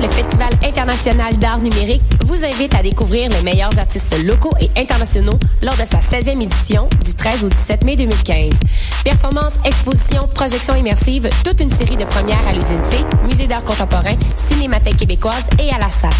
Le 0.00 0.10
Festival 0.10 0.50
international 0.62 1.38
d'art 1.38 1.60
numérique, 1.60 2.02
vous 2.26 2.44
invite 2.44 2.74
à 2.74 2.82
découvrir 2.82 3.30
les 3.30 3.42
meilleurs 3.42 3.78
artistes 3.78 4.14
locaux 4.24 4.52
et 4.60 4.68
internationaux 4.78 5.38
lors 5.62 5.74
de 5.74 5.84
sa 5.84 5.98
16e 6.00 6.42
édition 6.42 6.86
du 7.02 7.14
13 7.14 7.44
au 7.46 7.48
17 7.48 7.84
mai 7.84 7.96
2015. 7.96 8.52
Performances, 9.04 9.54
expositions, 9.64 10.28
projections 10.34 10.74
immersives, 10.74 11.30
toute 11.44 11.60
une 11.60 11.70
série 11.70 11.96
de 11.96 12.04
premières 12.04 12.46
à 12.46 12.52
l'usine 12.52 12.82
C, 12.84 12.98
Musée 13.26 13.46
d'art 13.46 13.64
contemporain, 13.64 14.16
Cinémathèque 14.36 14.96
québécoise 14.96 15.48
et 15.58 15.70
à 15.70 15.78
la 15.78 15.88
SAT. 15.88 16.10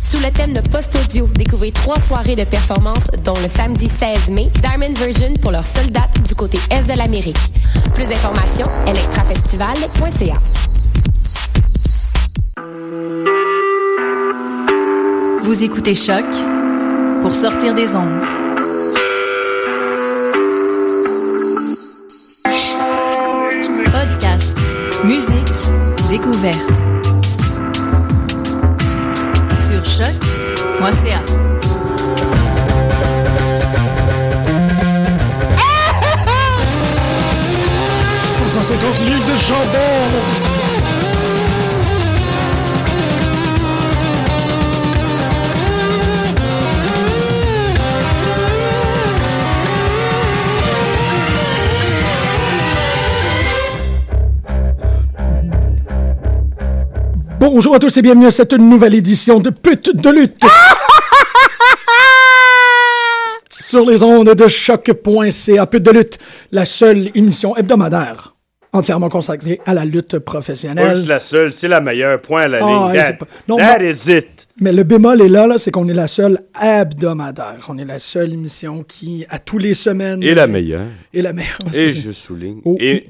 Sous 0.00 0.18
le 0.18 0.30
thème 0.30 0.54
de 0.54 0.60
post-audio, 0.60 1.26
découvrez 1.34 1.72
trois 1.72 1.98
soirées 1.98 2.36
de 2.36 2.44
performances, 2.44 3.08
dont 3.22 3.34
le 3.42 3.48
samedi 3.48 3.88
16 3.88 4.30
mai, 4.30 4.50
Diamond 4.62 4.94
Version 4.94 5.34
pour 5.42 5.50
leurs 5.50 5.64
seules 5.64 5.90
dates 5.90 6.22
du 6.26 6.34
côté 6.34 6.58
est 6.70 6.84
de 6.84 6.96
l'Amérique. 6.96 7.36
Plus 7.94 8.08
d'informations, 8.08 8.66
electrafestival.ca. 8.86 10.79
Vous 15.42 15.62
écoutez 15.62 15.94
Choc 15.94 16.24
pour 17.22 17.32
sortir 17.32 17.72
des 17.74 17.94
ondes. 17.94 18.20
Podcast, 23.92 24.56
musique, 25.04 25.52
découverte. 26.08 26.58
Sur 29.60 29.84
choc.ca. 29.84 31.20
150 38.48 39.00
livres 39.06 39.24
de 39.26 39.36
chambon. 39.36 40.49
Bonjour 57.52 57.74
à 57.74 57.78
tous 57.80 57.96
et 57.96 58.02
bienvenue 58.02 58.26
à 58.26 58.30
cette 58.30 58.52
nouvelle 58.52 58.94
édition 58.94 59.40
de 59.40 59.50
Pute 59.50 59.90
de 59.96 60.08
lutte. 60.10 60.40
Sur 63.50 63.84
les 63.84 64.04
ondes 64.04 64.32
de 64.34 64.46
choc.ca, 64.48 65.66
Pute 65.66 65.82
de 65.82 65.90
lutte, 65.90 66.18
la 66.52 66.64
seule 66.64 67.10
émission 67.16 67.56
hebdomadaire 67.56 68.36
entièrement 68.72 69.08
consacrée 69.08 69.60
à 69.66 69.74
la 69.74 69.84
lutte 69.84 70.20
professionnelle. 70.20 70.94
juste 70.94 71.08
la 71.08 71.18
seule, 71.18 71.52
c'est 71.52 71.66
la 71.66 71.80
meilleure. 71.80 72.20
Point 72.22 72.42
à 72.42 72.48
la 72.48 72.60
Ah, 72.62 72.68
ligne. 72.92 73.00
That, 73.00 73.04
c'est 73.04 73.18
pas- 73.18 73.26
non, 73.48 73.56
that 73.56 73.80
non. 73.80 73.84
is 73.84 74.12
it. 74.16 74.46
Mais 74.60 74.72
le 74.72 74.84
bémol 74.84 75.20
est 75.20 75.28
là, 75.28 75.48
là 75.48 75.58
c'est 75.58 75.72
qu'on 75.72 75.88
est 75.88 75.92
la 75.94 76.06
seule 76.06 76.38
hebdomadaire. 76.62 77.66
On 77.68 77.76
est 77.78 77.84
la 77.84 77.98
seule 77.98 78.32
émission 78.32 78.84
qui, 78.84 79.26
à 79.28 79.40
tous 79.40 79.58
les 79.58 79.74
semaines... 79.74 80.22
Et 80.22 80.34
la 80.36 80.46
meilleure. 80.46 80.86
Et 81.12 81.20
la 81.20 81.32
meilleure. 81.32 81.58
Et 81.74 81.88
c'est- 81.88 82.00
je 82.00 82.12
souligne. 82.12 82.60
Oh, 82.64 82.76
et, 82.78 83.08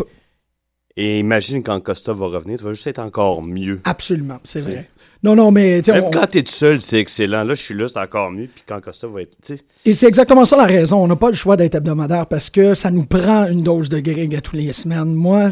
et 0.96 1.18
imagine 1.20 1.62
quand 1.62 1.80
Costa 1.80 2.12
va 2.12 2.26
revenir, 2.26 2.58
tu 2.58 2.64
vas 2.64 2.72
juste 2.72 2.86
être 2.86 2.98
encore 2.98 3.42
mieux. 3.42 3.80
Absolument, 3.84 4.38
c'est 4.44 4.60
vrai. 4.60 4.88
Non, 5.22 5.36
non, 5.36 5.50
mais... 5.50 5.82
Même 5.86 6.04
on- 6.04 6.10
quand 6.10 6.26
t'es 6.26 6.42
tout 6.42 6.50
seul, 6.52 6.80
c'est 6.80 6.98
excellent. 6.98 7.44
Là, 7.44 7.52
je 7.52 7.60
suis 7.60 7.74
là, 7.74 7.88
c'est 7.88 7.98
encore 7.98 8.30
mieux. 8.30 8.46
Puis 8.46 8.64
quand 8.66 8.80
Costa 8.80 9.06
va 9.06 9.20
être. 9.22 9.36
Tu 9.42 9.56
sais, 9.56 9.62
Et 9.84 9.92
c'est 9.92 10.06
exactement 10.08 10.46
ça 10.46 10.56
la 10.56 10.64
raison. 10.64 10.96
On 11.04 11.06
n'a 11.06 11.16
pas 11.16 11.28
le 11.28 11.34
choix 11.34 11.56
d'être 11.58 11.74
hebdomadaire 11.74 12.26
parce 12.26 12.48
que 12.48 12.72
ça 12.72 12.90
nous 12.90 13.04
prend 13.04 13.46
une 13.46 13.62
dose 13.62 13.90
de 13.90 14.00
Greg 14.00 14.34
à 14.34 14.40
tous 14.40 14.56
les 14.56 14.72
semaines. 14.72 15.12
Moi, 15.14 15.50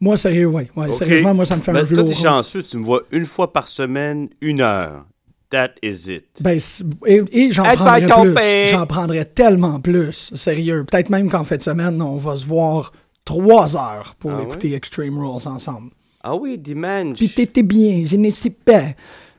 moi 0.00 0.16
sérieux, 0.16 0.46
ouais. 0.46 0.70
ouais 0.76 0.88
ok. 0.88 0.94
Sérieusement, 0.94 1.34
moi, 1.34 1.44
ça 1.44 1.56
me 1.56 1.60
fait 1.60 1.72
Ben, 1.72 1.80
un 1.80 1.84
Toi, 1.84 1.90
velours. 1.90 2.08
t'es 2.08 2.14
chanceux. 2.14 2.62
Tu 2.62 2.78
me 2.78 2.84
vois 2.84 3.02
une 3.12 3.26
fois 3.26 3.52
par 3.52 3.68
semaine, 3.68 4.30
une 4.40 4.62
heure. 4.62 5.04
That 5.50 5.72
is 5.82 6.10
it. 6.10 6.24
Ben, 6.42 6.58
et 7.06 7.22
et 7.32 7.52
j'en 7.52 7.64
prendrais 7.64 8.06
plus. 8.34 8.70
J'en 8.70 8.86
prendrais 8.86 9.26
tellement 9.26 9.78
plus. 9.78 10.30
Sérieux. 10.34 10.84
Peut-être 10.90 11.10
même 11.10 11.28
qu'en 11.30 11.44
fin 11.44 11.56
de 11.58 11.62
semaine, 11.62 12.00
on 12.00 12.16
va 12.16 12.34
se 12.36 12.46
voir 12.46 12.92
trois 13.26 13.76
heures 13.76 14.14
pour 14.18 14.30
Ah 14.32 14.42
écouter 14.42 14.72
Extreme 14.72 15.18
Rules 15.18 15.46
ensemble. 15.46 15.90
Ah 16.22 16.34
oui, 16.34 16.56
dimanche. 16.56 17.18
Puis 17.18 17.28
t'étais 17.28 17.62
bien, 17.62 18.04
je 18.06 18.16
ne 18.16 18.30
sais 18.30 18.48
pas. 18.50 18.84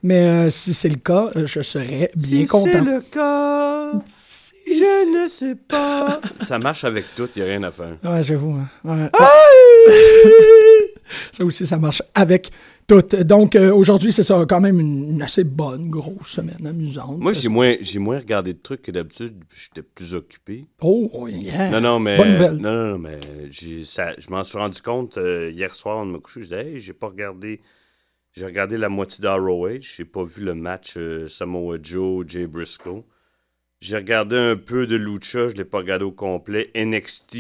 Mais 0.04 0.28
euh, 0.28 0.50
si 0.52 0.74
c'est 0.76 0.90
le 0.90 0.98
cas, 0.98 1.32
euh, 1.36 1.48
je 1.48 1.62
serais 1.62 2.12
bien 2.16 2.42
si 2.42 2.48
content. 2.48 2.70
c'est 2.72 2.82
le 2.82 3.02
cas, 3.02 3.92
je 4.68 5.24
ne 5.24 5.28
sais 5.28 5.56
pas. 5.56 6.22
Ça 6.48 6.60
marche 6.60 6.84
avec 6.84 7.06
tout, 7.16 7.28
il 7.36 7.42
n'y 7.42 7.48
a 7.48 7.52
rien 7.52 7.64
à 7.64 7.72
faire. 7.72 7.98
Ouais, 8.04 8.22
j'avoue. 8.22 8.54
hein. 8.54 8.70
Ouais. 8.84 9.10
ça 11.32 11.44
aussi, 11.44 11.66
ça 11.66 11.78
marche 11.78 12.02
avec 12.14 12.52
tout. 12.88 13.02
Donc, 13.24 13.56
euh, 13.56 13.74
aujourd'hui, 13.74 14.12
c'est 14.12 14.24
ça, 14.24 14.46
quand 14.48 14.62
même 14.62 14.80
une, 14.80 15.12
une 15.12 15.22
assez 15.22 15.44
bonne, 15.44 15.90
grosse 15.90 16.28
semaine 16.28 16.66
amusante. 16.66 17.20
Moi, 17.20 17.34
j'ai 17.34 17.50
moins, 17.50 17.76
j'ai 17.82 18.00
moins 18.00 18.20
regardé 18.20 18.54
de 18.54 18.60
trucs 18.60 18.82
que 18.82 18.92
d'habitude. 18.92 19.44
J'étais 19.54 19.84
plus 19.84 20.14
occupé. 20.14 20.66
Oh, 20.82 21.28
yeah. 21.28 21.70
Non, 21.70 21.82
non, 21.82 22.00
mais. 22.00 22.18
Bonne 22.18 22.32
nouvelle. 22.32 22.56
Non, 22.58 22.74
non, 22.74 22.92
non, 22.92 22.98
mais 22.98 23.20
j'ai, 23.52 23.84
ça, 23.84 24.14
je 24.18 24.30
m'en 24.30 24.44
suis 24.44 24.58
rendu 24.58 24.82
compte 24.82 25.18
euh, 25.18 25.52
hier 25.52 25.76
soir, 25.76 25.98
on 25.98 26.06
me 26.06 26.20
coucher. 26.20 26.42
Je 26.42 26.46
disais, 26.46 26.66
hey, 26.66 26.80
j'ai 26.80 26.94
pas 26.94 27.08
regardé. 27.08 27.62
J'ai 28.32 28.46
regardé 28.46 28.78
la 28.78 28.90
moitié 28.90 29.22
d'ROH. 29.22 29.82
J'ai 29.82 30.06
pas 30.06 30.24
vu 30.24 30.44
le 30.44 30.54
match 30.54 30.94
euh, 30.98 31.28
Samoa 31.28 31.78
Joe, 31.82 32.26
Jay 32.28 32.48
Briscoe. 32.48 33.04
J'ai 33.80 33.98
regardé 33.98 34.36
un 34.36 34.56
peu 34.56 34.88
de 34.88 34.96
Lucha, 34.96 35.50
je 35.50 35.56
l'ai 35.56 35.66
pas 35.66 35.78
regardé 35.78 36.04
au 36.04 36.12
complet. 36.12 36.72
NXT, 36.76 37.38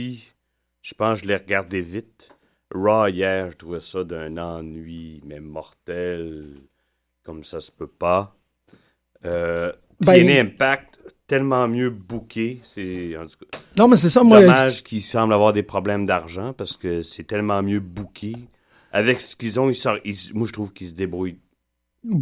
je 0.83 0.93
pense 0.93 1.19
que 1.19 1.23
je 1.23 1.27
l'ai 1.29 1.35
regardé 1.35 1.81
vite. 1.81 2.29
Raw 2.73 3.07
hier, 3.07 3.51
je 3.51 3.57
trouvais 3.57 3.79
ça 3.79 4.03
d'un 4.03 4.37
ennui, 4.37 5.21
mais 5.25 5.39
mortel. 5.39 6.47
Comme 7.23 7.43
ça 7.43 7.59
se 7.59 7.71
peut 7.71 7.87
pas. 7.87 8.35
Euh, 9.25 9.71
Ben- 10.05 10.29
Impact, 10.29 10.99
tellement 11.27 11.67
mieux 11.67 11.89
booké. 11.89 12.59
C'est, 12.63 13.15
Non, 13.77 13.87
mais 13.87 13.95
c'est 13.97 14.09
ça, 14.09 14.23
moi. 14.23 14.39
Dommage 14.41 14.83
qu'ils 14.83 15.01
semblent 15.01 15.33
avoir 15.33 15.53
des 15.53 15.63
problèmes 15.63 16.05
d'argent 16.05 16.53
parce 16.53 16.77
que 16.77 17.01
c'est 17.01 17.23
tellement 17.23 17.61
mieux 17.63 17.79
booké. 17.79 18.33
Avec 18.93 19.19
ce 19.19 19.35
qu'ils 19.35 19.59
ont, 19.59 19.69
ils 19.69 19.75
sortent- 19.75 20.01
ils- 20.05 20.33
moi 20.33 20.47
je 20.47 20.53
trouve 20.53 20.71
qu'ils 20.71 20.87
se 20.87 20.93
débrouillent 20.93 21.39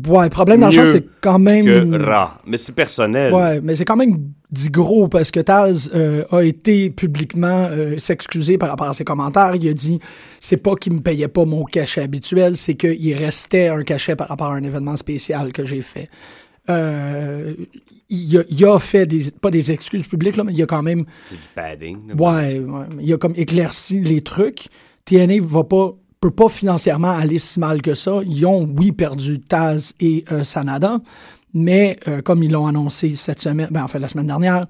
Ouais, 0.08 0.30
problème 0.30 0.62
d'argent, 0.62 0.86
c'est 0.88 1.06
quand 1.22 1.38
même. 1.38 1.66
que. 1.66 2.48
Mais 2.48 2.58
c'est 2.58 2.72
personnel. 2.72 3.34
Ouais, 3.34 3.62
mais 3.62 3.76
c'est 3.76 3.86
quand 3.86 3.96
même 3.98 4.32
dit 4.56 4.70
gros 4.70 5.08
parce 5.08 5.30
que 5.30 5.40
Taz 5.40 5.92
euh, 5.94 6.24
a 6.32 6.42
été 6.42 6.90
publiquement 6.90 7.68
euh, 7.70 8.00
s'excuser 8.00 8.58
par 8.58 8.70
rapport 8.70 8.88
à 8.90 8.94
ses 8.94 9.04
commentaires. 9.04 9.56
Il 9.56 9.68
a 9.68 9.74
dit 9.74 10.00
c'est 10.40 10.58
pas 10.58 10.76
qu'il 10.76 10.94
me 10.94 11.02
payait 11.02 11.28
pas 11.28 11.46
mon 11.46 11.64
cachet 11.66 12.02
habituel, 12.02 12.56
c'est 12.56 12.76
qu'il 12.76 13.16
restait 13.16 13.68
un 13.68 13.84
cachet 13.84 14.16
par 14.16 14.28
rapport 14.30 14.48
à 14.48 14.56
un 14.56 14.64
événement 14.64 14.96
spécial 14.96 15.54
que 15.54 15.66
j'ai 15.66 15.82
fait. 15.82 16.10
Euh, 16.70 17.54
il, 18.10 18.38
a, 18.38 18.44
il 18.50 18.66
a 18.66 18.80
fait 18.80 19.06
des 19.06 19.30
pas 19.32 19.52
des 19.52 19.72
excuses 19.72 20.08
publiques 20.08 20.38
là, 20.38 20.44
mais 20.44 20.54
il 20.54 20.64
a 20.64 20.66
quand 20.66 20.82
même 20.84 21.06
C'est 21.30 21.36
du 21.36 21.42
padding. 21.54 22.14
ouais, 22.14 22.60
ouais, 22.60 22.86
il 23.02 23.14
a 23.14 23.18
comme 23.18 23.34
éclairci 23.36 24.00
les 24.02 24.22
trucs. 24.22 24.68
TNA 25.06 25.36
va 25.42 25.64
pas 25.64 25.94
peut 26.22 26.32
pas 26.32 26.50
financièrement 26.50 27.12
aller 27.12 27.38
si 27.38 27.60
mal 27.60 27.84
que 27.84 27.94
ça. 27.94 28.22
Ils 28.26 28.46
ont 28.48 28.68
oui 28.76 28.92
perdu 28.92 29.40
Taz 29.40 29.94
et 30.00 30.26
euh, 30.32 30.44
Sanada, 30.44 31.00
mais 31.56 31.98
euh, 32.08 32.22
comme 32.22 32.44
ils 32.44 32.52
l'ont 32.52 32.68
annoncé 32.68 33.16
cette 33.16 33.42
semaine, 33.42 33.70
ben 33.72 33.84
en 33.84 33.88
fait 33.88 33.98
la 33.98 34.08
semaine 34.10 34.28
dernière, 34.28 34.68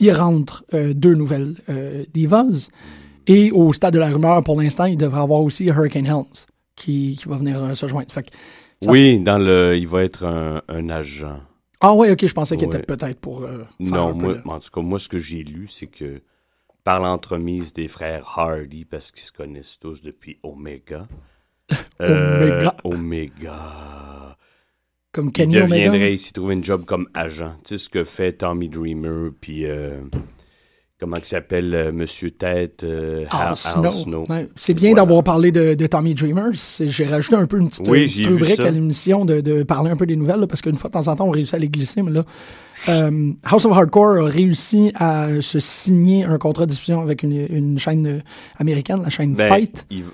ils 0.00 0.12
rentrent 0.12 0.64
euh, 0.72 0.94
deux 0.94 1.14
nouvelles 1.14 1.56
euh, 1.68 2.04
divas 2.14 2.70
et 3.26 3.50
au 3.50 3.72
stade 3.74 3.92
de 3.92 3.98
la 3.98 4.08
rumeur 4.08 4.42
pour 4.42 4.58
l'instant, 4.60 4.86
il 4.86 4.96
devrait 4.96 5.20
avoir 5.20 5.40
aussi 5.42 5.66
Hurricane 5.66 6.06
Helms 6.06 6.46
qui, 6.76 7.16
qui 7.20 7.28
va 7.28 7.36
venir 7.36 7.76
se 7.76 7.86
joindre. 7.86 8.10
Fait 8.10 8.22
que 8.22 8.30
Oui, 8.86 9.20
dans 9.20 9.38
le, 9.38 9.76
il 9.76 9.86
va 9.86 10.02
être 10.04 10.24
un, 10.24 10.62
un 10.68 10.88
agent. 10.88 11.40
Ah 11.80 11.92
ouais, 11.94 12.10
ok, 12.12 12.24
je 12.26 12.32
pensais 12.32 12.56
qu'il 12.56 12.68
Ouais. 12.68 12.76
était 12.78 12.86
peut-être 12.86 13.20
pour 13.20 13.46
Non, 13.80 14.14
moi, 14.14 14.36
en 14.46 14.58
tout 14.60 14.70
cas, 14.72 14.80
moi 14.80 14.98
ce 14.98 15.08
que 15.08 15.18
j'ai 15.18 15.42
lu, 15.42 15.68
c'est 15.68 15.88
que 15.88 16.22
par 16.84 17.00
l'entremise 17.00 17.72
des 17.72 17.88
frères 17.88 18.24
Hardy, 18.36 18.84
parce 18.84 19.10
qu'ils 19.12 19.22
se 19.24 19.32
connaissent 19.32 19.78
tous 19.80 20.00
depuis 20.02 20.38
Omega. 20.42 21.06
Omega. 22.00 22.74
Omega. 22.84 23.58
Comme 25.12 25.26
Il 25.26 25.32
Kenny 25.32 25.56
Omega. 25.58 25.74
deviendrait 25.76 26.14
ici 26.14 26.32
trouver 26.32 26.54
une 26.54 26.64
job 26.64 26.84
comme 26.86 27.06
agent. 27.14 27.52
Tu 27.64 27.76
sais 27.76 27.78
ce 27.84 27.88
que 27.88 28.04
fait 28.04 28.32
Tommy 28.32 28.68
Dreamer, 28.68 29.30
puis 29.40 29.66
euh, 29.66 30.00
comment 30.98 31.16
il 31.16 31.24
s'appelle, 31.24 31.74
euh, 31.74 31.92
Monsieur 31.92 32.30
Tête, 32.30 32.82
euh, 32.84 33.26
Al 33.30 33.54
Snow. 33.54 33.90
Snow. 33.90 34.26
Ouais. 34.28 34.48
C'est 34.56 34.72
bien 34.74 34.90
Voilà. 34.90 35.02
d'avoir 35.02 35.22
parlé 35.24 35.52
de, 35.52 35.74
de 35.74 35.86
Tommy 35.86 36.14
Dreamer. 36.14 36.50
J'ai 36.54 37.04
rajouté 37.06 37.36
un 37.36 37.46
peu 37.46 37.58
une 37.60 37.68
petite, 37.68 37.86
Oui, 37.88 38.02
une 38.02 38.06
petite 38.06 38.26
rubrique 38.26 38.60
à 38.60 38.70
l'émission 38.70 39.24
de, 39.24 39.40
de 39.40 39.62
parler 39.64 39.90
un 39.90 39.96
peu 39.96 40.06
des 40.06 40.16
nouvelles, 40.16 40.40
là, 40.40 40.46
parce 40.46 40.62
qu'une 40.62 40.76
fois 40.78 40.88
de 40.88 40.94
temps 40.94 41.08
en 41.08 41.16
temps, 41.16 41.26
on 41.26 41.30
réussit 41.30 41.54
à 41.54 41.58
les 41.58 41.68
glisser. 41.68 42.00
Mais 42.02 42.10
là, 42.12 42.24
euh, 42.88 43.32
House 43.44 43.64
of 43.66 43.72
Hardcore 43.76 44.16
a 44.18 44.24
réussi 44.26 44.92
à 44.94 45.28
se 45.40 45.60
signer 45.60 46.24
un 46.24 46.38
contrat 46.38 46.64
de 46.66 46.70
diffusion 46.70 47.00
avec 47.02 47.22
une, 47.22 47.46
une 47.50 47.78
chaîne 47.78 48.22
américaine, 48.56 49.02
la 49.02 49.10
chaîne 49.10 49.34
Ben, 49.34 49.48
Fight. 49.48 49.86
il- 49.90 50.04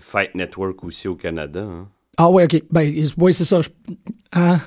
Fight 0.00 0.34
Network 0.34 0.82
aussi 0.84 1.08
au 1.08 1.14
Canada. 1.16 1.60
hein. 1.62 1.88
Ah 2.18 2.28
ouais, 2.28 2.44
ok. 2.44 2.62
Ben, 2.70 2.92
ouais, 3.16 3.32
c'est 3.32 3.44
ça. 3.44 3.60
Je... 3.60 3.68
Hein? 4.32 4.60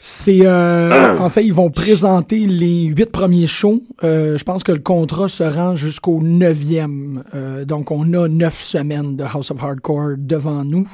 C'est 0.00 0.44
euh, 0.44 1.16
en 1.20 1.30
fait, 1.30 1.44
ils 1.44 1.52
vont 1.52 1.70
présenter 1.70 2.44
les 2.46 2.86
huit 2.86 3.06
premiers 3.12 3.46
shows. 3.46 3.84
Euh, 4.02 4.36
je 4.36 4.42
pense 4.42 4.64
que 4.64 4.72
le 4.72 4.80
contrat 4.80 5.28
se 5.28 5.44
rend 5.44 5.76
jusqu'au 5.76 6.20
neuvième. 6.20 7.22
Euh, 7.34 7.64
donc, 7.64 7.92
on 7.92 8.12
a 8.14 8.26
neuf 8.26 8.60
semaines 8.60 9.16
de 9.16 9.22
House 9.22 9.52
of 9.52 9.62
Hardcore 9.62 10.14
devant 10.18 10.64
nous. 10.64 10.90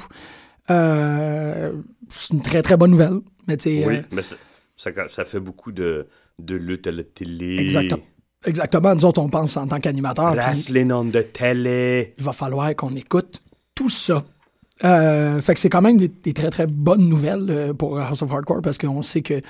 Euh, 0.69 1.71
c'est 2.11 2.33
une 2.33 2.41
très 2.41 2.61
très 2.61 2.77
bonne 2.77 2.91
nouvelle. 2.91 3.21
Mais 3.47 3.57
Oui, 3.65 4.01
mais 4.11 4.21
ça, 4.21 4.35
ça, 4.77 4.91
ça 5.07 5.25
fait 5.25 5.39
beaucoup 5.39 5.71
de, 5.71 6.05
de 6.37 6.55
lutte 6.55 6.85
à 6.85 6.91
la 6.91 7.03
télé. 7.03 7.57
exactement. 7.57 8.03
Exactement. 8.45 8.93
Nous 8.93 9.05
autres, 9.05 9.21
on 9.21 9.29
pense 9.29 9.57
en 9.57 9.67
tant 9.67 9.79
qu'animateur. 9.79 10.35
Wrestling 10.35 10.91
on 10.91 11.05
the 11.05 11.33
télé. 11.33 12.13
il 12.17 12.23
va 12.23 12.31
falloir 12.31 12.75
qu'on 12.75 12.95
écoute 12.95 13.41
tout 13.73 13.89
ça. 13.89 14.23
Euh, 14.83 15.41
fait 15.41 15.53
que 15.55 15.59
c'est 15.59 15.69
quand 15.69 15.81
même 15.81 15.97
des, 15.97 16.07
des 16.07 16.33
très 16.33 16.49
très 16.49 16.65
bonnes 16.67 17.07
nouvelles 17.09 17.47
euh, 17.49 17.73
pour 17.73 17.99
House 17.99 18.21
of 18.21 18.31
Hardcore 18.31 18.61
parce 18.61 18.77
qu'on 18.77 19.01
sait 19.01 19.21
que 19.21 19.41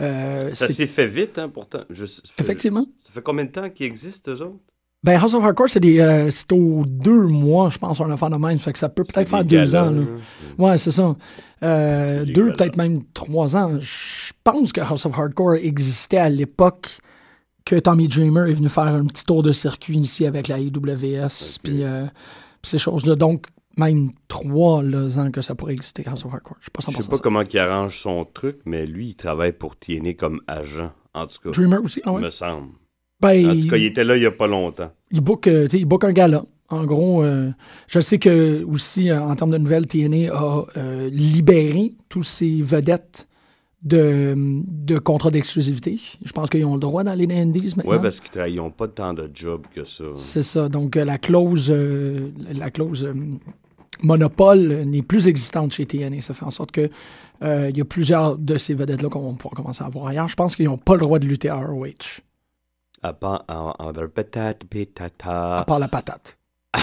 euh, 0.00 0.54
Ça 0.54 0.68
s'est 0.68 0.86
fait 0.86 1.06
vite, 1.06 1.38
hein, 1.38 1.48
pourtant. 1.52 1.80
Je- 1.90 2.04
ça 2.04 2.20
fait- 2.32 2.42
effectivement. 2.42 2.86
Ça 3.04 3.10
fait 3.12 3.22
combien 3.22 3.44
de 3.44 3.50
temps 3.50 3.68
qu'ils 3.70 3.86
existent, 3.86 4.30
eux 4.32 4.42
autres? 4.42 4.58
Ben 5.02 5.20
House 5.20 5.34
of 5.34 5.44
Hardcore 5.44 5.68
c'est 5.68 5.78
des 5.80 6.00
euh, 6.00 6.30
c'est 6.32 6.50
aux 6.52 6.82
deux 6.84 7.26
mois 7.26 7.70
je 7.70 7.78
pense 7.78 8.00
un 8.00 8.10
enfant 8.10 8.28
de 8.30 8.36
même 8.36 8.58
fait 8.58 8.72
que 8.72 8.78
ça 8.78 8.88
peut 8.88 9.04
peut-être 9.04 9.28
faire 9.28 9.44
deux 9.44 9.76
ans 9.76 9.90
là. 9.90 10.02
Ouais 10.58 10.78
c'est 10.78 10.90
ça. 10.90 11.14
Euh, 11.62 12.24
deux 12.24 12.52
peut-être 12.54 12.76
même 12.76 13.02
trois 13.14 13.56
ans. 13.56 13.72
Je 13.78 14.32
pense 14.42 14.72
que 14.72 14.80
House 14.80 15.04
of 15.06 15.16
Hardcore 15.16 15.54
existait 15.56 16.16
à 16.16 16.28
l'époque 16.28 16.98
que 17.64 17.76
Tommy 17.76 18.08
Dreamer 18.08 18.48
est 18.48 18.54
venu 18.54 18.68
faire 18.68 18.84
un 18.84 19.04
petit 19.06 19.24
tour 19.24 19.42
de 19.42 19.52
circuit 19.52 19.98
ici 19.98 20.26
avec 20.26 20.48
la 20.48 20.58
IWS 20.58 21.58
puis 21.62 21.82
euh, 21.84 22.06
ces 22.62 22.78
choses 22.78 23.06
là 23.06 23.14
donc 23.16 23.46
même 23.76 24.10
trois 24.28 24.82
là, 24.82 25.06
ans 25.18 25.30
que 25.30 25.42
ça 25.42 25.54
pourrait 25.54 25.74
exister 25.74 26.04
House 26.06 26.24
of 26.24 26.32
Hardcore. 26.32 26.56
Je 26.60 26.64
suis 26.64 26.70
pas 26.70 26.80
100% 26.80 26.96
Je 26.96 27.02
sais 27.02 27.08
pas 27.08 27.18
comment 27.18 27.42
il 27.42 27.58
arrange 27.58 27.98
son 27.98 28.24
truc, 28.24 28.58
mais 28.64 28.86
lui, 28.86 29.08
il 29.08 29.14
travaille 29.14 29.52
pour 29.52 29.76
TNA 29.76 30.14
comme 30.14 30.40
agent, 30.46 30.92
en 31.14 31.26
tout 31.26 31.38
cas. 31.42 31.50
Dreamer 31.50 31.82
aussi, 31.82 32.00
ah 32.04 32.12
ouais? 32.12 32.22
me 32.22 32.30
semble. 32.30 32.68
Ben, 33.20 33.50
En 33.50 33.60
tout 33.60 33.68
cas, 33.68 33.76
il 33.76 33.84
était 33.84 34.04
là 34.04 34.16
il 34.16 34.22
y 34.22 34.26
a 34.26 34.30
pas 34.30 34.46
longtemps. 34.46 34.90
il 35.10 35.20
book, 35.20 35.46
euh, 35.46 35.68
il 35.72 35.86
book 35.86 36.04
un 36.04 36.12
gala. 36.12 36.44
En 36.68 36.84
gros, 36.84 37.22
euh, 37.22 37.50
je 37.86 38.00
sais 38.00 38.18
que 38.18 38.64
aussi, 38.64 39.10
euh, 39.10 39.22
en 39.22 39.34
termes 39.36 39.52
de 39.52 39.58
nouvelles, 39.58 39.86
TNA 39.86 40.32
a 40.34 40.64
euh, 40.76 41.08
libéré 41.10 41.94
tous 42.08 42.24
ses 42.24 42.60
vedettes 42.60 43.28
de, 43.82 44.34
de 44.36 44.98
contrats 44.98 45.30
d'exclusivité. 45.30 46.00
Je 46.24 46.32
pense 46.32 46.50
qu'ils 46.50 46.64
ont 46.64 46.74
le 46.74 46.80
droit 46.80 47.04
d'aller 47.04 47.28
dans 47.28 47.34
les 47.34 47.40
Indies 47.40 47.74
maintenant. 47.76 47.92
Ouais, 47.92 48.00
parce 48.00 48.18
qu'ils 48.18 48.56
n'ont 48.56 48.72
pas 48.72 48.88
tant 48.88 49.14
de 49.14 49.30
job 49.32 49.66
que 49.72 49.84
ça. 49.84 50.04
C'est 50.16 50.42
ça. 50.42 50.68
Donc, 50.68 50.96
la 50.96 51.18
clause, 51.18 51.70
la 51.70 52.70
clause 52.70 53.08
monopole 54.02 54.82
n'est 54.84 55.02
plus 55.02 55.28
existante 55.28 55.72
chez 55.72 55.86
TNA. 55.86 56.20
Ça 56.20 56.34
fait 56.34 56.44
en 56.44 56.50
sorte 56.50 56.70
que 56.72 56.90
euh, 57.42 57.68
il 57.70 57.76
y 57.76 57.80
a 57.80 57.84
plusieurs 57.84 58.36
de 58.38 58.58
ces 58.58 58.74
vedettes-là 58.74 59.08
qu'on 59.08 59.30
va 59.30 59.36
pouvoir 59.36 59.54
commencer 59.54 59.84
à 59.84 59.88
voir 59.88 60.06
ailleurs. 60.08 60.28
Je 60.28 60.36
pense 60.36 60.56
qu'ils 60.56 60.66
n'ont 60.66 60.78
pas 60.78 60.94
le 60.94 61.00
droit 61.00 61.18
de 61.18 61.26
lutter 61.26 61.48
à 61.48 61.56
ROH, 61.56 62.20
À 63.02 63.12
part 63.12 63.44
en 63.48 63.92
leur 63.92 64.10
patate, 64.10 64.62
à 65.24 65.64
part 65.66 65.78
la 65.78 65.88
patate. 65.88 66.38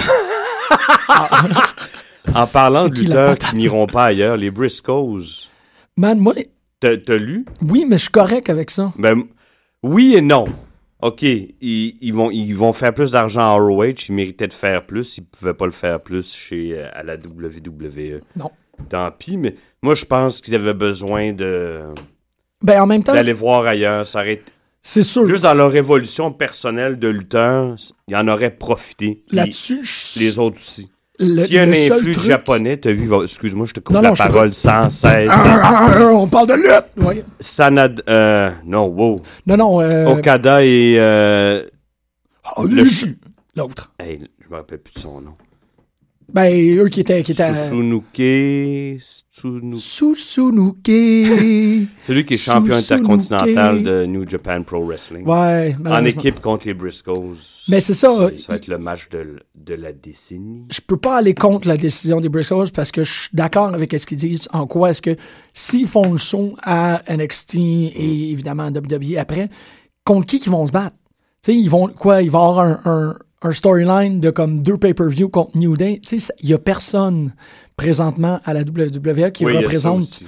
En 2.33 2.47
parlant 2.47 2.87
de 2.87 2.95
la 2.95 3.01
lutteurs 3.01 3.37
qui 3.37 3.55
n'iront 3.57 3.85
pas 3.85 4.05
ailleurs, 4.05 4.37
les 4.37 4.49
Briscoes. 4.49 5.49
Man, 5.97 6.19
moi, 6.19 6.33
T'as 6.79 6.97
t'as 6.97 7.17
lu? 7.17 7.45
oui, 7.61 7.85
mais 7.87 7.97
je 7.97 8.03
suis 8.03 8.11
correct 8.11 8.49
avec 8.49 8.71
ça. 8.71 8.91
Ben, 8.97 9.23
oui 9.83 10.15
et 10.15 10.21
non. 10.21 10.45
OK, 11.05 11.21
ils, 11.23 11.97
ils 12.01 12.13
vont, 12.13 12.31
ils 12.31 12.53
vont 12.53 12.71
faire 12.73 12.93
plus 12.93 13.11
d'argent 13.11 13.41
à 13.41 13.51
ROH, 13.55 14.07
ils 14.09 14.13
méritaient 14.15 14.47
de 14.47 14.53
faire 14.53 14.85
plus, 14.85 15.17
ils 15.17 15.25
pouvaient 15.25 15.53
pas 15.53 15.65
le 15.65 15.71
faire 15.71 16.01
plus 16.01 16.33
chez, 16.33 16.73
euh, 16.77 16.87
à 16.93 17.03
la 17.03 17.15
WWE. 17.15 18.21
Non. 18.37 18.49
Tant 18.89 19.11
pis, 19.11 19.37
mais 19.37 19.55
moi, 19.81 19.95
je 19.95 20.05
pense 20.05 20.41
qu'ils 20.41 20.55
avaient 20.55 20.73
besoin 20.73 21.33
de 21.33 21.81
Ben, 22.61 22.81
en 22.81 22.87
même 22.87 23.03
temps, 23.03 23.13
d'aller 23.13 23.33
voir 23.33 23.65
ailleurs. 23.65 24.05
Ça 24.05 24.19
aurait 24.21 24.41
c'est 24.81 25.03
sûr. 25.03 25.25
Juste 25.25 25.43
dans 25.43 25.53
leur 25.53 25.73
évolution 25.75 26.31
personnelle 26.31 26.97
de 26.99 27.07
lutteur, 27.07 27.75
ils 28.07 28.15
en 28.15 28.27
auraient 28.27 28.51
profité. 28.55 29.23
Là-dessus, 29.31 29.79
je- 29.83 30.19
Les 30.19 30.39
autres 30.39 30.57
aussi. 30.57 30.89
Le- 31.23 31.43
S'il 31.45 31.55
y 31.55 31.57
a 31.59 31.63
un 31.63 31.71
influx 31.71 32.13
truc- 32.13 32.25
japonais, 32.25 32.77
t'as 32.77 32.91
vu, 32.91 33.09
excuse-moi, 33.23 33.65
je 33.65 33.73
te 33.73 33.79
coupe 33.79 33.95
Non, 33.95 34.01
la 34.01 34.09
non, 34.09 34.15
parole 34.15 34.53
sans 34.53 34.89
cesse. 34.89 35.27
Ah, 35.31 35.59
ah, 35.63 35.85
ah, 35.89 36.05
on 36.13 36.27
parle 36.27 36.47
de 36.47 36.53
lutte! 36.53 36.85
Ouais. 36.97 37.23
Sanad, 37.39 38.01
euh, 38.09 38.51
non, 38.65 38.85
wow. 38.87 39.21
Non, 39.47 39.57
non. 39.57 39.81
Euh... 39.81 40.05
Okada 40.07 40.63
et, 40.63 40.95
euh, 40.99 41.63
oh. 42.57 42.65
L'autre. 43.55 43.91
hey, 43.99 44.19
je 44.43 44.49
me 44.49 44.55
rappelle 44.55 44.79
plus 44.79 44.93
de 44.93 44.99
son 44.99 45.21
nom. 45.21 45.33
Ben, 46.31 46.77
eux 46.77 46.89
qui 46.89 47.01
étaient. 47.01 47.23
Qui 47.23 47.31
étaient... 47.33 47.53
Susunuke, 47.53 48.99
Tsunu- 49.35 49.77
Susunuke. 49.77 50.87
Celui 52.05 52.25
qui 52.25 52.35
est 52.35 52.37
champion 52.37 52.79
Susunuke. 52.79 53.01
intercontinental 53.01 53.83
de 53.83 54.05
New 54.05 54.27
Japan 54.29 54.61
Pro 54.63 54.85
Wrestling. 54.85 55.25
ouais, 55.27 55.75
en 55.85 56.03
équipe 56.05 56.39
contre 56.39 56.67
les 56.67 56.73
Briscoes. 56.73 57.35
Mais 57.67 57.79
c'est 57.81 57.93
ça, 57.93 58.09
Ça, 58.15 58.23
euh, 58.23 58.31
va 58.47 58.55
être 58.55 58.67
le 58.67 58.77
match 58.77 59.09
de, 59.09 59.39
de 59.55 59.73
la 59.73 59.91
décennie. 59.91 60.65
Je 60.71 60.81
peux 60.85 60.97
pas 60.97 61.17
aller 61.17 61.33
contre 61.33 61.67
la 61.67 61.77
décision 61.77 62.19
des 62.21 62.29
Briscoes 62.29 62.69
parce 62.73 62.91
que 62.91 63.03
je 63.03 63.11
suis 63.11 63.29
d'accord 63.33 63.73
avec 63.73 63.91
ce 63.97 64.05
qu'ils 64.05 64.17
disent. 64.17 64.47
En 64.53 64.67
quoi 64.67 64.91
est-ce 64.91 65.01
que 65.01 65.15
s'ils 65.53 65.87
font 65.87 66.11
le 66.11 66.17
son 66.19 66.55
à 66.63 67.01
NXT 67.09 67.55
et 67.55 68.31
évidemment 68.31 68.63
à 68.63 68.69
WWE 68.71 69.17
après, 69.17 69.49
contre 70.05 70.25
qui 70.27 70.39
qu'ils 70.39 70.51
vont 70.51 70.65
se 70.67 70.71
battre? 70.71 70.95
Tu 71.43 71.51
sais, 71.51 71.57
ils 71.57 71.69
vont 71.69 71.87
quoi? 71.87 72.21
Il 72.21 72.29
va 72.31 72.39
y 72.39 72.41
avoir 72.41 72.59
un, 72.59 72.79
un, 72.85 73.15
un 73.43 73.51
storyline 73.51 74.19
de 74.19 74.29
comme 74.29 74.63
deux 74.63 74.77
pay-per-view 74.77 75.29
contre 75.29 75.57
New 75.57 75.75
Day. 75.75 75.99
Tu 76.05 76.19
sais, 76.19 76.33
il 76.41 76.49
y 76.49 76.53
a 76.53 76.57
personne 76.57 77.33
présentement 77.75 78.39
à 78.45 78.53
la 78.53 78.61
WWE 78.61 79.31
qui 79.31 79.45
Oui, 79.45 79.57
représente 79.57 80.21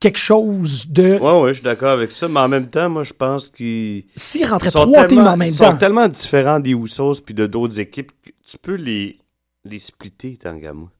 quelque 0.00 0.18
chose 0.18 0.88
de. 0.88 1.18
Ouais, 1.18 1.40
ouais, 1.42 1.48
je 1.48 1.54
suis 1.54 1.62
d'accord 1.62 1.90
avec 1.90 2.10
ça, 2.10 2.28
mais 2.28 2.40
en 2.40 2.48
même 2.48 2.68
temps, 2.68 2.88
moi, 2.88 3.02
je 3.02 3.12
pense 3.12 3.50
qu'ils 3.50 4.04
S'ils 4.16 4.46
rentraient 4.46 4.70
sont 4.70 4.86
trois 4.86 5.06
teams 5.06 5.08
tellement, 5.08 5.30
en 5.30 5.36
même 5.36 5.48
ils 5.48 5.54
sont 5.54 5.76
tellement 5.76 6.08
différents 6.08 6.60
des 6.60 6.72
Usos 6.72 7.20
puis 7.24 7.34
de 7.34 7.46
d'autres 7.46 7.78
équipes 7.80 8.12
que 8.22 8.30
tu 8.44 8.58
peux 8.58 8.74
les, 8.74 9.18
les 9.64 9.78
splitter, 9.78 10.36
tant 10.36 10.58
qu'à 10.58 10.72
moi. 10.72 10.90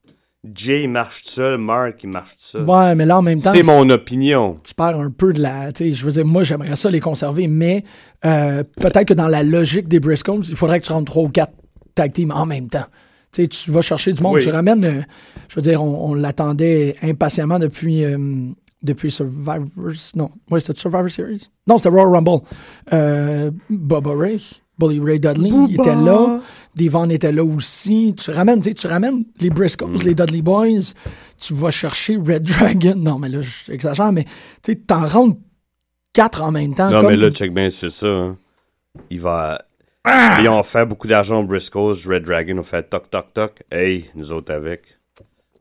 Jay 0.55 0.87
marche 0.87 1.23
tout 1.25 1.31
seul, 1.31 1.59
Mark, 1.59 2.01
il 2.05 2.11
marche 2.11 2.31
tout 2.37 2.37
seul. 2.45 2.63
Ouais, 2.65 2.95
mais 2.95 3.05
là 3.07 3.19
en 3.19 3.23
même 3.23 3.41
temps. 3.41 3.53
C'est 3.53 3.65
mon 3.65 3.89
opinion. 3.91 4.59
tu 4.63 4.73
perds 4.75 4.99
un 4.99 5.11
peu 5.11 5.33
de 5.33 5.41
la. 5.43 5.73
tu 5.73 5.85
sais, 5.85 5.91
Je 5.91 6.05
veux 6.07 6.13
dire, 6.13 6.25
moi, 6.25 6.43
j'aimerais 6.45 6.77
ça 6.77 6.91
les 6.91 7.01
conserver, 7.01 7.49
mais 7.49 7.85
euh, 8.25 8.63
peut-être 8.77 9.07
que 9.09 9.15
dans 9.15 9.29
la 9.29 9.43
logique 9.43 9.89
des 9.89 9.99
Briscoes, 10.01 10.43
il 10.49 10.57
faudrait 10.57 10.81
que 10.81 10.87
tu 10.87 10.93
rentres 10.93 11.11
trois 11.11 11.25
ou 11.25 11.29
quatre 11.29 11.53
tag 11.95 12.13
teams 12.13 12.31
en 12.31 12.47
même 12.47 12.69
temps. 12.69 12.87
Tu 13.33 13.43
sais, 13.43 13.49
tu 13.49 13.71
vas 13.73 13.83
chercher 13.83 14.13
du 14.13 14.23
monde, 14.23 14.37
Oui. 14.37 14.45
tu 14.45 14.51
ramènes. 14.51 14.85
euh, 14.85 15.03
je 15.49 15.57
veux 15.57 15.63
dire, 15.63 15.83
on, 15.83 16.11
on 16.11 16.15
l'attendait 16.15 16.95
impatiemment 17.03 17.59
depuis. 17.59 18.05
euh, 18.05 18.17
depuis 18.81 19.11
Survivor. 19.11 19.67
Non, 20.15 20.31
ouais, 20.53 20.61
c'était 20.61 20.79
Survivor 20.79 21.11
Series? 21.11 21.49
Non, 21.67 21.79
c'était 21.79 21.89
Royal 21.89 22.11
Rumble. 22.15 22.43
Euh, 22.93 23.51
Bubba 23.69 24.13
Ray, 24.17 24.41
Bully 24.79 25.01
Ray 25.01 25.19
Dudley, 25.19 25.51
il 25.69 25.75
était 25.75 25.97
là. 25.97 26.41
Devon 26.87 27.11
était 27.11 27.33
là 27.33 27.45
aussi. 27.45 28.15
Tu 28.17 28.31
ramènes, 28.31 28.61
tu 28.61 28.87
ramènes 28.87 29.25
les 29.41 29.51
Briscoes, 29.51 29.87
Mm. 29.89 30.03
les 30.05 30.15
Dudley 30.15 30.43
Boys. 30.43 30.95
Tu 31.39 31.55
vas 31.55 31.71
chercher 31.71 32.17
Red 32.17 32.43
Dragon. 32.45 32.95
Non, 32.97 33.19
mais 33.19 33.29
là, 33.29 33.41
j'exagère, 33.67 34.13
mais 34.13 34.25
tu 34.63 34.77
t'en 34.81 35.07
rentres 35.07 35.39
quatre 36.13 36.43
en 36.43 36.51
même 36.51 36.75
temps. 36.75 36.91
Non, 36.91 37.01
comme- 37.03 37.11
mais 37.11 37.17
là, 37.17 37.31
check 37.31 37.53
bien, 37.53 37.71
c'est 37.71 37.91
ça. 37.91 38.07
hein. 38.07 38.37
Il 39.11 39.21
va. 39.21 39.63
Ah! 40.05 40.39
Ils 40.41 40.49
ont 40.49 40.63
fait 40.63 40.87
beaucoup 40.87 41.07
d'argent 41.07 41.41
aux 41.43 41.47
Briscoes. 41.47 41.95
Red 42.07 42.25
Dragon 42.25 42.59
ont 42.59 42.63
fait 42.65 42.83
toc, 42.89 43.11
toc, 43.11 43.33
toc. 43.35 43.63
Hey, 43.71 44.07
nous 44.15 44.33
autres 44.33 44.53
avec. 44.55 44.83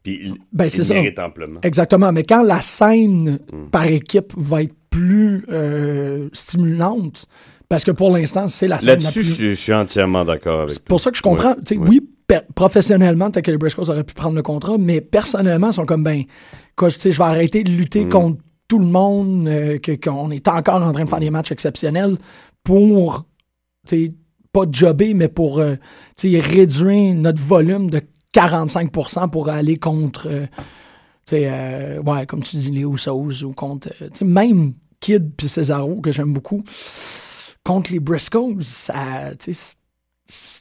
Puis 0.03 0.33
Ben, 0.53 0.69
c'est 0.69 0.83
ça. 0.83 0.95
amplement. 1.23 1.59
Exactement, 1.63 2.11
mais 2.13 2.23
quand 2.23 2.43
la 2.43 2.61
scène 2.61 3.39
Mm. 3.51 3.69
par 3.71 3.85
équipe 3.87 4.33
va 4.37 4.63
être 4.63 4.73
plus 4.89 5.45
euh, 5.49 6.29
stimulante, 6.31 7.27
parce 7.69 7.83
que 7.83 7.91
pour 7.91 8.15
l'instant, 8.15 8.47
c'est 8.47 8.67
la 8.67 8.79
scène 8.79 8.99
la 8.99 9.09
Là-dessus, 9.11 9.19
plus... 9.21 9.35
je, 9.35 9.53
suis 9.55 9.73
entièrement 9.73 10.23
d'accord 10.23 10.61
avec 10.61 10.71
C'est 10.73 10.83
pour 10.83 10.99
ça 11.01 11.11
que 11.11 11.17
je 11.17 11.21
comprends. 11.21 11.55
Ouais. 11.69 11.77
Oui, 11.77 12.01
per- 12.27 12.41
professionnellement, 12.55 13.29
peut-être 13.31 13.45
que 13.45 13.51
les 13.51 13.57
Briscoes 13.57 13.89
auraient 13.89 14.03
pu 14.03 14.13
prendre 14.13 14.35
le 14.35 14.43
contrat, 14.43 14.77
mais 14.77 15.01
personnellement, 15.01 15.67
ils 15.71 15.73
sont 15.73 15.85
comme, 15.85 16.03
ben, 16.03 16.23
sais, 16.97 17.11
je 17.11 17.17
vais 17.17 17.23
arrêter 17.25 17.63
de 17.63 17.71
lutter 17.71 18.05
Mm. 18.05 18.09
contre 18.09 18.41
tout 18.67 18.79
le 18.79 18.85
monde, 18.85 19.47
euh, 19.47 19.77
que- 19.79 19.93
qu'on 19.93 20.29
est 20.31 20.47
encore 20.47 20.81
en 20.83 20.91
train 20.93 21.03
de 21.05 21.09
faire 21.09 21.19
des 21.19 21.29
matchs 21.29 21.51
exceptionnels 21.51 22.17
pour, 22.63 23.25
tu 23.87 24.05
sais, 24.07 24.13
pas 24.51 24.63
jobber, 24.71 25.13
mais 25.13 25.27
pour, 25.27 25.59
euh, 25.59 25.75
tu 26.17 26.31
sais, 26.31 26.39
réduire 26.39 27.15
notre 27.15 27.41
volume 27.41 27.89
de 27.89 28.01
45% 28.33 29.29
pour 29.29 29.49
aller 29.49 29.77
contre, 29.77 30.27
euh, 30.29 30.45
tu 31.25 31.35
sais, 31.35 31.49
euh, 31.51 32.01
ouais, 32.01 32.25
comme 32.25 32.43
tu 32.43 32.55
dis, 32.57 32.71
les 32.71 32.81
Usos 32.81 33.43
ou 33.43 33.53
contre, 33.53 33.89
euh, 34.01 34.09
tu 34.11 34.19
sais, 34.19 34.25
même 34.25 34.73
Kid 34.99 35.31
puis 35.37 35.47
Cesaro, 35.47 36.01
que 36.01 36.11
j'aime 36.11 36.33
beaucoup, 36.33 36.63
contre 37.67 37.91
les 37.91 37.99
Briscoes, 37.99 38.57
c'est 38.61 38.93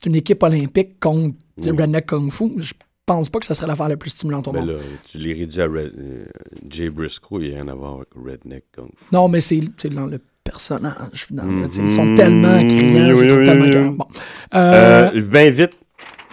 une 0.06 0.14
équipe 0.16 0.42
olympique 0.42 0.98
contre 1.00 1.36
Oui. 1.58 1.70
Redneck 1.70 2.06
Kung 2.06 2.30
Fu. 2.32 2.50
Je 2.58 2.72
pense 3.06 3.28
pas 3.28 3.38
que 3.38 3.46
ça 3.46 3.54
serait 3.54 3.66
l'affaire 3.68 3.88
la 3.88 3.96
plus 3.96 4.10
stimulante 4.10 4.48
au 4.48 4.52
Mais 4.52 4.60
monde. 4.60 4.70
là, 4.70 4.74
tu 5.10 5.18
les 5.18 5.32
réduis 5.32 5.62
à 5.62 5.66
Red- 5.66 5.94
euh, 5.98 6.24
Jay 6.68 6.90
Briscoe, 6.90 7.38
il 7.40 7.48
n'y 7.48 7.52
a 7.52 7.56
rien 7.62 7.68
à 7.68 7.74
voir 7.74 7.94
avec 7.96 8.08
Redneck 8.16 8.64
Kung 8.74 8.88
Fu. 8.96 9.04
Non, 9.12 9.28
mais 9.28 9.40
c'est 9.40 9.60
dans 9.90 10.06
le 10.06 10.20
personnage. 10.42 11.26
dans. 11.30 11.44
Ils 11.72 11.92
sont 11.92 12.14
tellement 12.16 12.58
criants. 12.66 13.14
Oui, 13.16 13.30
oui, 13.30 13.44
tellement. 13.44 13.90
Bon. 13.92 14.06
Euh, 14.54 15.10
Euh, 15.14 15.22
ben 15.30 15.50
vite, 15.52 15.76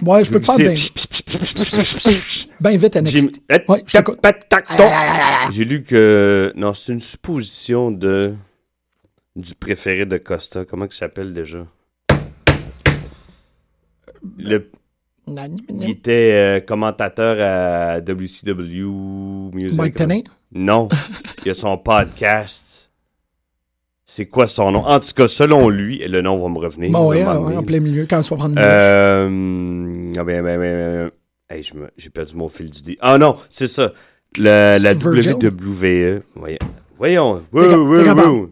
ouais, 0.03 0.24
je 0.24 0.32
peux 0.32 0.39
te 0.39 0.46
faire 0.46 0.58
bien, 0.58 0.74
c'est- 0.75 2.48
bien 2.60 2.77
vite 2.77 2.96
NXT. 2.96 3.42
Ouais. 3.70 3.84
J'ai 5.51 5.65
lu 5.65 5.84
que. 5.84 6.51
Non, 6.56 6.74
c'est 6.74 6.94
une 6.94 7.00
supposition 7.00 7.92
de. 7.92 8.34
Du 9.36 9.56
préféré 9.56 10.06
de 10.06 10.18
Costa. 10.18 10.63
Comment 10.66 10.86
il 10.86 10.94
s'appelle 10.94 11.34
déjà? 11.34 11.66
Le- 14.38 14.70
Il 15.70 15.90
était 15.90 16.32
euh, 16.34 16.60
commentateur 16.60 17.38
à 17.40 18.00
WCW 18.00 19.52
Music. 19.54 19.78
Mike 19.78 19.96
Tenay? 19.96 20.24
Non. 20.54 20.88
Il 21.46 21.52
a 21.52 21.54
son 21.56 21.78
podcast. 21.78 22.92
C'est 24.06 24.28
quoi 24.28 24.46
son 24.46 24.72
nom? 24.72 24.86
En 24.86 25.00
tout 25.00 25.12
cas, 25.16 25.28
selon 25.28 25.70
lui, 25.70 25.98
le 26.08 26.22
nom 26.22 26.40
va 26.40 26.48
me 26.50 26.60
revenir. 26.60 26.92
Bon, 26.92 27.08
ouais, 27.10 27.24
ouais, 27.24 27.56
en 27.56 27.63
plein 27.63 27.80
milieu, 27.80 28.06
quand 28.08 28.22
tu 28.22 28.30
vas 28.30 28.36
prendre 28.36 28.52
une. 28.54 28.60
Euh, 28.63 30.12
ah 30.20 30.24
ben, 30.24 30.44
ben, 30.44 30.60
ben, 30.60 30.60
ben, 30.60 31.12
hey, 31.50 31.63
je 31.63 31.74
me- 31.74 31.90
j'ai 31.98 32.12
perdu 32.12 32.36
mon 32.36 32.50
fil 32.50 32.70
d'idée. 32.70 32.98
Ah 33.02 33.18
non, 33.18 33.38
c'est 33.50 33.68
ça. 33.68 33.94
Le- 34.38 34.78
la? 34.78 34.94
WWE. 34.94 36.22
Voyons. 36.98 37.44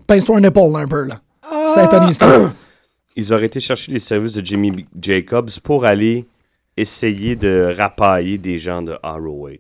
Pince-toi 0.08 0.38
un 0.38 0.44
épaule, 0.44 0.76
un 0.76 0.88
peu, 0.88 1.04
là. 1.04 1.22
C'est 1.68 1.88
Tony 1.90 2.14
Stark. 2.14 2.54
Ils 3.16 3.34
auraient 3.34 3.46
été 3.46 3.60
chercher 3.60 3.92
les 3.92 4.00
services 4.00 4.34
de 4.34 4.46
Jimmy 4.46 4.86
Jacobs 5.00 5.50
pour 5.64 5.86
aller 5.86 6.26
essayer 6.78 7.36
de 7.36 7.74
rapailler 7.78 8.38
des 8.38 8.58
gens 8.58 8.82
de 8.82 8.98
ROH. 9.04 9.58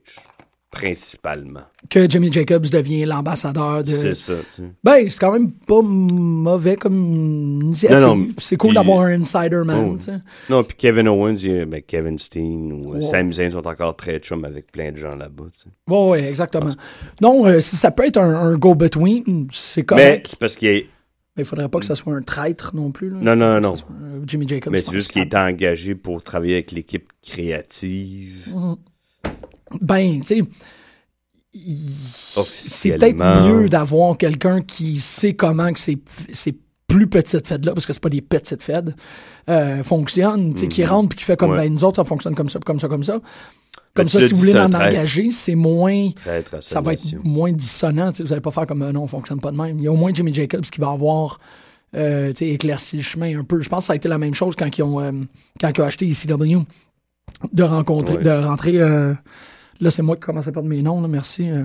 Principalement. 0.71 1.61
que 1.89 2.09
Jimmy 2.09 2.31
Jacobs 2.31 2.69
devient 2.69 3.03
l'ambassadeur 3.05 3.83
de. 3.83 3.91
C'est 3.91 4.15
ça, 4.15 4.35
tu 4.37 4.61
sais. 4.61 4.63
Ben, 4.83 5.09
c'est 5.09 5.19
quand 5.19 5.33
même 5.33 5.51
pas 5.51 5.81
mauvais 5.81 6.77
comme 6.77 7.59
initiative. 7.61 7.97
Non, 7.99 8.15
non, 8.15 8.27
c'est 8.37 8.55
cool 8.55 8.73
d'avoir 8.73 9.01
un 9.01 9.21
insider 9.21 9.61
man. 9.65 9.91
Oh. 9.93 9.97
tu 9.97 10.05
sais. 10.05 10.17
Non, 10.49 10.63
puis 10.63 10.75
Kevin 10.77 11.07
Owens, 11.09 11.35
il- 11.43 11.65
ben, 11.65 11.81
Kevin 11.85 12.17
Steen 12.17 12.71
ou 12.71 12.93
euh, 12.93 12.95
Ouais. 12.95 13.01
Sami 13.01 13.33
Zayn 13.33 13.51
sont 13.51 13.67
encore 13.67 13.95
très 13.97 14.19
chum 14.19 14.45
avec 14.45 14.71
plein 14.71 14.91
de 14.91 14.97
gens 14.97 15.15
là-bas. 15.15 15.45
tu 15.55 15.63
sais. 15.63 15.69
Ouais, 15.93 16.09
ouais, 16.09 16.29
exactement. 16.29 16.71
Non, 17.21 17.45
euh, 17.45 17.59
si 17.59 17.75
ça 17.75 17.91
peut 17.91 18.05
être 18.07 18.17
un, 18.17 18.33
un 18.35 18.55
go-between, 18.57 19.47
c'est 19.51 19.81
Mais 19.81 19.85
correct. 19.85 20.27
c'est 20.29 20.39
parce 20.39 20.55
qu'il 20.55 20.69
est, 20.69 20.87
Mais 21.35 21.43
il 21.43 21.45
faudrait 21.45 21.67
pas 21.69 21.79
que 21.79 21.85
ça 21.85 21.95
soit 21.95 22.15
un 22.15 22.21
traître 22.21 22.73
non 22.75 22.91
plus. 22.91 23.09
là. 23.09 23.17
Non, 23.21 23.35
non, 23.35 23.59
non. 23.59 23.75
soit, 23.75 23.87
euh, 24.03 24.21
Jimmy 24.25 24.47
Jacobs. 24.47 24.71
mais 24.71 24.81
c'est 24.81 24.93
juste 24.93 25.11
qu'il 25.11 25.21
est 25.21 25.35
engagé 25.35 25.95
pour 25.95 26.23
travailler 26.23 26.53
avec 26.55 26.71
l'équipe 26.71 27.11
créative. 27.21 28.47
Ben, 29.79 30.21
tu 30.21 30.27
sais. 30.27 30.43
C'est 32.45 32.97
peut-être 32.97 33.17
mieux 33.17 33.67
d'avoir 33.69 34.17
quelqu'un 34.17 34.61
qui 34.61 34.99
sait 35.01 35.33
comment 35.33 35.71
que 35.73 35.79
ces, 35.79 35.97
ces 36.33 36.55
plus 36.87 37.07
petites 37.07 37.47
fêtes-là, 37.47 37.73
parce 37.73 37.85
que 37.85 37.93
c'est 37.93 38.01
pas 38.01 38.09
des 38.09 38.21
petites 38.21 38.63
fêtes, 38.63 38.85
euh, 39.49 39.83
fonctionnent, 39.83 40.53
tu 40.53 40.61
sais, 40.61 40.67
qui 40.67 40.85
rentre 40.85 41.09
puis 41.09 41.19
qui 41.19 41.23
fait 41.25 41.35
comme, 41.37 41.51
Mhm. 41.51 41.57
Ouais. 41.57 41.63
ben, 41.67 41.73
nous 41.73 41.83
autres, 41.83 41.97
ça 41.97 42.03
fonctionne 42.03 42.35
comme 42.35 42.49
ça, 42.49 42.59
comme 42.59 42.79
ça, 42.79 42.87
comme 42.87 43.03
ça. 43.03 43.19
Comme 43.93 44.07
ça, 44.07 44.21
si 44.21 44.31
vous 44.31 44.39
voulez 44.39 44.53
traître. 44.53 44.73
engager, 44.75 45.31
c'est 45.31 45.55
moins, 45.55 46.09
ça 46.61 46.79
va 46.79 46.93
être 46.93 47.03
moins 47.25 47.51
dissonant, 47.51 48.11
tu 48.13 48.17
sais, 48.17 48.23
vous 48.23 48.31
allez 48.31 48.41
pas 48.41 48.51
faire 48.51 48.65
comme, 48.65 48.81
euh, 48.83 48.91
non, 48.93 49.03
on 49.03 49.07
fonctionne 49.07 49.41
pas 49.41 49.51
de 49.51 49.57
même. 49.57 49.77
Il 49.79 49.83
y 49.83 49.87
a 49.87 49.91
au 49.91 49.97
moins 49.97 50.13
Jimmy 50.13 50.33
Jacobs 50.33 50.61
qui 50.63 50.79
va 50.79 50.91
avoir, 50.91 51.39
euh, 51.97 52.31
éclairci 52.39 52.95
le 52.97 53.03
chemin 53.03 53.37
un 53.37 53.43
peu. 53.43 53.59
Je 53.61 53.67
pense 53.67 53.79
que 53.81 53.85
ça 53.87 53.93
a 53.93 53.95
été 53.97 54.07
la 54.07 54.17
même 54.17 54.33
chose 54.33 54.55
quand 54.57 54.77
ils 54.77 54.81
ont, 54.83 55.25
quand 55.59 55.69
ils 55.77 55.81
ont 55.81 55.85
acheté 55.85 56.07
ECW, 56.09 56.63
de 57.51 57.63
rencontrer, 57.63 58.17
Ouais. 58.17 58.23
de 58.23 58.29
rentrer, 58.29 58.79
là, 59.81 59.91
c'est 59.91 60.01
moi 60.01 60.15
qui 60.15 60.21
commence 60.21 60.47
à 60.47 60.51
perdre 60.51 60.69
mes 60.69 60.81
noms, 60.81 61.01
là, 61.01 61.07
merci. 61.07 61.49
euh, 61.49 61.63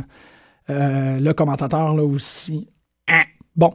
euh, 0.71 1.21
le 1.21 1.33
commentateur, 1.33 1.95
là 1.95 2.03
aussi. 2.03 2.69
Ah. 3.09 3.23
Bon, 3.55 3.73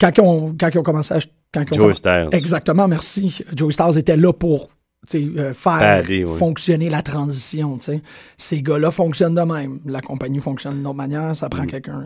quand 0.00 0.16
ils 0.16 0.20
ont, 0.20 0.54
quand 0.58 0.68
ils 0.72 0.78
ont 0.78 0.82
commencé 0.84 1.14
à. 1.14 1.18
Quand 1.52 1.64
Joey 1.74 1.92
comm- 1.92 1.94
Styles. 1.96 2.28
Exactement, 2.32 2.88
merci. 2.88 3.42
Joey 3.54 3.72
Styles 3.72 3.98
était 3.98 4.16
là 4.16 4.32
pour 4.32 4.70
euh, 5.14 5.52
faire 5.52 6.04
fonctionner 6.38 6.88
la 6.88 7.02
transition. 7.02 7.78
Ces 8.38 8.62
gars-là 8.62 8.90
fonctionnent 8.90 9.34
de 9.34 9.40
même. 9.42 9.80
La 9.84 10.00
compagnie 10.00 10.38
fonctionne 10.40 10.76
d'une 10.76 10.86
autre 10.86 10.96
manière. 10.96 11.36
Ça 11.36 11.46
Mm. 11.46 11.50
prend 11.50 11.66
quelqu'un 11.66 12.04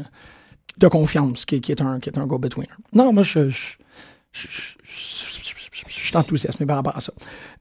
de 0.78 0.88
confiance 0.88 1.44
qui, 1.44 1.60
qui 1.60 1.72
est 1.72 1.80
un, 1.80 2.00
qui 2.00 2.08
est 2.08 2.18
un 2.18 2.26
go-betweener. 2.26 2.68
Non, 2.92 3.12
moi, 3.12 3.22
je, 3.22 3.48
je, 3.50 3.76
je, 4.32 4.46
je- 4.82 5.35
je- 5.88 5.92
suis 5.92 6.16
enthousiasmé 6.16 6.66
par 6.66 6.76
rapport 6.76 6.96
à 6.96 7.00
ça. 7.00 7.12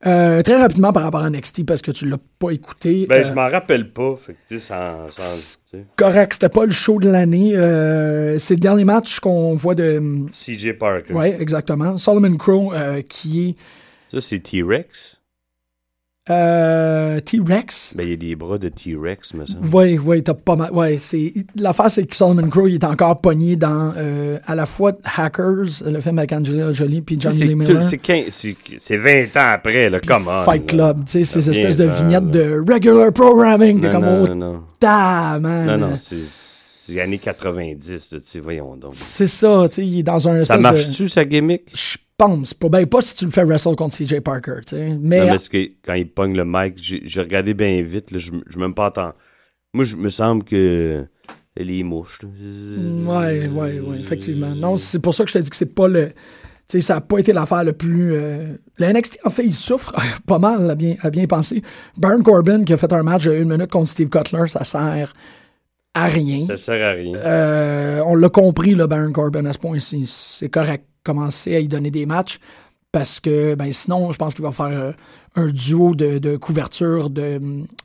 Euh, 0.05 0.41
très 0.41 0.57
rapidement 0.57 0.93
par 0.93 1.03
rapport 1.03 1.21
à 1.23 1.29
NXT, 1.29 1.65
parce 1.65 1.81
que 1.81 1.91
tu 1.91 2.05
l'as 2.07 2.17
pas 2.39 2.51
écouté. 2.51 3.05
Ben, 3.07 3.21
euh, 3.21 3.23
je 3.27 3.33
m'en 3.33 3.47
rappelle 3.47 3.91
pas. 3.91 4.15
Fait 4.25 4.33
que, 4.33 4.37
tu 4.47 4.59
sais, 4.59 4.67
sans, 4.67 5.09
sans- 5.09 5.57
correct, 5.97 6.33
c'était 6.33 6.49
pas 6.49 6.65
le 6.65 6.71
show 6.71 6.99
de 6.99 7.09
l'année. 7.09 7.55
Euh, 7.55 8.39
c'est 8.39 8.53
le 8.55 8.59
dernier 8.59 8.85
match 8.85 9.19
qu'on 9.19 9.55
voit 9.55 9.75
de. 9.75 10.01
CJ 10.31 10.73
Parker. 10.73 11.13
Ouais, 11.13 11.35
exactement. 11.39 11.97
Solomon 11.97 12.37
Crow, 12.37 12.73
euh, 12.73 13.01
qui 13.01 13.49
est 13.49 13.55
Ça, 14.11 14.21
c'est 14.21 14.39
T-Rex? 14.39 15.14
Euh, 16.29 17.19
T-Rex. 17.19 17.93
Ben, 17.95 18.03
il 18.03 18.09
y 18.09 18.13
a 18.13 18.15
des 18.15 18.35
bras 18.35 18.57
de 18.57 18.69
T-Rex, 18.69 19.33
me 19.35 19.45
semble. 19.45 19.67
Oui, 19.71 19.99
oui, 20.03 20.23
t'as 20.23 20.33
pas 20.33 20.55
mal. 20.55 20.71
Ouais, 20.71 20.97
c'est. 20.97 21.33
L'affaire, 21.55 21.91
c'est 21.91 22.05
que 22.05 22.15
Solomon 22.15 22.49
Crow, 22.49 22.67
il 22.67 22.75
est 22.75 22.83
encore 22.83 23.21
pogné 23.21 23.55
dans 23.55 23.93
euh, 23.95 24.39
à 24.45 24.55
la 24.55 24.65
fois 24.65 24.93
Hackers, 25.03 25.83
le 25.85 26.01
film 26.01 26.17
avec 26.19 26.31
Angelina 26.31 26.71
Jolie, 26.71 27.01
puis 27.01 27.19
Johnny 27.19 27.37
C'est 27.37 27.45
Lee 27.45 27.55
Miller. 27.55 27.83
c'est 27.83 27.97
quinze- 27.99 28.29
c'est- 28.29 28.55
c'est 28.79 28.97
20 28.97 29.25
ans 29.37 29.51
après, 29.53 29.89
là. 29.89 29.99
Comment? 29.99 30.43
Fight 30.43 30.65
Club, 30.65 31.05
tu 31.05 31.11
sais, 31.11 31.23
ces 31.23 31.49
espèces 31.49 31.75
de 31.77 31.85
vignettes 31.85 32.31
de 32.31 32.63
regular 32.67 33.11
programming. 33.13 33.79
T'es 33.79 33.87
Non, 33.87 33.93
comme, 33.93 34.05
non, 34.05 34.25
oh, 34.31 34.35
non, 34.35 34.63
ta, 34.79 35.39
man. 35.39 35.65
Non, 35.79 35.89
non, 35.89 35.95
c'est 35.97 36.15
les 36.87 36.99
années 36.99 37.17
90, 37.17 38.11
là, 38.11 38.19
tu 38.19 38.25
sais, 38.25 38.39
voyons 38.39 38.75
donc. 38.75 38.93
C'est 38.95 39.27
ça, 39.27 39.65
tu 39.69 39.75
sais, 39.75 39.85
il 39.85 39.99
est 39.99 40.03
dans 40.03 40.27
un. 40.27 40.41
Ça 40.41 40.57
de- 40.57 40.63
marche-tu, 40.63 41.07
sa 41.09 41.23
gimmick? 41.25 41.63
Je 41.73 41.97
pense 42.17 42.53
pas. 42.53 42.69
Ben, 42.69 42.85
pas 42.85 43.01
si 43.01 43.15
tu 43.15 43.25
le 43.25 43.31
fais 43.31 43.43
wrestle 43.43 43.75
contre 43.75 43.97
CJ 43.97 44.19
Parker, 44.21 44.57
tu 44.65 44.75
sais. 44.75 44.97
Mais, 44.99 45.25
Non, 45.25 45.33
mais 45.33 45.37
que 45.37 45.71
quand 45.83 45.93
il 45.93 46.09
pogne 46.09 46.35
le 46.35 46.45
mic, 46.45 46.75
j'ai 46.81 47.21
regardé 47.21 47.53
bien 47.53 47.81
vite, 47.81 48.11
là, 48.11 48.17
je 48.17 48.31
je 48.47 48.57
même 48.57 48.73
pas 48.73 48.87
entends. 48.87 49.13
Moi, 49.73 49.83
je 49.83 49.95
me 49.95 50.09
semble 50.09 50.43
que 50.43 51.05
les 51.57 51.83
mouches, 51.83 52.19
là. 52.21 52.29
Ouais, 53.13 53.47
ouais, 53.47 53.79
ouais, 53.79 53.99
effectivement. 53.99 54.53
Non, 54.55 54.77
c'est 54.77 54.99
pour 54.99 55.13
ça 55.13 55.23
que 55.23 55.29
je 55.29 55.37
te 55.37 55.43
dis 55.43 55.49
que 55.49 55.55
c'est 55.55 55.73
pas 55.73 55.87
le. 55.87 56.09
Tu 56.67 56.79
sais, 56.79 56.81
ça 56.81 56.95
n'a 56.95 57.01
pas 57.01 57.19
été 57.19 57.31
l'affaire 57.31 57.63
le 57.63 57.73
plus. 57.73 58.13
euh, 58.13 58.55
Le 58.77 58.91
NXT, 58.91 59.19
en 59.23 59.29
fait, 59.29 59.43
il 59.45 59.53
souffre 59.53 59.93
pas 60.25 60.39
mal, 60.39 60.69
à 60.69 60.75
bien, 60.75 60.95
à 61.01 61.09
bien 61.11 61.27
penser. 61.27 61.61
Baron 61.95 62.23
Corbin, 62.23 62.63
qui 62.63 62.73
a 62.73 62.77
fait 62.77 62.91
un 62.91 63.03
match 63.03 63.25
de 63.25 63.33
une 63.35 63.49
minute 63.49 63.69
contre 63.69 63.89
Steve 63.89 64.09
Cutler, 64.09 64.47
ça 64.47 64.63
sert 64.63 65.13
à 65.93 66.05
rien. 66.07 66.47
Ça 66.47 66.57
sert 66.57 66.85
à 66.85 66.91
rien. 66.93 67.13
Euh, 67.15 68.01
on 68.07 68.15
l'a 68.15 68.29
compris, 68.29 68.73
le 68.73 68.87
Baron 68.87 69.11
Corbin, 69.11 69.45
à 69.45 69.53
ce 69.53 69.59
point-ci. 69.59 70.05
C'est 70.07 70.49
correct. 70.49 70.85
Commencer 71.05 71.55
à 71.55 71.59
y 71.59 71.69
donner 71.69 71.91
des 71.91 72.05
matchs 72.05 72.39
parce 72.91 73.19
que 73.19 73.55
ben, 73.55 73.73
sinon, 73.73 74.11
je 74.11 74.17
pense 74.17 74.33
qu'il 74.33 74.43
va 74.43 74.53
faire 74.53 74.67
euh, 74.67 74.91
un 75.35 75.47
duo 75.47 75.93
de, 75.95 76.17
de 76.17 76.37
couverture 76.37 77.09
de, 77.09 77.39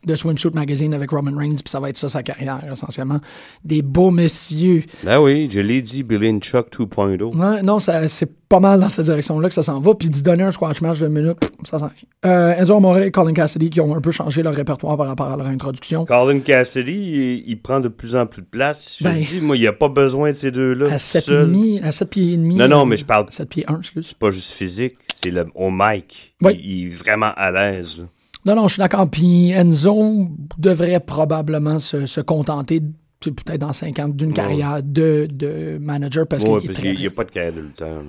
de 0.05 0.15
Swimsuit 0.15 0.51
Magazine 0.55 0.95
avec 0.95 1.11
Roman 1.11 1.37
Reigns, 1.37 1.57
puis 1.57 1.69
ça 1.71 1.81
va 1.81 1.91
être 1.91 1.97
ça 1.97 2.09
sa 2.09 2.23
carrière, 2.23 2.61
essentiellement. 2.73 3.21
Des 3.65 3.83
beaux 3.83 4.11
messieurs. 4.11 4.85
Ben 5.05 5.21
oui, 5.21 5.49
je 5.51 5.61
l'ai 5.61 5.83
dit, 5.83 6.03
Billy 6.03 6.31
and 6.31 6.41
Chuck 6.41 6.69
2.0. 6.73 7.37
Ouais, 7.37 7.63
non, 7.63 7.79
ça- 7.79 8.07
c'est 8.09 8.31
pas 8.49 8.59
mal 8.61 8.81
dans 8.81 8.89
cette 8.89 9.05
direction-là 9.05 9.49
que 9.49 9.55
ça 9.55 9.63
s'en 9.63 9.79
va. 9.81 9.95
Puis 9.95 10.09
d'y 10.11 10.23
donner 10.23 10.43
un 10.43 10.51
squash 10.53 10.81
match 10.81 10.99
de 10.99 11.07
minutes, 11.07 11.39
pff, 11.39 11.51
ça 11.65 11.79
s'en. 11.79 11.91
Euh, 12.27 12.53
Enzo 12.57 12.77
Amore 12.77 12.99
et 12.99 13.11
Colin 13.13 13.33
Cassidy 13.33 13.71
qui 13.71 13.81
ont 13.81 13.95
un 13.95 14.01
peu 14.01 14.11
changé 14.11 14.43
leur 14.43 14.55
répertoire 14.55 14.97
par 14.97 15.07
rapport 15.07 15.27
à 15.29 15.37
leur 15.37 15.47
introduction. 15.47 16.05
Colin 16.05 16.41
Cassidy, 16.41 16.93
il, 16.93 17.45
il 17.51 17.61
prend 17.61 17.79
de 17.81 17.89
plus 17.89 18.17
en 18.17 18.27
plus 18.27 18.43
de 18.43 18.47
place. 18.49 18.97
Je 18.99 19.05
Ben, 19.05 19.19
dis, 19.19 19.41
moi, 19.41 19.57
il 19.57 19.61
n'y 19.61 19.67
a 19.69 19.73
pas 19.73 19.89
besoin 19.89 20.31
de 20.33 20.37
ces 20.37 20.51
deux-là. 20.51 20.93
À 20.93 20.99
7 20.99 21.25
seul. 21.25 21.47
demi, 21.47 21.81
à 21.81 21.93
7 21.93 22.11
pieds 22.11 22.33
et 22.33 22.37
demi. 22.37 22.57
Non, 22.57 22.67
non, 22.69 22.87
mais 22.87 22.97
je 22.97 23.05
parle 23.05 23.27
7 23.31 23.49
pieds 23.49 23.65
1, 23.69 23.79
excuse. 23.79 24.15
pas 24.15 24.31
juste 24.31 24.51
physique, 24.51 24.97
c'est 25.23 25.31
le, 25.31 25.47
au 25.55 25.71
mic. 25.71 26.35
Oui. 26.43 26.59
Il, 26.63 26.71
il 26.71 26.87
est 26.87 26.91
vraiment 26.91 27.33
à 27.37 27.51
l'aise. 27.51 28.05
Non, 28.45 28.55
non, 28.57 28.69
je 28.69 28.75
suis 28.75 28.81
d'accord. 28.81 29.09
Puis 29.11 29.51
Enzo 29.51 30.29
devrait 30.59 31.01
probablement 31.01 31.79
se, 31.79 32.07
se 32.07 32.21
contenter, 32.23 32.81
peut-être 33.21 33.59
dans 33.61 33.73
5 33.75 33.99
ans, 33.99 34.09
d'une 34.09 34.33
carrière 34.33 34.83
de, 34.83 35.29
de 35.31 35.77
manager 35.81 36.27
parce 36.27 36.43
Ouais, 36.45 36.61
qu'il 36.61 36.99
n'y 36.99 37.07
a 37.07 37.11
pas 37.11 37.25
de 37.25 37.31
carrière 37.31 37.53
de 37.53 37.61
lutteur. 37.61 38.03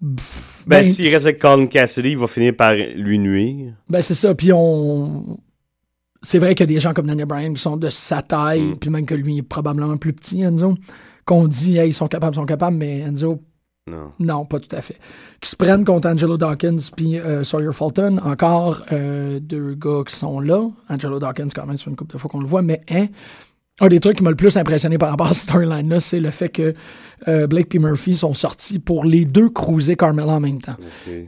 Ben, 0.00 0.16
Ben, 0.66 0.84
s'il 0.84 1.06
reste 1.08 1.24
avec 1.24 1.38
Colin 1.38 1.66
Cassidy, 1.66 2.10
il 2.10 2.18
va 2.18 2.26
finir 2.26 2.54
par 2.54 2.74
lui 2.74 3.18
nuire. 3.18 3.72
Ben, 3.88 4.02
c'est 4.02 4.14
ça. 4.14 4.34
Puis 4.34 4.52
on. 4.52 5.38
C'est 6.20 6.38
vrai 6.38 6.54
qu'il 6.54 6.68
y 6.68 6.70
a 6.72 6.74
des 6.74 6.80
gens 6.80 6.94
comme 6.94 7.06
Daniel 7.06 7.26
Bryan 7.26 7.52
qui 7.54 7.60
sont 7.62 7.76
de 7.76 7.90
sa 7.90 8.22
taille, 8.22 8.62
Mm. 8.62 8.76
puis 8.76 8.90
même 8.90 9.06
que 9.06 9.14
lui 9.14 9.38
est 9.38 9.42
probablement 9.42 9.96
plus 9.98 10.12
petit, 10.14 10.42
Enzo, 10.42 10.74
qu'on 11.26 11.46
dit, 11.46 11.76
hey, 11.78 11.90
ils 11.90 11.94
sont 11.94 12.08
capables, 12.08 12.34
ils 12.34 12.38
sont 12.40 12.46
capables, 12.46 12.76
mais 12.76 13.00
Enzo, 13.00 13.40
Non. 13.86 14.12
non, 14.18 14.46
pas 14.46 14.60
tout 14.60 14.74
à 14.74 14.80
fait. 14.80 14.96
Qui 15.42 15.50
se 15.50 15.56
prennent 15.56 15.84
contre 15.84 16.08
Angelo 16.08 16.38
Dawkins 16.38 16.78
puis 16.96 17.18
euh, 17.18 17.44
Sawyer 17.44 17.72
Fulton, 17.72 18.18
encore 18.24 18.82
euh, 18.92 19.40
deux 19.40 19.74
gars 19.74 20.02
qui 20.06 20.16
sont 20.16 20.40
là. 20.40 20.70
Angelo 20.88 21.18
Dawkins, 21.18 21.48
quand 21.54 21.66
même, 21.66 21.76
c'est 21.76 21.90
une 21.90 21.96
couple 21.96 22.14
de 22.14 22.18
fois 22.18 22.30
qu'on 22.30 22.40
le 22.40 22.46
voit, 22.46 22.62
mais 22.62 22.80
hein, 22.90 23.08
un 23.80 23.88
des 23.88 24.00
trucs 24.00 24.16
qui 24.16 24.22
m'a 24.22 24.30
le 24.30 24.36
plus 24.36 24.56
impressionné 24.56 24.96
par 24.96 25.10
rapport 25.10 25.26
à 25.26 25.34
cette 25.34 25.50
storyline-là, 25.50 26.00
c'est 26.00 26.20
le 26.20 26.30
fait 26.30 26.48
que 26.48 26.72
euh, 27.28 27.46
Blake 27.46 27.74
et 27.74 27.78
Murphy 27.78 28.16
sont 28.16 28.32
sortis 28.32 28.78
pour 28.78 29.04
les 29.04 29.26
deux 29.26 29.50
cruiser 29.50 29.96
Carmella 29.96 30.32
en 30.32 30.40
même 30.40 30.60
temps. 30.60 30.76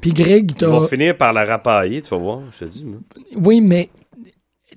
Puis 0.01 0.13
Greg, 0.13 0.53
Ils 0.59 0.67
vont 0.67 0.87
finir 0.87 1.17
par 1.17 1.35
la 1.35 1.45
rapailler, 1.45 2.01
tu 2.01 2.09
vas 2.09 2.19
voir, 2.19 2.41
je 2.53 2.65
te 2.65 2.71
dis. 2.71 2.87
Oui, 3.35 3.61
mais 3.61 3.91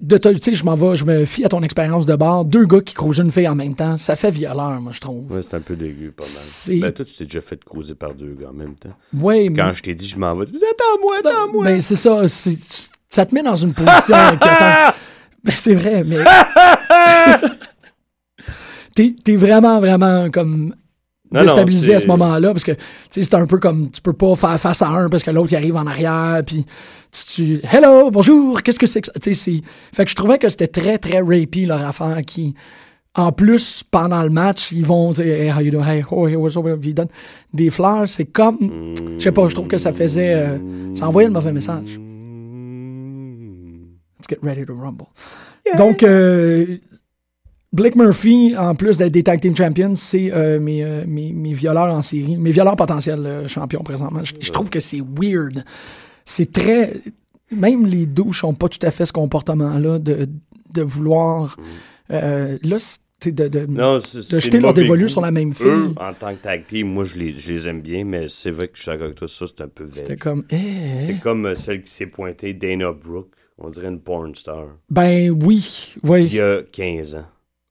de 0.01 0.17
tu 0.17 0.39
sais, 0.41 0.53
je 0.53 0.63
m'en 0.63 0.75
vais, 0.75 0.95
je 0.95 1.05
me 1.05 1.25
fie 1.25 1.43
à 1.45 1.49
ton 1.49 1.61
expérience 1.63 2.05
de 2.05 2.15
bar. 2.15 2.45
Deux 2.45 2.65
gars 2.65 2.81
qui 2.81 2.93
cruisent 2.93 3.19
une 3.19 3.31
fille 3.31 3.47
en 3.47 3.55
même 3.55 3.75
temps, 3.75 3.97
ça 3.97 4.15
fait 4.15 4.31
violeur, 4.31 4.79
moi, 4.81 4.91
je 4.93 4.99
trouve. 4.99 5.31
Ouais, 5.31 5.41
c'est 5.41 5.55
un 5.55 5.59
peu 5.61 5.75
dégueu, 5.75 6.11
pas 6.11 6.23
mal. 6.23 6.79
Ben, 6.81 6.91
toi, 6.91 7.05
tu 7.05 7.13
t'es 7.15 7.23
déjà 7.25 7.41
fait 7.41 7.63
cruiser 7.63 7.95
par 7.95 8.13
deux 8.13 8.35
gars 8.39 8.49
en 8.49 8.53
même 8.53 8.75
temps. 8.75 8.95
Oui, 9.13 9.51
Quand 9.53 9.67
mais... 9.67 9.73
je 9.73 9.83
t'ai 9.83 9.93
dit, 9.95 10.07
je 10.07 10.17
m'en 10.17 10.35
vais, 10.35 10.45
tu 10.45 10.53
me 10.53 10.57
dis, 10.57 10.63
attends-moi, 10.65 11.15
attends-moi. 11.19 11.65
Ben, 11.65 11.81
c'est 11.81 11.95
ça, 11.95 12.27
c'est- 12.27 12.89
ça 13.09 13.25
te 13.25 13.33
met 13.35 13.43
dans 13.43 13.55
une 13.55 13.73
position 13.73 14.15
inquiétante. 14.15 14.95
Ben, 15.41 15.53
c'est 15.55 15.73
vrai, 15.73 16.03
mais... 16.05 16.17
t'es, 18.95 19.15
t'es 19.23 19.35
vraiment, 19.37 19.79
vraiment 19.79 20.29
comme 20.29 20.75
Non, 21.31 21.41
non, 21.41 21.45
déstabilisé 21.45 21.95
à 21.95 21.99
ce 21.99 22.07
moment-là, 22.07 22.51
parce 22.51 22.63
que, 22.63 22.71
c'est 23.11 23.33
un 23.35 23.45
peu 23.45 23.59
comme, 23.59 23.91
tu 23.91 24.01
peux 24.01 24.13
pas 24.13 24.35
faire 24.35 24.59
face 24.59 24.81
à 24.81 24.87
un 24.87 25.09
parce 25.09 25.23
que 25.23 25.31
l'autre, 25.31 25.55
arrive 25.55 25.75
en 25.75 25.85
arrière, 25.85 26.41
puis 26.45 26.65
tu, 27.11 27.59
tu 27.59 27.61
hello, 27.71 28.09
bonjour, 28.09 28.63
qu'est-ce 28.63 28.79
que 28.79 28.87
c'est 28.87 29.01
que 29.01 29.07
ça? 29.07 29.13
Tu 29.13 29.33
sais, 29.33 29.33
c'est... 29.33 29.61
Fait 29.93 30.05
que 30.05 30.11
je 30.11 30.15
trouvais 30.15 30.39
que 30.39 30.49
c'était 30.49 30.67
très, 30.67 30.97
très 30.97 31.19
rapey, 31.19 31.65
leur 31.67 31.85
affaire, 31.85 32.21
qui... 32.25 32.55
En 33.15 33.31
plus, 33.31 33.83
pendant 33.89 34.21
le 34.23 34.29
match, 34.29 34.71
ils 34.71 34.85
vont 34.85 35.11
dire 35.11 35.25
Hey, 35.25 35.51
how 35.51 35.61
you 35.61 35.71
doing? 35.71 35.83
Hey, 35.83 36.03
oh, 36.11 36.27
hey, 36.27 36.35
what's 36.35 36.55
up? 36.55 36.65
Ils 36.83 36.93
donnent 36.93 37.07
des 37.51 37.71
fleurs. 37.71 38.07
C'est 38.07 38.25
comme. 38.25 38.93
Je 39.17 39.23
sais 39.23 39.31
pas, 39.31 39.47
je 39.47 39.55
trouve 39.55 39.67
que 39.67 39.79
ça 39.79 39.91
faisait. 39.91 40.35
euh, 40.35 40.57
ça 40.93 41.07
envoyait 41.07 41.27
le 41.27 41.33
mauvais 41.33 41.51
message. 41.51 41.99
Let's 44.19 44.27
get 44.29 44.37
ready 44.43 44.63
to 44.63 44.75
rumble. 44.75 45.07
Donc, 45.77 46.03
euh, 46.03 46.77
Blake 47.71 47.95
Murphy, 47.95 48.55
en 48.57 48.73
plus 48.73 48.97
d'être 48.97 49.11
des 49.13 49.21
tag 49.23 49.39
team 49.41 49.55
champions, 49.55 49.93
c'est 49.95 50.31
euh, 50.33 50.59
mes, 50.59 50.83
euh, 50.83 51.03
mes, 51.07 51.31
mes 51.33 51.53
violeurs 51.53 51.93
en 51.93 52.01
série, 52.01 52.35
mes 52.37 52.51
violeurs 52.51 52.75
potentiels 52.75 53.23
euh, 53.25 53.47
champions 53.47 53.83
présentement. 53.83 54.21
Je, 54.23 54.33
je 54.39 54.51
trouve 54.51 54.69
que 54.71 54.79
c'est 54.79 55.01
weird. 55.01 55.63
C'est 56.25 56.51
très. 56.51 56.93
Même 57.51 57.85
les 57.85 58.05
douches 58.07 58.43
n'ont 58.43 58.53
pas 58.55 58.69
tout 58.69 58.79
à 58.83 58.91
fait 58.91 59.05
ce 59.05 59.13
comportement-là 59.13 59.99
de, 59.99 60.27
de 60.73 60.81
vouloir. 60.81 61.57
là, 62.09 62.77
c'est 63.21 63.31
de, 63.33 63.47
de, 63.47 63.65
Non, 63.67 63.97
de 63.97 64.39
jeter 64.39 64.59
leur 64.59 64.73
dévolu 64.73 65.09
sur 65.09 65.21
la 65.21 65.29
même 65.31 65.53
fille. 65.53 65.67
Eux, 65.67 65.93
en 65.99 66.13
tant 66.13 66.31
que 66.33 66.41
tag 66.41 66.65
team, 66.67 66.87
moi, 66.91 67.03
je 67.03 67.17
les, 67.17 67.37
je 67.37 67.51
les 67.51 67.67
aime 67.67 67.81
bien, 67.81 68.03
mais 68.05 68.27
c'est 68.29 68.51
vrai 68.51 68.67
que 68.69 68.77
je 68.77 68.83
suis 68.83 68.89
d'accord 68.91 69.05
avec 69.05 69.17
toi, 69.17 69.27
ça, 69.27 69.45
c'est 69.47 69.61
un 69.63 69.67
peu 69.67 69.87
C'était 69.93 70.15
comme. 70.15 70.45
eh, 70.49 71.05
C'est 71.05 71.19
comme 71.19 71.53
celle 71.55 71.83
qui 71.83 71.91
s'est 71.91 72.05
pointée, 72.07 72.53
Dana 72.53 72.91
Brooke. 72.93 73.29
On 73.57 73.69
dirait 73.69 73.89
une 73.89 73.99
porn 73.99 74.33
star. 74.35 74.67
Ben 74.89 75.29
oui, 75.43 75.95
oui. 76.03 76.25
Il 76.27 76.35
y 76.35 76.39
a 76.39 76.61
15 76.71 77.15
ans. 77.15 77.25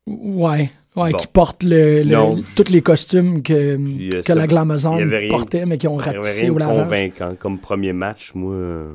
Ouais. 0.08 0.70
Ouais, 0.96 1.12
Bon. 1.12 1.16
qui 1.18 1.26
portent 1.28 1.62
le, 1.62 2.02
le- 2.02 2.42
tous 2.56 2.72
les 2.72 2.82
costumes 2.82 3.42
que, 3.42 3.76
Puis, 3.76 4.10
euh, 4.14 4.22
que 4.22 4.32
la 4.32 4.46
glamazon 4.48 4.98
portait, 5.28 5.64
mais 5.64 5.78
qui 5.78 5.86
ont 5.86 5.96
ratissé 5.96 6.50
au 6.50 6.58
lavage. 6.58 6.82
convaincant. 6.84 7.34
Comme 7.38 7.58
premier 7.58 7.92
match, 7.92 8.32
moi, 8.34 8.54
euh, 8.54 8.92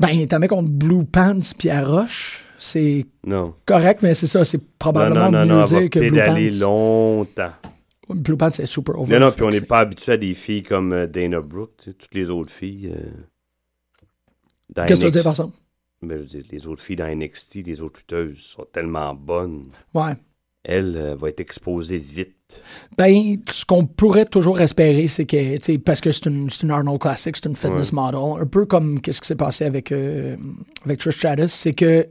Ben, 0.00 0.26
t'as 0.26 0.38
mis 0.38 0.46
contre 0.48 0.70
Blue 0.70 1.04
Pants 1.04 1.38
puis 1.58 1.70
Roche. 1.72 2.44
C'est 2.56 3.04
correct, 3.66 4.00
mais 4.02 4.14
c'est 4.14 4.26
ça, 4.28 4.44
c'est 4.44 4.60
probablement 4.78 5.30
non, 5.30 5.40
non, 5.40 5.44
mieux 5.44 5.58
non, 5.60 5.64
dire 5.64 5.90
que 5.90 5.98
Blue 5.98 6.18
Pants. 6.18 6.66
longtemps. 6.66 7.52
Blue 8.08 8.36
Pants, 8.38 8.50
c'est 8.52 8.66
super 8.66 8.98
over. 8.98 9.12
Non, 9.18 9.26
non, 9.26 9.32
puis 9.32 9.44
on 9.44 9.50
n'est 9.50 9.60
pas 9.60 9.80
habitué 9.80 10.12
à 10.12 10.16
des 10.16 10.32
filles 10.34 10.62
comme 10.62 10.92
euh, 10.94 11.06
Dana 11.06 11.40
Brooke, 11.40 11.72
tu 11.78 11.90
sais, 11.90 11.92
toutes 11.94 12.14
les 12.14 12.30
autres 12.30 12.52
filles. 12.52 12.90
euh, 12.94 14.84
Qu'est-ce 14.86 15.00
que 15.00 15.00
tu 15.00 15.04
veux 15.06 15.10
dire 15.10 15.24
par 15.24 15.36
ça? 15.36 15.48
Ben, 16.02 16.16
je 16.18 16.22
veux 16.22 16.26
dire, 16.28 16.44
les 16.50 16.66
autres 16.66 16.82
filles 16.82 16.96
dans 16.96 17.06
NXT, 17.14 17.56
les 17.66 17.80
autres 17.80 18.00
lutteuses 18.00 18.38
sont 18.40 18.66
tellement 18.72 19.14
bonnes. 19.14 19.64
Ouais. 19.94 20.12
Elle 20.64 20.96
euh, 20.96 21.14
va 21.14 21.28
être 21.28 21.40
exposée 21.40 21.98
vite. 21.98 22.64
Ben, 22.96 23.36
ce 23.50 23.64
qu'on 23.66 23.84
pourrait 23.86 24.24
toujours 24.26 24.60
espérer, 24.60 25.08
c'est 25.08 25.26
que, 25.26 25.56
tu 25.58 25.62
sais, 25.62 25.78
parce 25.78 26.00
que 26.00 26.10
c'est 26.10 26.26
une, 26.26 26.48
Arnold 26.70 27.00
Classic, 27.00 27.36
c'est 27.36 27.46
une 27.48 27.56
fitness 27.56 27.92
model, 27.92 28.40
un 28.42 28.46
peu 28.46 28.64
comme 28.64 29.00
qu'est-ce 29.00 29.20
qui 29.20 29.26
s'est 29.28 29.34
passé 29.36 29.64
avec, 29.64 29.92
euh, 29.92 30.36
avec 30.84 31.00
Trish 31.00 31.16
Stratus, 31.18 31.52
c'est 31.52 31.74
que 31.74 32.06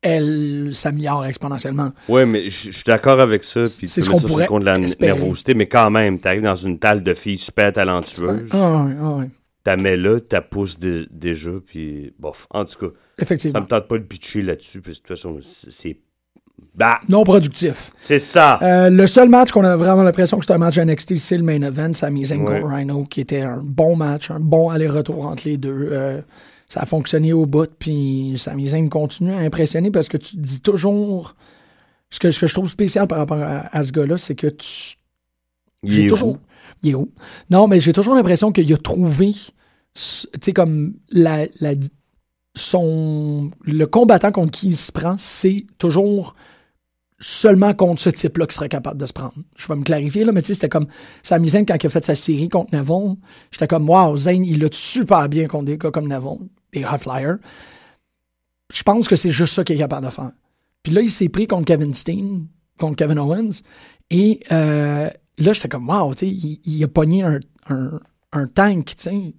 elle 0.00 0.70
s'améliore 0.74 1.26
exponentiellement. 1.26 1.90
Ouais, 2.08 2.24
mais 2.24 2.48
je 2.48 2.70
suis 2.70 2.84
d'accord 2.86 3.18
avec 3.18 3.42
ça. 3.42 3.64
Puis 3.76 3.88
C'est 3.88 4.00
ce 4.02 4.08
qu'on 4.08 4.18
ça 4.18 4.28
pourrait 4.28 4.46
de 4.46 4.64
la 4.64 4.78
espérer. 4.78 5.12
nervosité, 5.12 5.54
mais 5.54 5.66
quand 5.66 5.90
même, 5.90 6.20
tu 6.20 6.28
arrives 6.28 6.42
dans 6.42 6.54
une 6.54 6.78
talle 6.78 7.02
de 7.02 7.14
filles 7.14 7.36
super 7.38 7.72
talentueuses, 7.72 8.48
Ah 8.52 8.84
ouais, 8.84 8.92
ah 9.02 9.16
ouais. 9.16 9.28
t'as 9.64 9.76
mets 9.76 9.96
là, 9.96 10.20
t'as 10.20 10.40
pousse 10.40 10.78
dé- 10.78 11.06
déjà, 11.10 11.50
puis 11.66 12.14
bof. 12.18 12.46
En 12.50 12.64
tout 12.64 12.78
cas, 12.78 12.94
ça 12.94 13.22
Effectivement. 13.22 13.60
me 13.60 13.66
tente 13.66 13.88
pas 13.88 13.98
de 13.98 14.04
pitcher 14.04 14.42
là-dessus, 14.42 14.80
que 14.82 14.90
de 14.90 14.94
toute 14.94 15.08
façon, 15.08 15.40
c'est- 15.42 15.70
c'est. 15.72 15.96
Bah, 16.74 17.00
Non 17.08 17.24
productif. 17.24 17.90
c'est 17.96 18.18
ça! 18.20 18.58
Euh, 18.62 18.88
le 18.90 19.06
seul 19.06 19.28
match 19.28 19.50
qu'on 19.50 19.64
a 19.64 19.76
vraiment 19.76 20.02
l'impression 20.02 20.38
que 20.38 20.46
c'est 20.46 20.52
un 20.52 20.58
match 20.58 20.78
NXT, 20.78 21.16
c'est 21.16 21.36
le 21.36 21.42
main 21.42 21.60
event, 21.62 21.92
Sami 21.92 22.24
Zayn 22.26 22.42
Ouais. 22.42 22.62
Rhino, 22.64 23.04
qui 23.04 23.20
était 23.20 23.42
un 23.42 23.60
bon 23.62 23.96
match, 23.96 24.30
un 24.30 24.38
bon 24.40 24.70
aller-retour 24.70 25.26
entre 25.26 25.42
les 25.46 25.56
deux. 25.56 25.88
Euh, 25.90 26.20
ça 26.68 26.80
a 26.80 26.86
fonctionné 26.86 27.32
au 27.32 27.46
bout, 27.46 27.68
puis 27.78 28.34
Sami 28.38 28.68
Zayn 28.68 28.88
continue 28.88 29.32
à 29.34 29.38
impressionner 29.38 29.90
parce 29.90 30.08
que 30.08 30.16
tu 30.16 30.36
dis 30.36 30.60
toujours... 30.60 31.34
Ce 32.10 32.18
que, 32.20 32.30
ce 32.30 32.40
que 32.40 32.46
je 32.46 32.54
trouve 32.54 32.70
spécial 32.70 33.06
par 33.06 33.18
rapport 33.18 33.42
à, 33.42 33.66
à 33.76 33.82
ce 33.84 33.92
gars-là, 33.92 34.16
c'est 34.16 34.34
que 34.34 34.46
tu... 34.46 34.94
Il 35.82 36.00
est 36.00 36.08
toujours... 36.08 36.28
roux. 36.28 36.38
Il 36.82 36.90
est 36.90 36.94
où? 36.94 37.10
Non, 37.50 37.66
mais 37.68 37.80
j'ai 37.80 37.92
toujours 37.92 38.14
l'impression 38.14 38.50
qu'il 38.52 38.72
a 38.72 38.76
trouvé, 38.78 39.32
tu 39.32 39.50
sais, 40.40 40.52
comme 40.54 40.94
la, 41.10 41.46
la, 41.60 41.74
son, 42.58 43.50
le 43.62 43.86
combattant 43.86 44.32
contre 44.32 44.50
qui 44.50 44.68
il 44.68 44.76
se 44.76 44.92
prend, 44.92 45.16
c'est 45.18 45.66
toujours 45.78 46.34
seulement 47.20 47.74
contre 47.74 48.00
ce 48.00 48.10
type-là 48.10 48.46
qu'il 48.46 48.54
serait 48.54 48.68
capable 48.68 49.00
de 49.00 49.06
se 49.06 49.12
prendre. 49.12 49.34
Je 49.56 49.66
vais 49.66 49.76
me 49.76 49.82
clarifier, 49.82 50.24
là, 50.24 50.32
mais 50.32 50.42
tu 50.42 50.48
sais, 50.48 50.54
c'était 50.54 50.68
comme 50.68 50.86
Sami 51.22 51.48
Zayn, 51.48 51.64
quand 51.64 51.76
il 51.82 51.86
a 51.86 51.90
fait 51.90 52.04
sa 52.04 52.14
série 52.14 52.48
contre 52.48 52.74
Neville, 52.74 53.16
j'étais 53.50 53.66
comme, 53.66 53.88
wow, 53.88 54.16
Zayn, 54.16 54.44
il 54.44 54.60
l'a 54.60 54.68
super 54.70 55.28
bien 55.28 55.46
contre 55.46 55.64
des 55.64 55.78
gars 55.78 55.90
comme 55.90 56.06
Neville, 56.06 56.48
des 56.72 56.80
high 56.80 56.98
flyers. 56.98 57.38
Je 58.72 58.82
pense 58.82 59.08
que 59.08 59.16
c'est 59.16 59.30
juste 59.30 59.54
ça 59.54 59.64
qu'il 59.64 59.76
est 59.76 59.80
capable 59.80 60.06
de 60.06 60.12
faire. 60.12 60.30
Puis 60.82 60.92
là, 60.92 61.00
il 61.00 61.10
s'est 61.10 61.28
pris 61.28 61.46
contre 61.46 61.64
Kevin 61.64 61.92
Steen, 61.94 62.46
contre 62.78 62.96
Kevin 62.96 63.18
Owens, 63.18 63.62
et 64.10 64.40
euh, 64.52 65.10
là, 65.38 65.52
j'étais 65.52 65.68
comme, 65.68 65.88
wow, 65.88 66.14
tu 66.14 66.20
sais, 66.20 66.28
il, 66.28 66.60
il 66.64 66.84
a 66.84 66.88
pogné 66.88 67.24
un, 67.24 67.40
un, 67.68 67.98
un 68.32 68.46
tank, 68.46 68.84
tu 68.84 68.94
sais. 68.98 69.34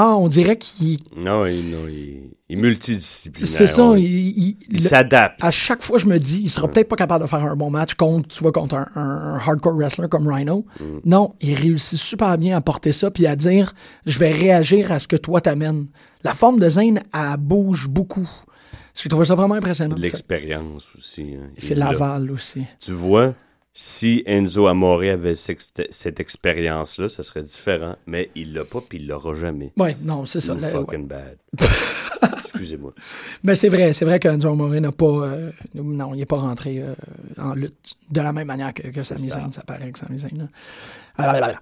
Ah, 0.00 0.16
on 0.16 0.28
dirait 0.28 0.56
qu'il. 0.56 0.98
Non, 1.16 1.44
il, 1.46 1.70
non, 1.70 1.88
il, 1.88 2.30
il 2.48 2.56
est 2.58 2.60
multidisciplinaire. 2.60 3.48
C'est 3.50 3.66
ça, 3.66 3.82
On- 3.82 3.96
il, 3.96 4.56
il 4.70 4.82
s'adapte. 4.82 5.42
à 5.42 5.50
chaque 5.50 5.82
fois, 5.82 5.98
je 5.98 6.06
me 6.06 6.18
dis, 6.18 6.40
il 6.42 6.50
sera 6.50 6.68
peut-être 6.68 6.88
pas 6.88 6.94
capable 6.96 7.24
de 7.24 7.28
faire 7.28 7.42
un 7.42 7.56
bon 7.56 7.70
match 7.70 7.94
contre, 7.94 8.28
tu 8.28 8.40
vois, 8.42 8.52
contre 8.52 8.76
un, 8.76 9.38
hardcore 9.44 9.74
wrestler 9.74 10.08
comme 10.08 10.28
Rhino. 10.28 10.64
Mm. 10.80 10.84
Non, 11.04 11.34
il 11.40 11.54
réussit 11.54 11.98
super 11.98 12.38
bien 12.38 12.56
à 12.56 12.60
porter 12.60 12.92
ça 12.92 13.10
puis 13.10 13.26
à 13.26 13.34
dire, 13.34 13.74
je 14.06 14.18
vais 14.20 14.30
réagir 14.30 14.92
à 14.92 14.98
ce 15.00 15.08
que 15.08 15.16
toi 15.16 15.40
t'amènes. 15.40 15.86
La 16.22 16.32
forme 16.34 16.58
de 16.60 16.68
Zayn, 16.68 17.00
elle 17.12 17.36
bouge 17.38 17.88
beaucoup. 17.88 18.28
J'ai 18.94 19.08
trouvé 19.08 19.26
ça 19.26 19.34
vraiment 19.34 19.54
impressionnant. 19.54 19.94
de 19.94 20.00
l'expérience 20.02 20.84
aussi. 20.96 21.34
hein. 21.34 21.50
C'est. 21.58 21.74
Laval 21.74 22.30
aussi. 22.30 22.64
Tu 22.80 22.92
vois, 22.92 23.34
si 23.80 24.24
Enzo 24.26 24.66
Amore 24.66 25.02
avait 25.02 25.36
cette, 25.36 25.86
cette 25.90 26.18
expérience-là, 26.18 27.08
ça 27.08 27.22
serait 27.22 27.44
différent. 27.44 27.94
Mais 28.08 28.28
il 28.34 28.52
l'a 28.52 28.64
pas, 28.64 28.80
puis 28.80 28.98
il 28.98 29.06
l'aura 29.06 29.36
jamais. 29.36 29.72
Ouais, 29.76 29.96
non, 30.02 30.26
c'est 30.26 30.40
ça. 30.40 30.54
Ouais. 30.54 30.72
fucking 30.72 31.06
bad. 31.06 31.36
Excusez-moi. 32.42 32.92
Mais 33.44 33.54
c'est 33.54 33.68
vrai, 33.68 33.92
c'est 33.92 34.04
vrai 34.04 34.18
qu'Enzo 34.18 34.48
Amore 34.48 34.70
n'a 34.70 34.90
pas. 34.90 35.06
euh, 35.06 35.52
non, 35.76 36.12
il 36.12 36.18
n'est 36.18 36.26
pas 36.26 36.38
rentré 36.38 36.80
euh, 36.80 36.92
en 37.40 37.54
lutte 37.54 37.94
de 38.10 38.20
la 38.20 38.32
même 38.32 38.48
manière 38.48 38.74
que, 38.74 38.88
que 38.88 39.04
Sami 39.04 39.28
ça. 39.28 39.36
Zayn. 39.36 39.52
Ça 39.52 39.62
paraît 39.62 39.92
que 39.92 39.98
Sami 40.00 40.18
Zayn. 40.18 40.48
alors. 41.16 41.60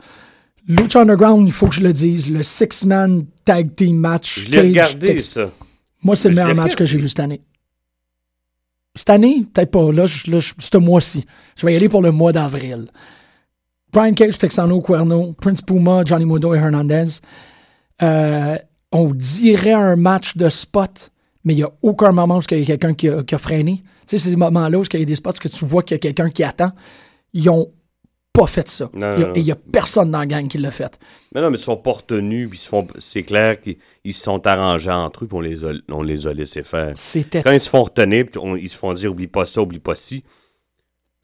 Lucha 0.69 1.03
Underground, 1.03 1.47
il 1.47 1.53
faut 1.53 1.69
que 1.69 1.75
je 1.75 1.83
le 1.83 1.93
dise, 1.93 2.31
le 2.31 2.43
six-man 2.43 3.27
tag 3.45 3.75
team 3.77 3.99
match. 3.99 4.41
Je 4.47 4.51
l'ai 4.53 4.61
regardé, 4.63 5.21
ça. 5.21 5.51
Moi, 6.03 6.17
c'est 6.17 6.31
le 6.31 6.35
meilleur 6.35 6.55
match 6.55 6.77
que 6.77 6.87
j'ai 6.87 6.97
vu 6.99 7.11
cette 7.11 7.21
année. 7.21 7.43
Cette 8.97 9.11
année, 9.11 9.45
peut-être 9.53 9.71
pas. 9.71 9.93
Là, 9.93 10.07
je, 10.07 10.53
ce 10.59 10.77
mois-ci. 10.79 11.27
Je 11.57 11.67
vais 11.67 11.75
y 11.75 11.77
aller 11.77 11.89
pour 11.89 12.03
le 12.03 12.11
mois 12.11 12.33
d'avril. 12.33 12.87
Brian 13.93 14.15
Cage, 14.15 14.39
Texano, 14.39 14.81
Cuerno, 14.81 15.35
Prince 15.35 15.63
Puma, 15.63 16.03
Johnny 16.05 16.25
Mundo 16.25 16.55
et 16.55 16.59
Hernandez. 16.59 17.21
Euh, 18.03 18.57
on 18.93 19.11
dirait 19.13 19.73
un 19.73 19.97
match 19.97 20.37
de 20.37 20.49
spot, 20.49 21.11
mais 21.45 21.55
il 21.55 21.57
n'y 21.59 21.63
a 21.63 21.71
aucun 21.83 22.13
moment 22.13 22.39
où 22.39 22.43
il 22.51 22.59
y 22.59 22.63
a 22.63 22.65
quelqu'un 22.67 22.95
qui 22.95 23.09
a, 23.09 23.23
qui 23.23 23.37
freiné. 23.37 23.83
Tu 24.07 24.19
sais, 24.19 24.31
ces 24.31 24.37
moments-là 24.37 24.79
où 24.79 24.85
il 24.93 25.01
y 25.01 25.03
a 25.03 25.05
des 25.05 25.15
spots 25.15 25.33
que 25.33 25.49
tu 25.49 25.65
vois 25.65 25.83
qu'il 25.83 25.95
y 25.95 25.97
a 25.97 25.99
quelqu'un 25.99 26.31
qui 26.31 26.43
attend. 26.43 26.73
Ils 27.33 27.49
ont 27.51 27.71
pas 28.37 28.47
fait 28.47 28.69
ça. 28.69 28.91
Non, 28.95 29.15
Il 29.17 29.21
y 29.21 29.25
a- 29.25 29.27
non, 29.29 29.35
et 29.35 29.39
il 29.41 29.45
n'y 29.45 29.51
a 29.53 29.57
personne 29.57 30.11
dans 30.11 30.19
la 30.21 30.27
gang 30.27 30.47
qui 30.49 30.59
l'a 30.59 30.71
fait. 30.71 30.99
Mais 31.35 31.41
non, 31.41 31.51
mais 31.51 31.59
ils 31.59 31.63
sont 31.63 31.77
pas 31.77 31.93
retenus, 31.93 32.49
puis 32.49 32.59
ils 32.59 32.63
se 32.63 32.69
font. 32.69 32.87
C'est 32.99 33.23
clair 33.23 33.61
qu'ils 33.61 33.77
ils 34.05 34.13
se 34.13 34.23
sont 34.23 34.47
arrangés 34.47 34.91
entre 34.91 35.25
eux, 35.25 35.27
puis 35.27 35.37
on 35.37 35.41
les 35.41 35.65
a, 35.65 35.73
on 35.91 36.03
les 36.03 36.27
a 36.27 36.33
laissés 36.33 36.63
faire. 36.63 36.93
C'était 36.97 37.43
Quand 37.43 37.53
ils 37.53 37.61
se 37.61 37.69
font 37.69 37.83
retenir, 37.83 38.27
puis 38.31 38.41
on- 38.43 38.57
ils 38.57 38.69
se 38.69 38.77
font 38.77 38.93
dire 38.95 39.11
oublie 39.13 39.27
pas 39.27 39.45
ça, 39.47 39.61
oublie 39.63 39.79
pas 39.81 39.95
ci, 39.95 40.25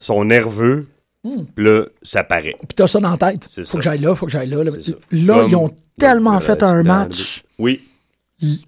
ils 0.01 0.05
sont 0.05 0.23
nerveux, 0.25 0.87
Hmm. 1.23 1.43
là, 1.55 1.85
ça 2.01 2.23
paraît. 2.23 2.55
Puis 2.59 2.75
t'as 2.75 2.85
ça 2.87 2.99
dans 2.99 3.11
la 3.11 3.17
tête. 3.17 3.47
Faut 3.55 3.63
ça. 3.63 3.77
que 3.77 3.83
j'aille 3.83 3.99
là, 4.01 4.13
faut 4.13 4.25
que 4.25 4.31
j'aille 4.33 4.49
là. 4.49 4.63
Là, 4.63 5.45
ils 5.47 5.55
ont 5.55 5.73
tellement 5.97 6.33
le 6.33 6.39
fait 6.41 6.61
un 6.63 6.83
match. 6.83 7.43
Oui. 7.57 7.81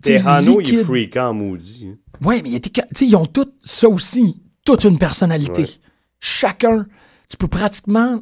Tejano, 0.02 0.62
il 0.62 0.76
est 0.76 0.84
freakant, 0.84 1.34
maudit. 1.34 1.90
hein. 1.92 1.98
Ouais, 2.26 2.42
mais 2.42 2.50
il 2.50 2.56
était, 2.56 2.82
ils 3.02 3.16
ont 3.18 3.26
tout, 3.26 3.52
ça 3.66 3.90
aussi, 3.90 4.42
toute 4.66 4.86
une 4.86 4.98
personnalité. 4.98 5.64
Ouais. 5.64 5.70
chacun, 6.22 6.86
tu 7.30 7.36
peux 7.38 7.48
pratiquement 7.50 8.22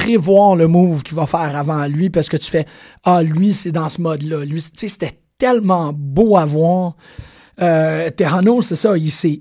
prévoir 0.00 0.56
le 0.56 0.68
move 0.68 1.02
qu'il 1.02 1.16
va 1.16 1.26
faire 1.26 1.56
avant 1.56 1.86
lui 1.86 2.10
parce 2.10 2.28
que 2.28 2.36
tu 2.36 2.50
fais 2.50 2.66
Ah, 3.04 3.22
lui, 3.22 3.52
c'est 3.54 3.72
dans 3.72 3.88
ce 3.88 4.00
mode-là. 4.02 4.44
Lui, 4.44 4.60
tu 4.62 4.70
sais, 4.76 4.88
c'était 4.88 5.18
tellement 5.38 5.92
beau 5.94 6.36
à 6.36 6.44
voir. 6.44 6.96
Euh, 7.62 8.10
Terrano, 8.10 8.60
c'est 8.60 8.76
ça, 8.76 8.96
il 8.98 9.10
s'est 9.10 9.40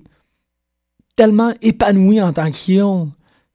tellement 1.16 1.54
épanoui 1.62 2.22
en 2.22 2.34
tant 2.34 2.50
qu'heal. 2.52 3.08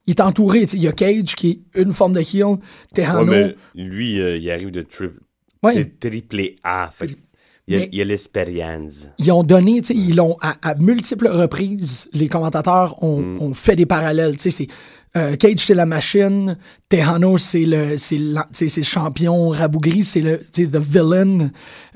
Il 0.07 0.11
est 0.11 0.21
entouré, 0.21 0.61
tu 0.61 0.67
sais, 0.69 0.77
il 0.77 0.83
y 0.83 0.87
a 0.87 0.91
Cage 0.91 1.35
qui 1.35 1.49
est 1.73 1.79
une 1.81 1.93
forme 1.93 2.13
de 2.13 2.21
heal. 2.21 2.57
Terrano. 2.93 3.31
Ouais, 3.31 3.55
lui, 3.75 4.19
euh, 4.19 4.37
il 4.37 4.49
arrive 4.51 4.71
de 4.71 4.81
tri- 4.81 5.09
Ouais. 5.63 5.85
triple 5.99 6.41
A. 6.63 6.89
Fait 6.93 7.15
il 7.67 7.95
y 7.95 8.01
a- 8.01 8.05
l'expérience. 8.05 9.07
ils 9.19 9.31
ont 9.31 9.43
donné, 9.43 9.81
tu 9.81 9.87
sais, 9.87 9.95
ils 9.95 10.15
l'ont 10.15 10.35
à, 10.41 10.55
à 10.67 10.75
multiples 10.75 11.27
reprises, 11.29 12.09
les 12.13 12.27
commentateurs 12.27 13.01
ont, 13.03 13.21
Mm. 13.21 13.41
ont 13.41 13.53
fait 13.53 13.75
des 13.75 13.85
parallèles. 13.85 14.35
Tu 14.37 14.49
sais, 14.49 14.51
c'est 14.51 14.67
euh, 15.17 15.35
Cage, 15.35 15.59
c'est 15.65 15.73
la 15.73 15.85
machine, 15.85 16.57
Tejano, 16.87 17.37
c'est 17.37 17.65
le, 17.65 17.95
c'est 17.97 18.83
champion, 18.83 19.49
Rabougri, 19.49 20.05
c'est 20.05 20.21
le, 20.21 20.37
the 20.37 20.77
villain, 20.77 21.49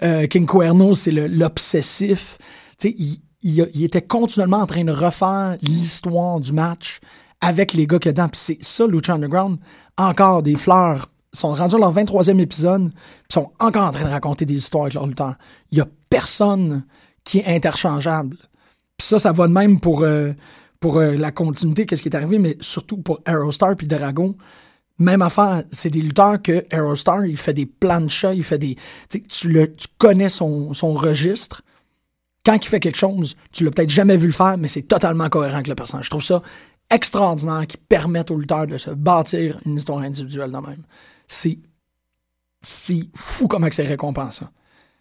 euh, 0.04 0.28
King 0.28 0.46
Cuerno, 0.46 0.96
c'est 0.96 1.12
l'obsessif. 1.12 2.38
Il, 2.84 3.18
il, 3.42 3.70
il 3.74 3.84
était 3.84 4.02
continuellement 4.02 4.58
en 4.58 4.66
train 4.66 4.84
de 4.84 4.92
refaire 4.92 5.58
l'histoire 5.62 6.40
du 6.40 6.52
match 6.52 7.00
avec 7.40 7.74
les 7.74 7.88
gars 7.88 8.00
qu'il 8.00 8.10
y 8.10 8.12
a 8.12 8.14
dedans. 8.14 8.30
C'est 8.34 8.62
ça, 8.62 8.86
Lucha 8.86 9.14
Underground, 9.14 9.60
encore 9.98 10.44
des 10.44 10.56
fleurs. 10.56 11.08
Ils 11.34 11.40
sont 11.40 11.54
rendus 11.54 11.76
à 11.76 11.80
leur 11.80 11.94
23e 11.94 12.40
épisode, 12.40 12.92
ils 13.30 13.34
sont 13.34 13.52
encore 13.60 13.84
en 13.84 13.92
train 13.92 14.06
de 14.06 14.10
raconter 14.10 14.46
des 14.46 14.56
histoires 14.56 14.84
avec 14.84 14.94
leurs 14.94 15.08
lutteurs. 15.08 15.36
Il 15.72 15.78
y 15.78 15.82
a 15.82 15.88
personne 16.10 16.86
qui 17.24 17.40
est 17.40 17.56
interchangeable. 17.56 18.38
Puis 18.98 19.08
ça, 19.08 19.20
ça 19.20 19.32
va 19.32 19.48
de 19.48 19.54
même 19.54 19.80
pour, 19.80 20.04
euh, 20.04 20.32
pour 20.80 20.98
euh, 20.98 21.16
la 21.16 21.32
continuité, 21.32 21.86
qu'est-ce 21.86 22.02
qui 22.02 22.10
est 22.10 22.16
arrivé, 22.16 22.38
mais 22.40 22.58
surtout 22.60 22.98
pour 22.98 23.22
Aerostar 23.26 23.76
puis 23.76 23.88
Dragon. 23.88 24.36
Même 24.98 25.22
affaire, 25.22 25.64
c'est 25.72 25.90
des 25.90 26.02
lutteurs 26.02 26.42
que 26.42 26.66
Aerostar, 26.72 27.26
il 27.26 27.38
fait 27.38 27.54
des 27.54 27.66
planchas, 27.66 28.34
il 28.34 28.44
fait 28.44 28.58
des. 28.58 28.78
Tu, 29.30 29.50
le, 29.50 29.74
tu 29.76 29.88
connais 29.98 30.30
son, 30.30 30.74
son 30.74 30.94
registre. 30.94 31.64
Quand 32.46 32.56
il 32.64 32.68
fait 32.70 32.80
quelque 32.80 32.98
chose, 32.98 33.36
tu 33.52 33.64
l'as 33.64 33.72
peut-être 33.72 33.90
jamais 33.90 34.16
vu 34.18 34.28
le 34.28 34.34
faire, 34.34 34.56
mais 34.58 34.70
c'est 34.70 34.84
totalement 34.84 35.28
cohérent 35.30 35.56
avec 35.56 35.68
le 35.68 35.76
personnage. 35.76 36.06
Je 36.06 36.10
trouve 36.12 36.24
ça 36.24 36.42
extraordinaire 36.92 37.66
qui 37.68 37.78
permettent 37.78 38.30
aux 38.32 38.38
lutteurs 38.38 38.68
de 38.68 38.78
se 38.78 38.92
bâtir 38.92 39.60
une 39.66 39.76
histoire 39.76 40.00
individuelle 40.00 40.52
de 40.52 40.58
même. 40.58 40.84
C'est. 41.28 41.58
C'est 42.62 43.10
fou 43.16 43.48
comment 43.48 43.68
que 43.70 43.76
c'est 43.76 43.84
récompensant. 43.84 44.48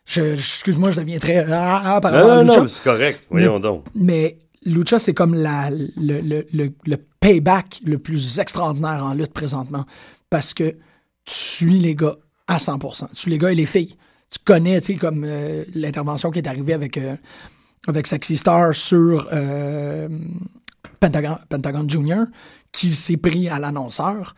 Je, 0.06 0.34
je- 0.34 0.40
excuse-moi, 0.40 0.90
je 0.90 1.00
deviens 1.00 1.18
très. 1.18 1.46
Ah, 1.50 1.82
ah, 1.96 2.00
par 2.00 2.12
Non, 2.12 2.44
non, 2.44 2.56
non, 2.56 2.66
c'est 2.66 2.82
correct. 2.82 3.22
Voyons 3.30 3.58
donc. 3.58 3.84
Mais 3.94 4.36
Lucha, 4.64 4.98
c'est 4.98 5.14
comme 5.14 5.34
le, 5.34 6.20
le, 6.20 6.44
le, 6.84 6.96
payback 7.20 7.80
le 7.84 7.98
plus 7.98 8.38
extraordinaire 8.38 9.04
en 9.04 9.14
lutte 9.14 9.32
présentement. 9.32 9.84
Parce 10.30 10.54
que 10.54 10.70
tu 11.24 11.34
suis 11.34 11.78
les 11.78 11.94
gars 11.94 12.16
à 12.46 12.56
100%. 12.58 13.08
Tu 13.10 13.16
suis 13.16 13.30
les 13.30 13.38
gars 13.38 13.52
et 13.52 13.54
les 13.54 13.66
filles. 13.66 13.96
Tu 14.30 14.38
connais, 14.44 14.80
tu 14.80 14.88
sais, 14.94 14.96
comme 14.96 15.24
euh, 15.24 15.64
l'intervention 15.74 16.30
qui 16.30 16.38
est 16.40 16.48
arrivée 16.48 16.72
avec, 16.72 16.98
euh, 16.98 17.16
avec 17.86 18.06
Sexy 18.06 18.36
Star 18.36 18.74
sur 18.74 19.28
euh, 19.32 20.08
Pentagon, 21.00 21.38
Pentagon 21.48 21.88
Junior, 21.88 22.26
qui 22.72 22.92
s'est 22.94 23.16
pris 23.16 23.48
à 23.48 23.58
l'annonceur. 23.58 24.34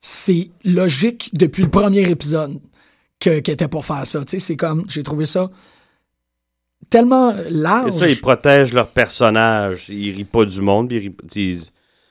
C'est 0.00 0.50
logique 0.64 1.30
depuis 1.32 1.62
le 1.62 1.70
premier 1.70 2.08
épisode 2.08 2.60
que- 3.20 3.30
était 3.38 3.68
pour 3.68 3.84
faire 3.84 4.06
ça. 4.06 4.20
Tu 4.24 4.32
sais, 4.32 4.38
c'est 4.38 4.56
comme, 4.56 4.84
j'ai 4.88 5.02
trouvé 5.02 5.24
ça 5.26 5.50
tellement 6.90 7.34
large. 7.50 7.88
Et 7.94 7.98
ça, 7.98 8.08
ils 8.08 8.20
protègent 8.20 8.72
leur 8.72 8.88
personnage. 8.88 9.88
Ils 9.88 10.14
rient 10.14 10.24
pas 10.24 10.44
du 10.44 10.60
monde. 10.60 10.88
puis 10.88 11.12
Ils 11.34 11.40
ils 11.52 11.62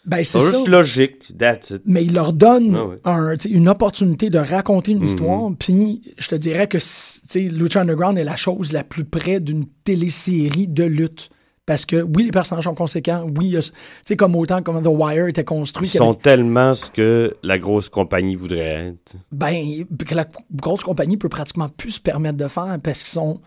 Ben, 0.05 0.23
c'est 0.23 0.39
ça. 0.39 0.83
juste. 0.83 1.37
That's 1.37 1.71
it. 1.71 1.81
mais 1.85 2.05
il 2.05 2.13
leur 2.13 2.31
donne 2.31 2.75
Ah 2.75 2.85
ouais. 2.85 2.95
un, 3.03 3.35
une 3.49 3.67
opportunité 3.67 4.29
de 4.29 4.37
raconter 4.39 4.93
Mhm. 4.93 4.97
une 4.99 5.03
histoire. 5.05 5.51
Puis 5.59 6.01
je 6.17 6.27
te 6.29 6.35
dirais 6.35 6.67
que 6.67 6.77
tu 6.77 6.83
sais, 6.85 7.39
Lucha 7.41 7.81
Underground 7.81 8.17
est 8.17 8.23
la 8.23 8.35
chose 8.37 8.71
la 8.71 8.83
plus 8.83 9.03
près 9.03 9.39
d'une 9.39 9.65
télésérie 9.83 10.67
de 10.67 10.83
lutte. 10.83 11.29
Parce 11.65 11.85
que 11.85 11.97
oui, 12.01 12.23
les 12.23 12.31
personnages 12.31 12.63
sont 12.63 12.75
conséquents. 12.75 13.27
Oui, 13.37 13.53
tu 13.57 13.61
sais, 14.05 14.15
comme 14.15 14.37
autant 14.37 14.63
comme 14.63 14.81
The 14.81 14.87
Wire 14.87 15.27
était 15.27 15.43
construit. 15.43 15.89
Ils 15.89 15.97
sont 15.97 16.11
avait- 16.11 16.19
tellement 16.21 16.73
ce 16.73 16.89
que 16.89 17.35
la 17.43 17.59
grosse 17.59 17.89
compagnie 17.89 18.37
voudrait 18.37 18.93
être. 18.95 19.15
ben, 19.33 19.83
que 20.07 20.15
la 20.15 20.25
grosse 20.55 20.83
compagnie 20.83 21.17
peut 21.17 21.27
pratiquement 21.27 21.67
plus 21.67 21.91
se 21.91 21.99
permettre 21.99 22.37
de 22.37 22.47
faire 22.47 22.77
parce 22.81 22.99
qu'ils 22.99 23.11
sont. 23.11 23.41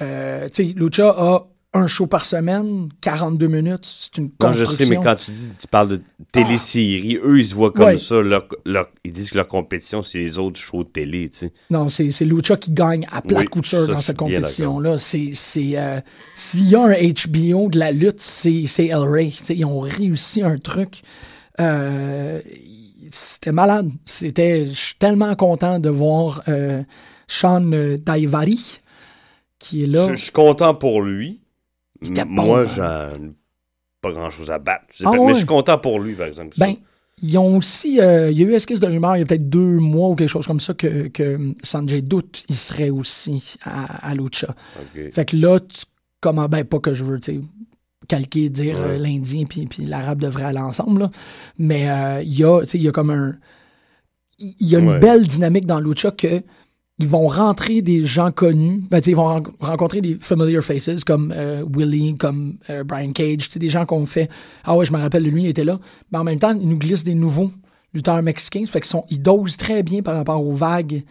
Euh, 0.00 0.48
tu 0.48 0.64
sais, 0.66 0.72
Lucha 0.76 1.08
a 1.16 1.46
un 1.72 1.86
show 1.86 2.06
par 2.08 2.26
semaine, 2.26 2.88
42 3.00 3.46
minutes. 3.46 3.84
C'est 3.84 4.18
une 4.18 4.24
Non, 4.40 4.52
je 4.52 4.64
construction. 4.64 4.86
sais, 4.86 4.90
mais 4.90 4.96
quand 5.04 5.14
tu 5.14 5.30
dis, 5.30 5.52
tu 5.56 5.68
parles 5.68 5.88
de 5.88 6.00
télésérie, 6.32 7.18
eux, 7.22 7.38
ils 7.38 7.46
se 7.46 7.54
voient 7.54 7.70
comme 7.70 7.84
Ouais. 7.86 7.96
ça. 7.96 8.20
Leur- 8.20 8.48
leur- 8.66 8.88
ils 9.04 9.12
disent 9.12 9.30
que 9.30 9.36
leur 9.36 9.46
compétition, 9.46 10.02
c'est 10.02 10.18
les 10.18 10.36
autres 10.38 10.58
shows 10.58 10.82
de 10.82 10.88
télé, 10.88 11.28
tu 11.28 11.38
sais. 11.38 11.52
Non, 11.70 11.88
c'est 11.88 12.10
c'est 12.10 12.24
Lucha 12.24 12.56
qui 12.56 12.72
gagne 12.72 13.06
à 13.12 13.22
plat 13.22 13.38
Oui, 13.38 13.44
couture 13.44 13.86
ça, 13.86 13.92
dans 13.92 14.00
cette 14.00 14.16
compétition-là. 14.16 14.98
C'est, 14.98 15.30
c'est, 15.34 15.78
euh, 15.78 16.00
S'il 16.34 16.68
y 16.68 16.74
a 16.74 16.80
un 16.82 16.90
HBO 16.92 17.68
de 17.68 17.78
la 17.78 17.92
lutte, 17.92 18.20
c'est, 18.20 18.64
c'est 18.66 18.86
El 18.86 18.98
Rey. 19.08 19.30
T'sais, 19.30 19.54
ils 19.56 19.64
ont 19.64 19.78
réussi 19.80 20.42
un 20.42 20.58
truc. 20.58 21.02
euh, 21.60 22.40
c'était 23.10 23.52
malade. 23.52 23.90
C'était, 24.06 24.66
je 24.66 24.72
suis 24.78 24.94
tellement 24.96 25.34
content 25.36 25.78
de 25.78 25.88
voir 25.90 26.42
euh, 26.48 26.82
Sean 27.28 27.60
Daivari 27.60 28.80
qui 29.60 29.84
est 29.84 29.86
là. 29.86 30.08
Je, 30.08 30.14
je 30.16 30.22
suis 30.24 30.32
content 30.32 30.74
pour 30.74 31.02
lui. 31.02 31.40
Moi, 32.26 32.64
j'en 32.64 33.08
pas 34.00 34.10
grand-chose 34.12 34.50
à 34.50 34.58
battre. 34.58 34.86
Ah 35.00 35.04
pas- 35.04 35.10
ouais? 35.18 35.26
Mais 35.26 35.32
je 35.34 35.38
suis 35.38 35.46
content 35.46 35.76
pour 35.78 36.00
lui, 36.00 36.14
par 36.14 36.26
exemple. 36.26 36.54
Ben, 36.58 36.74
ils 37.22 37.36
ont 37.36 37.58
aussi. 37.58 38.00
euh, 38.00 38.30
il 38.30 38.38
y 38.38 38.42
a 38.42 38.46
eu 38.46 38.54
esquisse 38.54 38.80
de 38.80 38.86
rumeur, 38.86 39.16
il 39.16 39.20
y 39.20 39.22
a 39.22 39.26
peut-être 39.26 39.50
deux 39.50 39.76
mois 39.78 40.08
ou 40.08 40.14
quelque 40.14 40.28
chose 40.28 40.46
comme 40.46 40.60
ça, 40.60 40.72
que, 40.72 41.08
que 41.08 41.52
Sanjay 41.62 42.00
Dutt, 42.00 42.44
il 42.48 42.56
serait 42.56 42.88
aussi 42.88 43.56
à, 43.62 44.08
à 44.08 44.14
Lucha. 44.14 44.54
Fait 45.12 45.26
que 45.26 45.36
là, 45.36 45.60
tu, 45.60 45.82
comment, 46.22 46.48
ben, 46.48 46.64
pas 46.64 46.78
que 46.78 46.94
je 46.94 47.04
veux, 47.04 47.20
tu 47.20 47.34
sais, 47.34 47.40
calquer, 48.08 48.48
dire 48.48 48.76
Ouais. 48.80 48.92
euh, 48.92 48.96
l'Indien 48.98 49.44
puis, 49.44 49.66
puis 49.66 49.84
l'Arabe 49.84 50.20
devrait 50.22 50.44
aller 50.44 50.58
ensemble, 50.60 51.00
là. 51.02 51.10
mais 51.58 51.90
euh, 51.90 52.22
il 52.22 52.38
y 52.38 52.42
a, 52.44 52.60
tu 52.62 52.68
sais, 52.68 52.78
il 52.78 52.84
y 52.84 52.88
a 52.88 52.92
comme 52.92 53.10
un. 53.10 53.36
Il 54.38 54.54
il 54.58 54.68
y 54.68 54.76
a 54.76 54.78
une 54.78 54.88
Ouais. 54.92 54.98
belle 54.98 55.26
dynamique 55.28 55.66
dans 55.66 55.78
Lucha 55.80 56.10
que 56.12 56.42
ils 57.00 57.08
vont 57.08 57.26
rentrer 57.28 57.80
des 57.82 58.04
gens 58.04 58.30
connus, 58.30 58.82
ben, 58.90 59.00
ils 59.06 59.16
vont 59.16 59.24
ren- 59.24 59.42
rencontrer 59.60 60.00
des 60.00 60.18
familiar 60.20 60.62
faces 60.62 61.02
comme 61.04 61.32
euh, 61.34 61.64
Willie, 61.74 62.16
comme 62.16 62.58
euh, 62.68 62.84
Brian 62.84 63.12
Cage, 63.12 63.48
des 63.48 63.68
gens 63.68 63.86
qu'on 63.86 64.04
fait 64.06 64.28
Ah 64.64 64.76
ouais, 64.76 64.84
je 64.84 64.92
me 64.92 64.98
rappelle 64.98 65.24
de 65.24 65.30
lui, 65.30 65.44
il 65.44 65.48
était 65.48 65.64
là. 65.64 65.80
Mais 66.12 66.18
en 66.18 66.24
même 66.24 66.38
temps, 66.38 66.52
ils 66.52 66.68
nous 66.68 66.78
glissent 66.78 67.04
des 67.04 67.14
nouveaux 67.14 67.50
lutteurs 67.94 68.22
mexicains. 68.22 68.64
Ça 68.66 68.72
fait 68.72 68.80
qu'ils 68.82 68.88
sont, 68.90 69.04
ils 69.10 69.20
dosent 69.22 69.56
très 69.56 69.82
bien 69.82 70.02
par 70.02 70.14
rapport 70.14 70.46
aux 70.46 70.52
vagues 70.52 71.02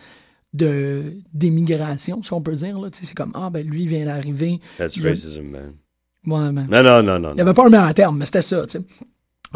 de 0.53 1.13
d'émigration, 1.33 2.23
si 2.23 2.33
on 2.33 2.41
peut 2.41 2.53
dire. 2.55 2.77
C'est 2.91 3.13
comme 3.13 3.31
Ah 3.35 3.49
ben 3.49 3.65
lui 3.65 3.83
il 3.83 3.87
vient 3.89 4.05
d'arriver. 4.05 4.59
That's 4.77 4.99
racism, 5.01 5.43
man. 5.43 5.73
Ouais, 6.25 6.51
ben, 6.51 6.67
Non, 6.69 6.83
non, 6.83 7.03
non, 7.03 7.19
non. 7.19 7.29
il 7.31 7.35
n'y 7.35 7.41
avait 7.41 7.53
pas 7.53 7.65
un 7.65 7.69
meilleur 7.69 7.93
terme, 7.93 8.17
mais 8.17 8.25
c'était 8.25 8.41
ça. 8.41 8.63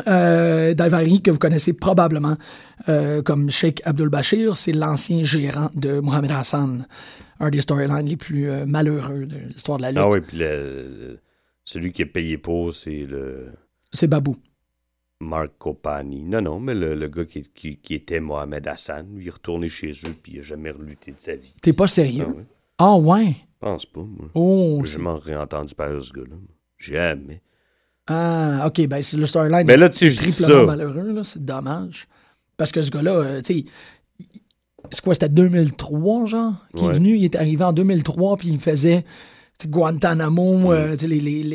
Euh, 0.07 0.73
Daivari, 0.73 1.21
que 1.21 1.29
vous 1.31 1.37
connaissez 1.39 1.73
probablement 1.73 2.35
euh, 2.89 3.21
comme 3.21 3.49
Sheikh 3.51 3.81
Abdul 3.85 4.09
Bashir, 4.09 4.57
c'est 4.57 4.71
l'ancien 4.71 5.21
gérant 5.23 5.69
de 5.75 5.99
Mohamed 5.99 6.31
Hassan, 6.31 6.87
un 7.39 7.49
des 7.51 7.61
storylines 7.61 8.07
les 8.07 8.17
plus 8.17 8.49
euh, 8.49 8.65
malheureux 8.65 9.25
de 9.25 9.37
l'histoire 9.37 9.77
de 9.77 9.83
la 9.83 9.91
lutte. 9.91 9.99
Ah 10.01 10.09
oui, 10.09 10.21
puis 10.21 10.37
le- 10.39 11.19
celui 11.63 11.91
qui 11.93 12.01
est 12.01 12.05
payé 12.07 12.37
pour, 12.37 12.73
c'est 12.73 13.05
le 13.05 13.51
C'est 13.91 14.07
Babou. 14.07 14.35
Mark 15.21 15.51
Copani. 15.57 16.23
Non, 16.23 16.41
non, 16.41 16.59
mais 16.59 16.73
le, 16.73 16.95
le 16.95 17.07
gars 17.07 17.25
qui, 17.25 17.43
qui, 17.53 17.77
qui 17.77 17.93
était 17.93 18.19
Mohamed 18.19 18.67
Hassan, 18.67 19.07
lui, 19.13 19.23
il 19.23 19.27
est 19.27 19.31
retourné 19.31 19.69
chez 19.69 19.91
eux, 19.91 20.13
puis 20.21 20.33
il 20.33 20.37
n'a 20.37 20.41
jamais 20.41 20.71
relutté 20.71 21.11
de 21.11 21.17
sa 21.19 21.35
vie. 21.35 21.55
T'es 21.61 21.71
pas 21.71 21.85
Ah, 21.85 21.87
sérieux? 21.87 22.27
Ah 22.77 22.97
ouais? 22.97 23.27
Je 23.61 23.67
pense 23.69 23.85
pas, 23.85 24.01
moi. 24.01 24.29
Oh, 24.33 24.79
J'ai 24.83 24.87
c'est- 24.91 24.97
jamais 24.97 25.17
réentendu 25.19 25.73
parler 25.75 25.95
de 25.95 25.99
ce 26.01 26.11
gars-là. 26.11 26.35
Jamais. 26.77 27.41
Ah, 28.07 28.63
ok, 28.67 28.87
ben 28.87 29.01
c'est 29.01 29.17
le 29.17 29.25
storyline. 29.25 29.65
Mais 29.65 29.77
là, 29.77 29.89
tu 29.89 30.11
sais, 30.11 30.15
triplement 30.15 30.59
ça. 30.61 30.65
malheureux, 30.65 31.13
là, 31.13 31.21
c'est 31.23 31.43
dommage. 31.43 32.07
Parce 32.57 32.71
que 32.71 32.81
ce 32.81 32.91
gars-là, 32.91 33.11
euh, 33.11 33.41
tu 33.41 33.59
sais, 33.59 33.65
c'est 34.91 35.01
quoi, 35.01 35.13
c'était 35.13 35.29
2003, 35.29 36.25
genre, 36.25 36.53
qui 36.75 36.85
est 36.85 36.91
venu, 36.91 37.15
il 37.15 37.23
est 37.25 37.35
arrivé 37.35 37.63
en 37.63 37.73
2003, 37.73 38.37
puis 38.37 38.49
il 38.49 38.59
faisait 38.59 39.05
Guantanamo, 39.65 40.57
Mm. 40.57 40.71
euh, 40.71 40.95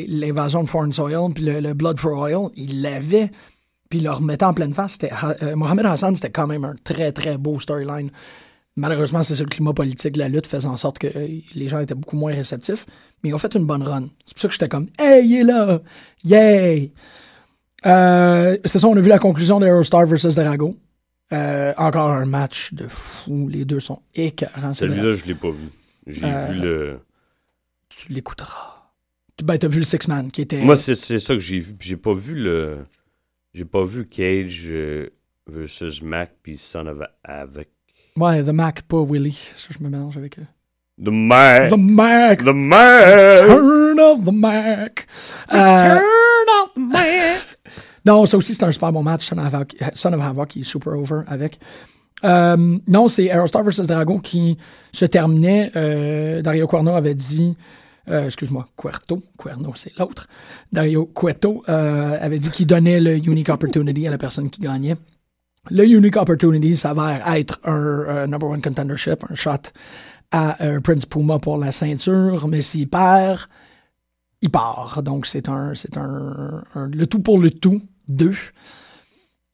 l'invasion 0.08 0.62
de 0.62 0.68
Foreign 0.68 0.92
Soil, 0.92 1.32
puis 1.34 1.44
le, 1.44 1.60
le 1.60 1.74
Blood 1.74 1.98
for 1.98 2.18
Oil, 2.18 2.48
il 2.56 2.80
l'avait, 2.82 3.30
puis 3.90 3.98
il 3.98 4.04
le 4.04 4.10
remettait 4.10 4.44
en 4.46 4.54
pleine 4.54 4.72
face. 4.72 4.92
C'était, 4.92 5.10
euh, 5.42 5.54
Mohamed 5.56 5.84
Hassan, 5.86 6.14
c'était 6.14 6.30
quand 6.30 6.46
même 6.46 6.64
un 6.64 6.74
très, 6.84 7.12
très 7.12 7.36
beau 7.36 7.60
storyline. 7.60 8.10
Malheureusement, 8.78 9.22
c'est 9.22 9.38
le 9.38 9.46
climat 9.46 9.72
politique 9.72 10.12
de 10.14 10.18
la 10.20 10.28
lutte 10.28 10.46
faisait 10.46 10.68
en 10.68 10.76
sorte 10.76 10.98
que 10.98 11.08
euh, 11.08 11.28
les 11.54 11.68
gens 11.68 11.80
étaient 11.80 11.94
beaucoup 11.94 12.16
moins 12.16 12.32
réceptifs, 12.32 12.86
mais 13.22 13.30
ils 13.30 13.34
ont 13.34 13.38
fait 13.38 13.54
une 13.54 13.66
bonne 13.66 13.82
run. 13.82 14.08
C'est 14.24 14.34
pour 14.34 14.40
ça 14.42 14.48
que 14.48 14.54
j'étais 14.54 14.68
comme 14.68 14.86
«Hey, 14.98 15.26
il 15.28 15.40
est 15.40 15.44
là! 15.44 15.80
Yay!» 16.24 16.92
Euh, 17.86 18.56
c'est 18.64 18.78
ça, 18.80 18.88
on 18.88 18.96
a 18.96 19.00
vu 19.00 19.08
la 19.08 19.20
conclusion 19.20 19.60
d'Aerostar 19.60 20.04
versus 20.06 20.34
Drago. 20.34 20.76
Euh, 21.32 21.72
encore 21.76 22.10
un 22.10 22.24
match 22.26 22.72
de 22.74 22.88
fou. 22.88 23.48
Les 23.48 23.64
deux 23.64 23.78
sont 23.80 24.00
écœurants. 24.16 24.74
Celui-là, 24.74 25.14
je 25.14 25.24
l'ai 25.26 25.34
pas 25.36 25.50
vu. 25.50 25.68
J'ai 26.06 26.24
Euh, 26.24 26.46
vu 26.50 26.60
le. 26.60 26.98
Tu 27.88 28.12
l'écouteras. 28.12 28.90
Tu- 29.36 29.44
Ben, 29.44 29.58
t'as 29.58 29.68
vu 29.68 29.78
le 29.78 29.84
Six-Man 29.84 30.30
qui 30.32 30.42
était. 30.42 30.60
Moi, 30.60 30.74
c'est 30.76 30.94
c'est 30.96 31.20
ça 31.20 31.34
que 31.34 31.40
j'ai 31.40 31.60
vu. 31.60 31.76
J'ai 31.78 31.96
pas 31.96 32.14
vu 32.14 32.34
le. 32.34 32.78
J'ai 33.54 33.64
pas 33.64 33.84
vu 33.84 34.06
Cage 34.08 34.72
versus 35.46 36.02
Mac 36.02 36.32
puis 36.42 36.56
Son 36.58 36.86
of 36.88 36.98
Havoc. 37.22 37.68
Ouais, 38.18 38.42
The 38.42 38.48
Mac, 38.48 38.82
pas 38.82 39.00
Willie. 39.00 39.38
Ça, 39.56 39.68
je 39.70 39.82
me 39.82 39.88
mélange 39.88 40.16
avec 40.16 40.38
eux. 40.38 40.46
The 41.02 41.10
Mac! 41.10 41.70
The 41.70 41.76
Mac! 41.76 42.44
The 42.44 42.52
Mac! 42.52 43.46
Turn 43.46 44.00
of 44.00 44.24
the 44.24 44.32
Mac! 44.32 45.06
Euh, 45.52 45.56
Turn 45.56 46.48
of 46.64 46.74
the 46.74 46.78
Mac! 46.78 47.58
non, 48.04 48.26
ça 48.26 48.36
aussi, 48.36 48.54
c'est 48.54 48.64
un 48.64 48.72
super 48.72 48.92
bon 48.92 49.04
match. 49.04 49.28
Son 49.28 49.38
of 49.38 49.46
Havoc, 49.46 49.76
Son 49.94 50.12
of 50.12 50.20
Havoc 50.20 50.48
qui 50.48 50.60
est 50.60 50.64
super 50.64 50.94
over 50.94 51.20
avec. 51.28 51.60
Euh, 52.24 52.78
non, 52.88 53.06
c'est 53.06 53.26
Aerostar 53.26 53.62
vs 53.62 53.86
Drago 53.86 54.18
qui 54.18 54.58
se 54.92 55.04
terminait. 55.04 55.70
Euh, 55.76 56.42
Dario 56.42 56.66
Cuerno 56.66 56.96
avait 56.96 57.14
dit, 57.14 57.56
euh, 58.10 58.26
excuse-moi, 58.26 58.64
Cuerto, 58.76 59.22
Cuerno 59.38 59.72
c'est 59.76 59.96
l'autre. 59.98 60.26
Dario 60.72 61.06
Cueto 61.06 61.62
euh, 61.68 62.18
avait 62.20 62.40
dit 62.40 62.50
qu'il 62.50 62.66
donnait 62.66 62.98
le 62.98 63.16
unique 63.16 63.50
opportunity 63.50 64.08
à 64.08 64.10
la 64.10 64.18
personne 64.18 64.50
qui 64.50 64.60
gagnait. 64.60 64.96
Le 65.70 65.84
unique 65.84 66.16
opportunity 66.16 66.76
s'avère 66.76 67.26
être 67.34 67.60
un, 67.64 68.06
un 68.08 68.26
number 68.26 68.48
one 68.48 68.62
contendership, 68.62 69.24
un 69.28 69.34
shot 69.34 69.70
à 70.30 70.62
euh, 70.64 70.80
Prince 70.80 71.06
Puma 71.06 71.38
pour 71.38 71.58
la 71.58 71.72
ceinture, 71.72 72.48
mais 72.48 72.62
s'il 72.62 72.88
perd, 72.88 73.40
il 74.40 74.50
part. 74.50 75.02
Donc 75.02 75.26
c'est 75.26 75.48
un, 75.48 75.74
c'est 75.74 75.96
un, 75.96 76.62
le 76.74 77.06
tout 77.06 77.20
pour 77.20 77.38
le 77.38 77.50
tout, 77.50 77.82
deux 78.06 78.34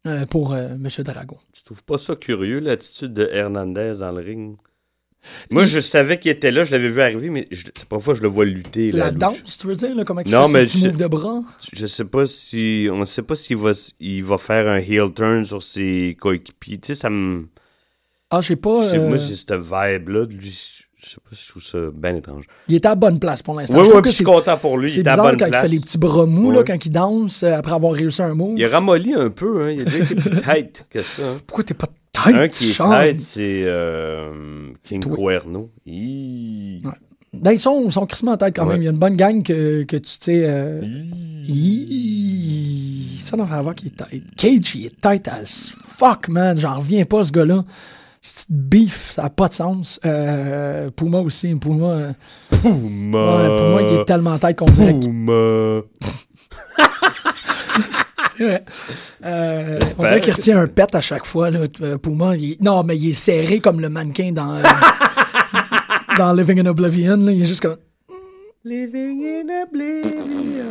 euh, 0.07 0.27
pour 0.27 0.53
euh, 0.53 0.77
Monsieur 0.79 1.05
Drago. 1.05 1.39
Tu 1.53 1.63
trouves 1.65 1.85
pas 1.85 1.99
ça 1.99 2.17
curieux, 2.17 2.61
l'attitude 2.61 3.15
de 3.15 3.29
Hernandez 3.33 3.95
dans 4.01 4.13
le 4.13 4.21
ring? 4.21 4.57
Moi, 5.51 5.65
je 5.65 5.81
savais 5.81 6.19
qu'il 6.19 6.31
était 6.31 6.51
là, 6.51 6.65
je 6.65 6.71
l'avais 6.73 6.89
vu 6.89 7.01
arriver, 7.01 7.31
mais 7.31 7.47
je, 7.51 7.65
c'est 7.77 7.91
la 7.91 7.99
fois 8.01 8.15
je 8.15 8.23
le 8.23 8.29
vois 8.29 8.45
lutter. 8.45 8.93
La 8.93 9.07
là, 9.07 9.11
danse, 9.11 9.59
tu 9.59 9.67
veux 9.67 9.77
dire, 9.77 9.95
là, 9.95 10.05
comment 10.05 10.21
il 10.21 10.31
Non, 10.31 10.49
fait 10.49 10.53
mais 10.63 10.67
je- 10.67 10.89
de 10.91 11.07
bras? 11.07 11.43
Je 11.73 11.87
sais 11.87 12.05
pas 12.05 12.27
si. 12.27 12.89
On 12.93 13.05
sait 13.05 13.23
pas 13.23 13.37
s'il 13.37 13.57
va, 13.57 13.73
il 14.01 14.25
va 14.25 14.39
faire 14.39 14.69
un 14.69 14.79
heel 14.79 15.13
turn 15.15 15.45
sur 15.45 15.63
ses 15.63 16.17
coéquipiers. 16.21 16.79
Tu 16.79 16.89
sais, 16.89 16.95
ça 16.95 17.11
me. 17.11 17.47
Ah, 18.31 18.37
pas. 18.39 18.43
je 18.43 18.91
sais- 18.91 18.99
euh, 18.99 19.09
Moi, 19.09 19.17
j'ai 19.17 19.37
cette 19.37 19.53
vibe-là 19.55 20.27
de 20.27 20.33
lui. 20.33 20.71
Je 20.97 21.11
sais 21.11 21.17
pas, 21.23 21.37
je 21.39 21.49
trouve 21.51 21.63
ça 21.63 21.79
bien 21.93 22.15
étrange. 22.17 22.45
il 22.67 22.77
était 22.77 22.89
à 22.89 22.95
bonne 22.95 23.19
place 23.21 23.43
pour 23.43 23.55
l'instant. 23.55 23.75
Oui, 23.79 23.85
Je 23.85 23.91
oui, 23.91 23.93
puis 23.97 24.03
que 24.05 24.09
je 24.09 24.15
suis 24.15 24.25
c'est- 24.25 24.31
content 24.31 24.57
pour 24.57 24.79
lui. 24.79 24.89
Il 24.89 24.93
C'est 24.95 25.01
à 25.07 25.11
bizarre 25.13 25.25
bonne 25.27 25.37
quand 25.39 25.49
place. 25.49 25.61
il 25.65 25.69
fait 25.69 25.75
les 25.75 25.81
petits 25.81 25.99
bras 25.99 26.25
mous, 26.25 26.51
là, 26.51 26.65
quand 26.65 26.87
il 26.87 26.91
danse 26.91 27.43
euh, 27.43 27.53
après 27.53 27.75
avoir 27.75 27.93
réussi 27.93 28.23
un 28.23 28.33
move. 28.35 28.55
Il 28.57 28.65
a 28.65 28.69
ramolli 28.71 29.13
un 29.13 29.29
peu, 29.29 29.65
hein. 29.65 29.71
Il 29.71 29.81
a 29.83 29.85
déjà 29.85 29.99
été 29.99 30.15
plus 30.15 30.31
tight 30.43 30.87
que 30.89 31.03
ça. 31.03 31.23
hein. 31.29 31.37
Pourquoi 31.47 31.63
t'es 31.63 31.75
pas 31.75 31.89
Un 32.27 32.49
qui 32.49 32.71
est 32.71 32.73
Sean? 32.73 32.91
tight, 32.91 33.21
c'est 33.21 33.63
euh, 33.65 34.71
King 34.85 35.01
toi. 35.01 35.17
Cuerno. 35.17 35.71
Hi. 35.87 36.81
Ouais. 36.85 36.91
Ben, 37.33 37.51
ils 37.53 37.59
sont, 37.61 37.83
ils 37.87 37.93
sont 37.93 38.07
crissement 38.07 38.33
en 38.33 38.37
tête 38.37 38.55
quand 38.55 38.65
Ouais. 38.67 38.75
même. 38.75 38.83
Il 38.83 38.85
y 38.85 38.89
a 38.89 38.93
une 38.93 38.99
bonne 38.99 39.17
gang 39.17 39.43
que, 39.43 39.83
que 39.83 39.97
tu 39.97 40.17
sais. 40.21 40.43
Euh... 40.45 40.81
Hi. 41.49 43.19
Ça 43.23 43.37
doit 43.37 43.47
avoir 43.51 43.75
qui 43.75 43.87
est 43.87 43.97
tight. 43.97 44.25
Cage, 44.37 44.75
il 44.77 44.87
est 44.87 45.01
tight 45.01 45.27
as 45.29 45.75
fuck, 45.97 46.29
man. 46.29 46.59
J'en 46.59 46.77
reviens 46.79 47.05
pas, 47.05 47.25
ce 47.25 47.33
gars-là. 47.33 47.65
Petite 48.23 48.47
beef, 48.51 49.11
ça 49.13 49.23
n'a 49.25 49.31
pas 49.31 49.49
de 49.49 49.55
sens. 49.55 50.01
Euh, 50.07 50.91
Puma 50.91 51.19
aussi. 51.21 51.55
Puma, 51.57 51.85
euh, 51.91 52.13
Puma. 52.63 53.37
ouais, 53.37 53.59
Puma 53.83 53.89
qui 53.89 53.95
est 54.01 54.05
tellement 54.07 54.39
tête 54.39 54.57
qu'on 54.57 54.65
dirait 54.67 54.95
que 54.99 55.05
Puma. 55.05 55.83
c'est 58.39 58.45
vrai. 58.45 58.65
Euh, 59.25 59.79
on 59.99 60.03
dirait 60.05 60.21
qu'il 60.21 60.33
retient 60.35 60.59
un 60.61 60.67
pet 60.67 60.95
à 60.95 61.01
chaque 61.01 61.25
fois. 61.27 61.51
Là. 61.51 61.61
Euh, 61.83 61.99
Puma, 61.99 62.37
il 62.37 62.53
est- 62.53 62.61
non, 62.63 62.83
mais 62.85 62.97
il 62.97 63.11
est 63.11 63.13
serré 63.15 63.61
comme 63.61 63.81
le 63.81 63.89
mannequin 63.89 64.33
dans, 64.33 64.55
euh, 64.57 64.63
dans 66.19 66.33
Living 66.33 66.61
in 66.61 66.67
Oblivion. 66.67 67.17
là. 67.17 67.33
Il 67.33 67.43
est 67.43 67.47
juste 67.47 67.63
comme. 67.63 67.77
Living 68.65 69.23
in 69.25 69.63
oblivion. 69.65 70.65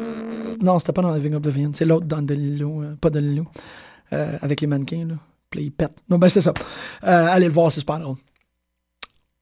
Non, 0.61 0.79
c'était 0.79 0.93
pas 0.93 1.01
dans 1.03 1.13
Living 1.13 1.35
Oblivion. 1.35 1.71
C'est 1.73 1.85
l'autre 1.85 2.05
dans 2.07 2.21
Delilo. 2.21 2.81
euh, 2.81 2.95
pas 2.99 3.09
Delilo. 3.09 3.45
Avec 4.11 4.61
les 4.61 4.67
mannequins, 4.67 5.05
là. 5.07 5.15
Puis 5.49 5.59
là, 5.59 5.65
il 5.65 5.71
pète. 5.71 5.93
Non, 6.09 6.17
ben 6.19 6.29
c'est 6.29 6.41
ça. 6.41 6.53
Allez 7.01 7.47
le 7.47 7.51
voir, 7.53 7.71
c'est 7.71 7.79
super 7.79 7.97
drôle. 7.99 8.17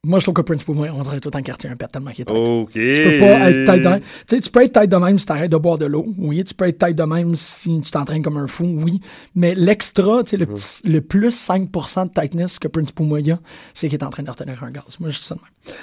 Moi, 0.03 0.17
je 0.17 0.25
trouve 0.25 0.33
que 0.33 0.41
Prince 0.41 0.63
Puma, 0.63 0.87
on 0.91 1.03
dirait 1.03 1.19
tout 1.19 1.29
qu'il 1.29 1.51
retient 1.53 1.71
un 1.71 1.75
pet 1.75 1.87
tellement 1.87 2.09
qu'il 2.09 2.23
est 2.23 2.25
tête. 2.25 2.35
OK. 2.35 2.71
Tu 2.73 2.79
peux 2.79 3.19
pas 3.19 3.51
être 3.51 3.65
tête 3.67 3.83
de 3.83 3.87
même. 3.87 3.99
Tu 4.01 4.07
sais, 4.35 4.41
tu 4.41 4.49
peux 4.49 4.63
être 4.63 4.73
tête 4.73 4.89
de 4.89 4.95
même 4.97 5.19
si 5.19 5.27
t'arrêtes 5.27 5.51
de 5.51 5.57
boire 5.57 5.77
de 5.77 5.85
l'eau. 5.85 6.07
Oui. 6.17 6.43
Tu 6.43 6.55
peux 6.55 6.67
être 6.67 6.79
tête 6.79 6.95
de 6.95 7.03
même 7.03 7.35
si 7.35 7.79
tu 7.81 7.91
t'entraînes 7.91 8.23
comme 8.23 8.37
un 8.37 8.47
fou. 8.47 8.63
Oui. 8.65 8.99
Mais 9.35 9.53
l'extra, 9.53 10.23
tu 10.23 10.31
sais, 10.31 10.37
le, 10.37 10.47
petit- 10.47 10.87
le 10.89 11.01
plus 11.01 11.29
5% 11.47 12.07
de 12.07 12.19
tightness 12.19 12.57
que 12.57 12.67
Prince 12.67 12.91
Puma 12.91 13.17
a, 13.19 13.37
c'est 13.75 13.89
qu'il 13.89 13.99
est 13.99 14.03
en 14.03 14.09
train 14.09 14.23
de 14.23 14.31
retenir 14.31 14.63
un 14.63 14.71
gaz. 14.71 14.85
Moi, 14.99 15.09
je 15.11 15.19
dis 15.19 15.23
ça 15.23 15.35
de 15.35 15.41
même. 15.41 15.75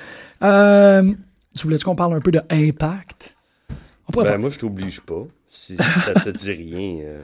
Euh, 0.42 1.14
tu 1.57 1.62
voulais-tu 1.62 1.85
qu'on 1.85 1.94
parle 1.94 2.14
un 2.14 2.20
peu 2.20 2.33
de 2.33 2.40
Impact? 2.50 3.37
On 3.70 4.20
Ben, 4.20 4.24
pas- 4.24 4.38
moi, 4.38 4.50
je 4.50 4.59
t'oblige 4.59 5.00
pas. 5.00 5.26
Si 5.48 5.76
ça 5.76 6.14
te 6.14 6.31
dit 6.31 6.50
rien. 6.50 7.04
euh. 7.04 7.20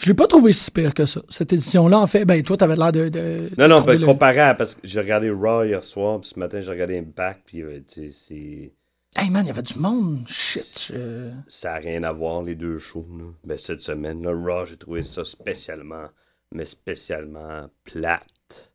Je 0.00 0.06
l'ai 0.08 0.14
pas 0.14 0.26
trouvé 0.26 0.52
si 0.54 0.70
pire 0.70 0.94
que 0.94 1.04
ça. 1.04 1.20
Cette 1.28 1.52
édition-là, 1.52 1.98
en 1.98 2.06
fait, 2.06 2.24
ben 2.24 2.42
toi, 2.42 2.56
t'avais 2.56 2.74
l'air 2.76 2.90
de, 2.90 3.08
de- 3.10 3.50
Non, 3.58 3.64
de 3.64 3.70
non, 3.70 3.80
ben, 3.82 4.00
le- 4.00 4.06
comparé 4.06 4.40
à. 4.40 4.54
Parce 4.54 4.74
que 4.74 4.80
j'ai 4.82 4.98
regardé 5.00 5.30
Raw 5.30 5.64
hier 5.64 5.84
soir, 5.84 6.20
puis 6.20 6.30
ce 6.34 6.38
matin, 6.38 6.60
j'ai 6.60 6.70
regardé 6.70 6.98
Impact, 6.98 7.40
puis 7.44 7.62
euh, 7.62 7.80
tu 7.86 8.10
sais, 8.10 8.16
c'est. 8.28 8.72
Hey 9.20 9.28
man, 9.28 9.44
il 9.44 9.48
y 9.48 9.50
avait 9.50 9.60
du 9.62 9.78
monde. 9.78 10.20
Shit. 10.26 10.86
je- 10.88 11.30
Ça 11.48 11.72
n'a 11.72 11.78
rien 11.78 12.02
à 12.04 12.12
voir, 12.12 12.42
les 12.42 12.54
deux 12.54 12.78
shows. 12.78 13.06
Là. 13.18 13.24
Ben, 13.44 13.58
cette 13.58 13.80
semaine, 13.80 14.22
là, 14.22 14.30
Raw, 14.32 14.64
j'ai 14.66 14.76
trouvé 14.78 15.02
ça 15.02 15.22
spécialement, 15.24 16.06
mais 16.54 16.64
spécialement 16.64 17.68
plate. 17.84 18.72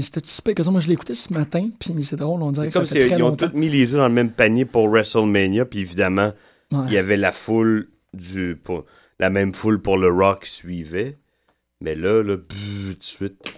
C'était 0.00 0.20
si 0.24 0.42
pire 0.42 0.54
que 0.56 0.62
ça. 0.62 0.70
Moi, 0.70 0.80
je 0.80 0.88
l'ai 0.88 0.94
écouté 0.94 1.14
ce 1.14 1.32
matin, 1.32 1.68
puis 1.78 1.94
c'est 2.02 2.16
drôle, 2.16 2.42
on 2.42 2.50
dirait 2.50 2.66
que 2.68 2.72
ça 2.72 2.80
comme 2.80 2.86
fait 2.88 3.00
s'ils 3.00 3.08
très 3.08 3.18
ils 3.18 3.22
ont 3.22 3.36
tous 3.36 3.52
mis 3.54 3.68
les 3.68 3.94
œufs 3.94 3.98
dans 4.00 4.08
le 4.08 4.14
même 4.14 4.30
panier 4.32 4.64
pour 4.64 4.88
WrestleMania, 4.88 5.64
puis 5.64 5.80
évidemment, 5.80 6.32
Ouais. 6.72 6.80
il 6.88 6.92
y 6.92 6.98
avait 6.98 7.16
la 7.16 7.30
foule 7.32 7.88
du. 8.12 8.56
pour- 8.62 8.84
la 9.20 9.30
même 9.30 9.54
foule 9.54 9.80
pour 9.80 9.96
le 9.98 10.08
qui 10.40 10.50
suivait. 10.50 11.18
Mais 11.80 11.94
là, 11.94 12.22
là, 12.22 12.36
tout 12.36 12.94
de 12.94 12.96
suite. 13.00 13.54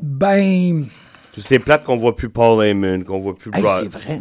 Ben, 0.00 0.86
Tous 1.32 1.40
ces 1.40 1.58
plates 1.58 1.84
qu'on 1.84 1.96
voit 1.96 2.16
plus 2.16 2.30
Paul 2.30 2.64
Heyman, 2.64 3.04
qu'on 3.04 3.20
voit 3.20 3.36
plus 3.36 3.50
hey, 3.54 3.62
Brock. 3.62 3.80
c'est 3.82 3.88
vrai. 3.88 4.20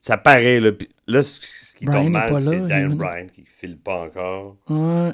Ça 0.00 0.16
paraît, 0.16 0.58
là. 0.60 0.70
Là, 1.06 1.22
ce 1.22 1.74
qui 1.76 1.84
Brian 1.84 1.98
tombe 2.04 2.06
est 2.06 2.10
mal, 2.10 2.42
c'est 2.42 2.60
Dan. 2.68 2.94
Bryan 2.96 3.28
qui 3.30 3.44
file 3.44 3.78
pas 3.78 4.02
encore. 4.04 4.56
Ouais. 4.68 5.12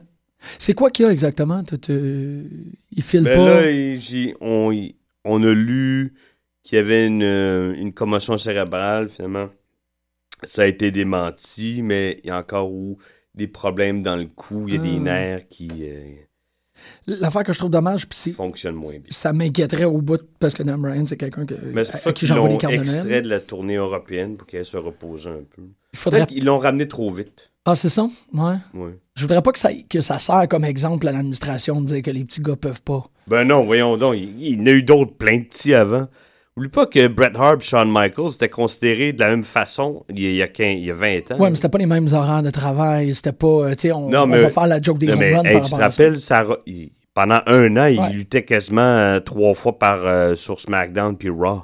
C'est 0.59 0.73
quoi 0.75 0.91
qu'il 0.91 1.05
y 1.05 1.09
a 1.09 1.13
exactement? 1.13 1.63
Il 1.89 3.03
file 3.03 3.23
Mais 3.23 3.35
pas? 3.35 3.45
Ben 3.45 3.63
là, 3.63 3.71
il- 3.71 4.35
on, 4.41 4.71
il- 4.71 4.95
on 5.25 5.43
a 5.43 5.53
lu 5.53 6.15
qu'il 6.63 6.77
y 6.77 6.79
avait 6.81 7.07
une, 7.07 7.23
euh, 7.23 7.75
une 7.75 7.93
commotion 7.93 8.37
cérébrale, 8.39 9.09
finalement. 9.09 9.49
Ça 10.45 10.63
a 10.63 10.67
été 10.67 10.91
démenti, 10.91 11.83
mais 11.83 12.21
il 12.23 12.29
y 12.29 12.31
a 12.31 12.39
encore 12.39 12.71
eu 12.73 12.97
des 13.39 13.47
problèmes 13.47 14.03
dans 14.03 14.17
le 14.17 14.27
cou. 14.27 14.65
Il 14.69 14.75
y 14.75 14.79
a 14.79 14.81
des 14.81 14.97
Ah. 14.97 15.01
nerfs 15.01 15.49
qui 15.49 15.69
euh, 15.83 16.03
L'affaire 17.07 17.43
que 17.43 17.53
je 17.53 17.59
trouve 17.59 17.71
dommage, 17.71 18.07
puis 18.09 18.17
c'est- 18.19 18.33
fonctionnent 18.33 18.75
moins 18.77 18.93
bien. 18.93 19.03
ça 19.09 19.33
m'inquiéterait 19.33 19.85
au 19.85 20.01
bout, 20.01 20.21
parce 20.39 20.55
que 20.55 20.63
Dan 20.63 20.81
Bryan, 20.81 21.07
c'est 21.07 21.17
quelqu'un 21.17 21.45
que, 21.47 21.55
Mais 21.73 21.85
c'est 21.85 21.93
pour 22.01 22.09
à 22.09 22.13
qui 22.13 22.27
j'envoie 22.27 22.49
l'ont 22.51 22.57
cartes 22.59 22.75
extrait 22.75 23.21
de 23.23 23.29
la 23.29 23.41
tournée 23.41 23.77
européenne 23.77 24.37
pour 24.37 24.47
qu'elle 24.47 24.65
se 24.65 24.77
repose 24.77 25.27
un 25.27 25.43
peu. 25.57 25.63
Il 25.93 25.99
faudrait... 25.99 26.21
Peut-être 26.21 26.29
qu'ils 26.35 26.45
l'ont 26.45 26.59
ramené 26.59 26.87
trop 26.87 27.11
vite. 27.11 27.51
Ah, 27.65 27.75
c'est 27.75 27.89
ça? 27.89 28.09
Ouais. 28.33 28.55
Ouais. 28.75 28.93
Je 29.17 29.23
voudrais 29.23 29.43
pas 29.43 29.53
que 29.53 29.59
ça, 29.59 29.71
que 29.91 30.01
ça 30.01 30.19
sert 30.19 30.47
comme 30.49 30.65
exemple 30.65 31.09
à 31.09 31.13
l'administration 31.13 31.81
de 31.81 31.87
dire 31.87 32.03
que 32.03 32.11
les 32.11 32.25
petits 32.25 32.41
gars 32.41 32.57
peuvent 32.57 32.83
pas. 32.83 33.05
Ben 33.27 33.45
non, 33.45 33.65
voyons 33.65 33.97
donc, 33.97 34.15
il, 34.17 34.41
il 34.41 34.59
y 34.59 34.63
en 34.63 34.67
a 34.67 34.71
eu 34.71 34.83
d'autres 34.83 35.13
plein 35.15 35.39
de 35.39 35.45
petits 35.45 35.75
avant. 35.75 36.09
Oublie 36.59 36.69
pas 36.69 36.87
que 36.87 37.07
Bret 37.07 37.31
Hart 37.37 37.63
et 37.63 37.65
Shawn 37.65 37.89
Michaels 37.89 38.33
étaient 38.35 38.49
considérés 38.49 39.13
de 39.13 39.21
la 39.21 39.29
même 39.29 39.45
façon 39.45 40.05
il 40.09 40.21
y 40.21 40.27
a, 40.27 40.31
il 40.31 40.37
y 40.37 40.43
a 40.43 40.49
15 40.49 40.67
il 40.79 40.85
y 40.87 40.91
a 40.91 40.95
20 40.95 41.31
ans. 41.33 41.39
Ouais, 41.39 41.51
mais 41.51 41.55
c'était 41.57 41.69
pas 41.69 41.79
les 41.79 41.87
mêmes 41.87 42.09
horaires 42.13 42.43
de 42.43 42.51
travail. 42.51 43.15
C'était 43.15 43.31
pas, 43.33 43.47
euh, 43.47 43.71
tu 43.77 43.83
sais, 43.83 43.93
on, 43.93 44.09
Non, 44.09 44.23
on 44.23 44.27
mais- 44.27 44.43
va 44.43 44.51
faire 44.51 44.67
la 44.67 44.83
joke 44.83 44.99
des 44.99 45.07
Non, 45.07 45.17
mais, 45.17 45.29
hey, 45.33 45.35
par 45.35 45.45
tu 45.45 45.61
te 45.61 45.67
ça. 45.69 45.77
rappelles, 45.77 46.17
il- 46.67 46.91
pendant 47.15 47.41
un 47.47 47.77
an, 47.77 47.87
il 47.87 48.17
luttait 48.17 48.45
quasiment 48.45 48.81
euh, 48.81 49.21
trois 49.21 49.55
fois 49.55 49.79
par 49.79 50.05
euh, 50.05 50.35
sur 50.35 50.59
SmackDown 50.59 51.17
puis 51.17 51.31
Raw. 51.31 51.63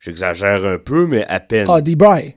J'exagère 0.00 0.64
un 0.64 0.78
peu, 0.78 1.06
mais 1.06 1.24
à 1.26 1.40
peine. 1.40 1.66
Ah, 1.68 1.80
D-Bry. 1.80 2.34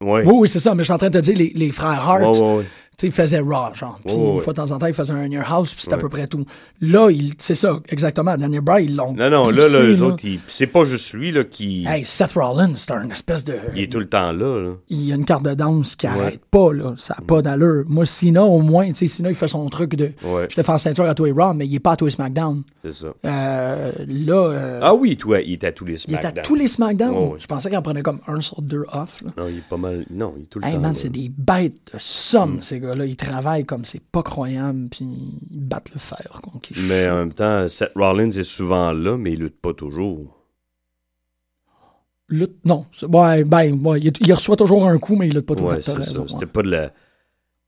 ouais. 0.00 0.22
Oui, 0.24 0.32
oui, 0.32 0.48
c'est 0.48 0.58
ça, 0.58 0.74
mais 0.74 0.82
je 0.82 0.84
suis 0.84 0.92
en 0.92 0.98
train 0.98 1.10
de 1.10 1.18
te 1.18 1.24
dire, 1.24 1.36
les, 1.36 1.52
les 1.54 1.70
frères 1.70 2.08
Hart, 2.08 2.36
Ouais, 2.36 2.64
sais, 2.98 3.06
ils 3.08 3.12
faisaient 3.12 3.40
Raw, 3.40 3.74
genre. 3.74 3.98
Puis 4.04 4.14
une 4.14 4.38
fois 4.40 4.52
de 4.52 4.56
temps 4.56 4.70
en 4.72 4.78
temps, 4.78 4.86
ils 4.86 4.92
faisaient 4.94 5.12
un 5.12 5.26
Your 5.30 5.44
House, 5.46 5.72
puis 5.74 5.82
c'était 5.82 5.94
à 5.94 5.98
peu 5.98 6.08
près 6.08 6.26
tout. 6.26 6.44
Là, 6.80 7.10
il- 7.10 7.34
c'est 7.38 7.54
ça, 7.54 7.78
exactement. 7.88 8.36
Daniel 8.36 8.60
Bryan, 8.62 8.84
ils 8.88 8.96
l'ont. 8.96 9.12
Non, 9.14 9.30
non, 9.30 9.50
là, 9.50 9.62
poussé, 9.64 9.78
là, 9.78 9.84
eux 9.84 10.02
autres, 10.02 10.24
ils- 10.24 10.40
c'est 10.46 10.66
pas 10.66 10.84
juste 10.84 11.12
lui 11.14 11.32
là, 11.32 11.44
qui 11.44 11.84
Hey, 11.86 12.04
Seth 12.04 12.32
Rollins, 12.34 12.74
c'est 12.74 12.90
un 12.92 13.08
espèce 13.10 13.44
de. 13.44 13.54
il 13.74 13.82
est 13.82 13.92
tout 13.92 13.98
le 13.98 14.08
temps 14.08 14.32
là. 14.32 14.60
là. 14.60 14.72
il 14.88 15.02
y 15.06 15.12
a 15.12 15.14
une 15.16 15.24
carte 15.24 15.42
de 15.44 15.54
danse 15.54 15.94
qui 15.96 16.06
Ouais. 16.06 16.12
arrête 16.12 16.42
pas, 16.50 16.72
là. 16.72 16.94
Ça 16.98 17.16
n'a 17.18 17.24
pas 17.26 17.42
d'allure. 17.42 17.84
Moi, 17.86 18.06
Sina, 18.06 18.44
au 18.44 18.60
moins, 18.60 18.88
tu 18.88 18.94
sais, 18.94 19.06
Sina, 19.06 19.28
il 19.28 19.34
fait 19.34 19.48
son 19.48 19.66
truc 19.66 19.94
de. 19.96 20.12
Ouais, 20.24 20.46
Je 20.50 20.56
te 20.56 20.62
fais 20.62 20.72
la 20.72 20.78
ceinture 20.78 21.04
à 21.04 21.14
toi 21.14 21.28
et 21.28 21.32
Raw, 21.32 21.54
mais 21.54 21.66
il 21.66 21.74
est 21.74 21.80
pas 21.80 21.92
à 21.92 21.96
toi 21.96 22.08
et 22.08 22.10
SmackDown. 22.10 22.62
c'est 22.82 22.92
ça. 22.94 23.08
Euh, 23.24 23.92
là. 24.06 24.34
euh, 24.50 24.80
Ah 24.82 24.94
oui, 24.94 25.16
toi, 25.16 25.40
il 25.40 25.52
est 25.54 25.64
à 25.64 25.72
tous 25.72 25.84
les 25.84 25.92
il 25.94 26.14
est 26.14 26.18
SmackDown. 26.20 26.38
à 26.38 26.42
tous 26.42 26.54
les 26.54 26.68
SmackDown. 26.68 27.32
Je 27.38 27.46
pensais 27.46 27.68
qu'il 27.68 27.78
en 27.78 27.82
prenait 27.82 28.02
comme 28.02 28.20
un 28.26 28.40
sur 28.40 28.62
deux 28.62 28.84
off, 28.92 29.22
là. 29.24 29.30
Non, 29.36 29.48
il 29.50 29.58
est 29.58 29.68
pas 29.68 29.76
mal. 29.76 30.04
Non, 30.10 30.34
il 30.36 30.42
est 30.42 30.46
tout 30.46 30.58
le 30.60 30.66
Hey 30.66 30.74
temps. 30.74 30.80
man, 30.80 30.96
c'est 30.96 31.08
des 31.08 31.30
bêtes 31.36 31.92
de 31.92 31.98
somme, 31.98 32.56
Mm. 32.56 32.62
ces 32.62 32.80
gars-là. 32.86 33.04
Ils 33.06 33.16
travaillent 33.16 33.64
comme 33.64 33.84
c'est 33.84 34.00
pas 34.02 34.22
croyable, 34.22 34.88
puis 34.90 35.04
ils 35.50 35.60
battent 35.60 35.92
le 35.92 35.98
fer. 36.00 36.40
Mais 36.88 37.08
en 37.08 37.16
même 37.16 37.32
temps, 37.32 37.68
Seth 37.68 37.92
Rollins 37.94 38.30
est 38.30 38.42
souvent 38.42 38.92
là, 38.92 39.16
mais 39.16 39.32
il 39.32 39.40
lutte 39.40 39.60
pas 39.60 39.72
toujours. 39.74 40.32
Lutte- 42.28 42.58
non. 42.64 42.86
Ouais, 43.02 43.44
ben, 43.44 43.80
ouais, 43.86 44.00
il, 44.00 44.12
il 44.20 44.32
reçoit 44.32 44.56
toujours 44.56 44.88
un 44.88 44.98
coup, 44.98 45.14
mais 45.16 45.28
il 45.28 45.34
lutte 45.34 45.46
pas 45.46 45.54
Ouais, 45.54 45.80
t'as 45.80 46.02
c'est 46.02 46.14
ça. 46.14 46.24
C'était 46.26 46.46
pas 46.46 46.62
de 46.62 46.70
la. 46.70 46.92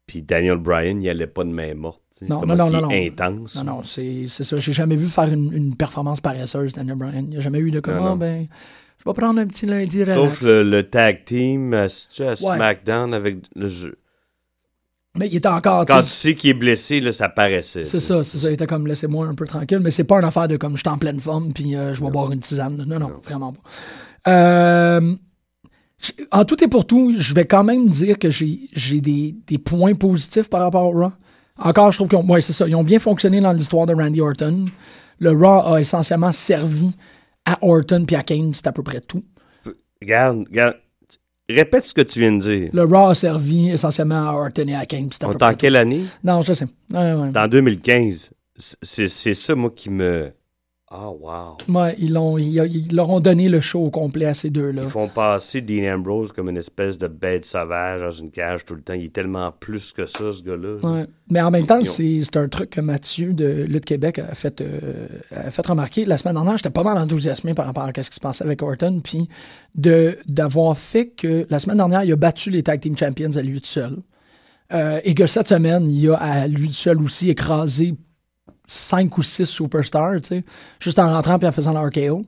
Puis 0.07 0.22
Daniel 0.22 0.57
Bryan, 0.57 1.00
il 1.00 1.09
allait 1.09 1.26
pas 1.26 1.44
de 1.44 1.50
main 1.50 1.74
morte. 1.74 2.02
Non, 2.22 2.40
Comment 2.40 2.57
non, 2.57 2.68
non, 2.68 2.81
non, 2.81 2.90
intense. 2.90 3.54
Non, 3.57 3.62
non, 3.64 3.83
c'est 3.85 4.26
ça. 4.26 4.59
J'ai 4.59 4.72
jamais 4.72 4.96
vu 4.96 5.07
faire 5.07 5.33
une, 5.33 5.52
une 5.52 5.76
performance 5.76 6.20
paresseuse, 6.20 6.72
Daniel 6.72 6.96
Bryan. 6.96 7.22
Il 7.24 7.28
n'y 7.28 7.37
a 7.37 7.40
jamais 7.40 7.61
eu 7.61 7.70
de 7.70 7.78
comme, 7.78 7.94
Non, 7.94 8.00
non. 8.02 8.12
Ah, 8.14 8.16
ben, 8.16 8.48
je 8.98 9.04
vais 9.09 9.14
prendre 9.14 9.38
un 9.38 9.46
petit 9.46 9.66
lundi 9.66 10.02
relax. 10.02 10.18
Sauf 10.20 10.42
le, 10.42 10.64
le 10.64 10.83
tag 10.88 11.24
team, 11.24 11.72
à, 11.74 11.83
à 11.85 11.85
Ouais. 11.85 12.35
SmackDown 12.35 13.14
avec 13.14 13.37
le 13.54 13.68
jeu? 13.68 13.96
Mais 15.18 15.28
il 15.28 15.37
était 15.37 15.48
encore. 15.48 15.85
Quand 15.87 16.00
tu 16.00 16.07
sais, 16.07 16.35
qu'il 16.35 16.50
est 16.50 16.54
blessé, 16.54 17.00
là, 17.00 17.12
ça 17.12 17.28
paraissait. 17.28 17.85
C'est 17.85 18.00
ça, 18.00 18.22
c'est 18.24 18.38
ça. 18.38 18.50
Il 18.50 18.54
était 18.54 18.66
comme 18.66 18.87
laissez-moi 18.87 19.26
un 19.26 19.35
peu 19.35 19.46
tranquille, 19.46 19.81
mais 19.81 19.90
c'est 19.90 20.04
pas 20.04 20.18
une 20.18 20.24
affaire 20.24 20.48
de 20.48 20.57
comme 20.57 20.76
je 20.76 20.81
suis 20.81 20.88
en 20.88 20.98
pleine 20.98 21.20
forme 21.20 21.52
puis 21.52 21.74
euh, 21.76 21.94
je 21.94 22.02
vais 22.02 22.11
boire 22.11 22.31
une 22.33 22.40
tisane. 22.40 22.85
Non, 22.87 22.98
non, 22.98 23.12
vraiment 23.24 23.52
pas. 23.52 23.61
Euh, 24.28 25.16
en 26.31 26.44
tout 26.44 26.62
et 26.62 26.68
pour 26.68 26.87
tout, 26.87 27.14
je 27.18 27.35
vais 27.35 27.46
quand 27.46 27.64
même 27.64 27.88
dire 27.88 28.18
que 28.18 28.31
j'ai 28.31 29.00
des, 29.00 29.35
des 29.46 29.59
points 29.59 29.94
positifs 29.94 30.48
par 30.48 30.61
rapport 30.61 30.85
au 30.85 30.92
Raw. 30.92 31.12
Encore, 31.59 31.90
je 31.90 31.98
trouve 31.98 32.09
qu'ils 32.09 32.18
ont, 32.18 32.26
ouais, 32.28 32.40
c'est 32.40 32.52
ça, 32.52 32.68
ils 32.68 32.76
ont 32.76 32.85
bien 32.85 33.00
fonctionné 33.00 33.40
dans 33.40 33.52
l'histoire 33.52 33.87
de 33.87 33.94
Randy 33.94 34.20
Orton. 34.20 34.66
Le 35.18 35.31
Raw 35.33 35.74
a 35.74 35.81
essentiellement 35.81 36.31
servi 36.31 36.92
à 37.44 37.59
Orton 37.62 38.04
puis 38.07 38.14
à 38.14 38.22
Kane, 38.22 38.54
c'est 38.54 38.68
à 38.68 38.72
peu 38.72 38.83
près 38.83 39.00
tout. 39.00 39.24
Regarde, 40.00 40.44
regarde. 40.48 40.76
Répète 41.48 41.87
ce 41.87 41.94
que 41.94 42.02
tu 42.02 42.20
viens 42.20 42.32
de 42.32 42.42
dire. 42.42 42.70
Le 42.72 42.84
Raw 42.84 43.08
a 43.11 43.14
servi 43.14 43.70
essentiellement 43.70 44.28
à 44.28 44.32
Orton 44.32 44.66
et 44.68 44.74
à 44.74 44.84
Kane, 44.84 45.08
On 45.24 45.32
est 45.32 45.42
en 45.42 45.54
quelle 45.54 45.76
année? 45.76 46.02
Non, 46.22 46.42
je 46.42 46.52
sais. 46.52 46.66
Ouais, 46.92 47.14
ouais. 47.14 47.30
En 47.37 47.48
2015. 47.48 48.30
C'est 48.82 49.08
c'est 49.08 49.34
ça, 49.34 49.54
moi, 49.54 49.70
qui 49.74 49.88
me... 49.88 50.30
Ah, 50.90 51.11
wow. 51.11 51.59
Ouais, 51.68 51.94
ils, 51.98 52.14
l'ont- 52.14 52.38
ils, 52.38 52.55
ils 52.57 52.96
leur 52.96 53.11
ont 53.11 53.20
donné 53.20 53.51
le 53.51 53.61
show 53.61 53.81
au 53.85 53.90
complet 53.90 54.24
à 54.24 54.33
ces 54.33 54.48
deux-là. 54.48 54.83
Ils 54.85 54.88
font 54.88 55.09
passer 55.09 55.61
Dean 55.61 55.96
Ambrose 55.96 56.33
comme 56.33 56.48
une 56.48 56.57
espèce 56.57 56.96
de 56.96 57.07
bête 57.09 57.44
sauvage 57.44 58.01
dans 58.01 58.11
une 58.11 58.31
cage 58.31 58.64
tout 58.64 58.74
le 58.74 58.81
temps. 58.81 58.94
Il 58.94 59.05
est 59.05 59.12
tellement 59.12 59.53
plus 59.53 59.92
que 59.92 60.07
ça, 60.07 60.33
ce 60.33 60.42
gars-là. 60.42 60.77
Ouais. 60.83 61.07
Mais 61.31 61.42
en 61.42 61.51
même 61.51 61.66
temps, 61.66 61.81
ont- 61.81 61.85
c'est 61.85 62.20
c'est 62.22 62.38
un 62.38 62.48
truc 62.48 62.70
que 62.70 62.81
Mathieu 62.81 63.35
de 63.35 63.64
Lutte 63.68 63.85
Québec 63.85 64.18
a 64.18 64.35
fait, 64.35 64.62
euh, 64.62 65.09
a 65.37 65.51
fait 65.51 65.66
remarquer. 65.66 66.07
La 66.07 66.16
semaine 66.16 66.37
dernière, 66.37 66.57
j'étais 66.57 66.70
pas 66.70 66.85
mal 66.85 66.96
enthousiasmé 66.96 67.53
par 67.53 67.66
rapport 67.66 67.85
à 67.85 68.03
ce 68.03 68.09
qui 68.09 68.16
se 68.16 68.20
passait 68.20 68.44
avec 68.44 68.62
Orton, 68.62 69.01
puis 69.05 69.29
de- 69.74 70.16
d'avoir 70.27 70.79
fait 70.79 71.09
que 71.09 71.46
la 71.51 71.59
semaine 71.59 71.77
dernière, 71.77 72.03
il 72.05 72.12
a 72.12 72.16
battu 72.16 72.48
les 72.51 72.62
Tag 72.62 72.81
Team 72.81 72.96
Champions 72.96 73.37
à 73.37 73.42
lui 73.42 73.61
tout 73.61 73.66
seul. 73.66 73.98
Euh, 74.72 75.01
et 75.05 75.14
que 75.14 75.27
cette 75.27 75.48
semaine, 75.48 75.87
il 75.88 76.09
a 76.11 76.14
à 76.16 76.46
lui 76.46 76.72
seul 76.72 77.03
aussi 77.03 77.29
écrasé 77.29 77.94
cinq 78.68 79.18
ou 79.18 79.22
six 79.24 79.46
superstars, 79.46 80.20
tu 80.20 80.28
sais, 80.28 80.44
juste 80.78 80.98
en 81.00 81.12
rentrant 81.12 81.38
puis 81.38 81.48
en 81.48 81.52
faisant 81.52 81.72
leur 81.72 81.90
KO. 81.90 82.24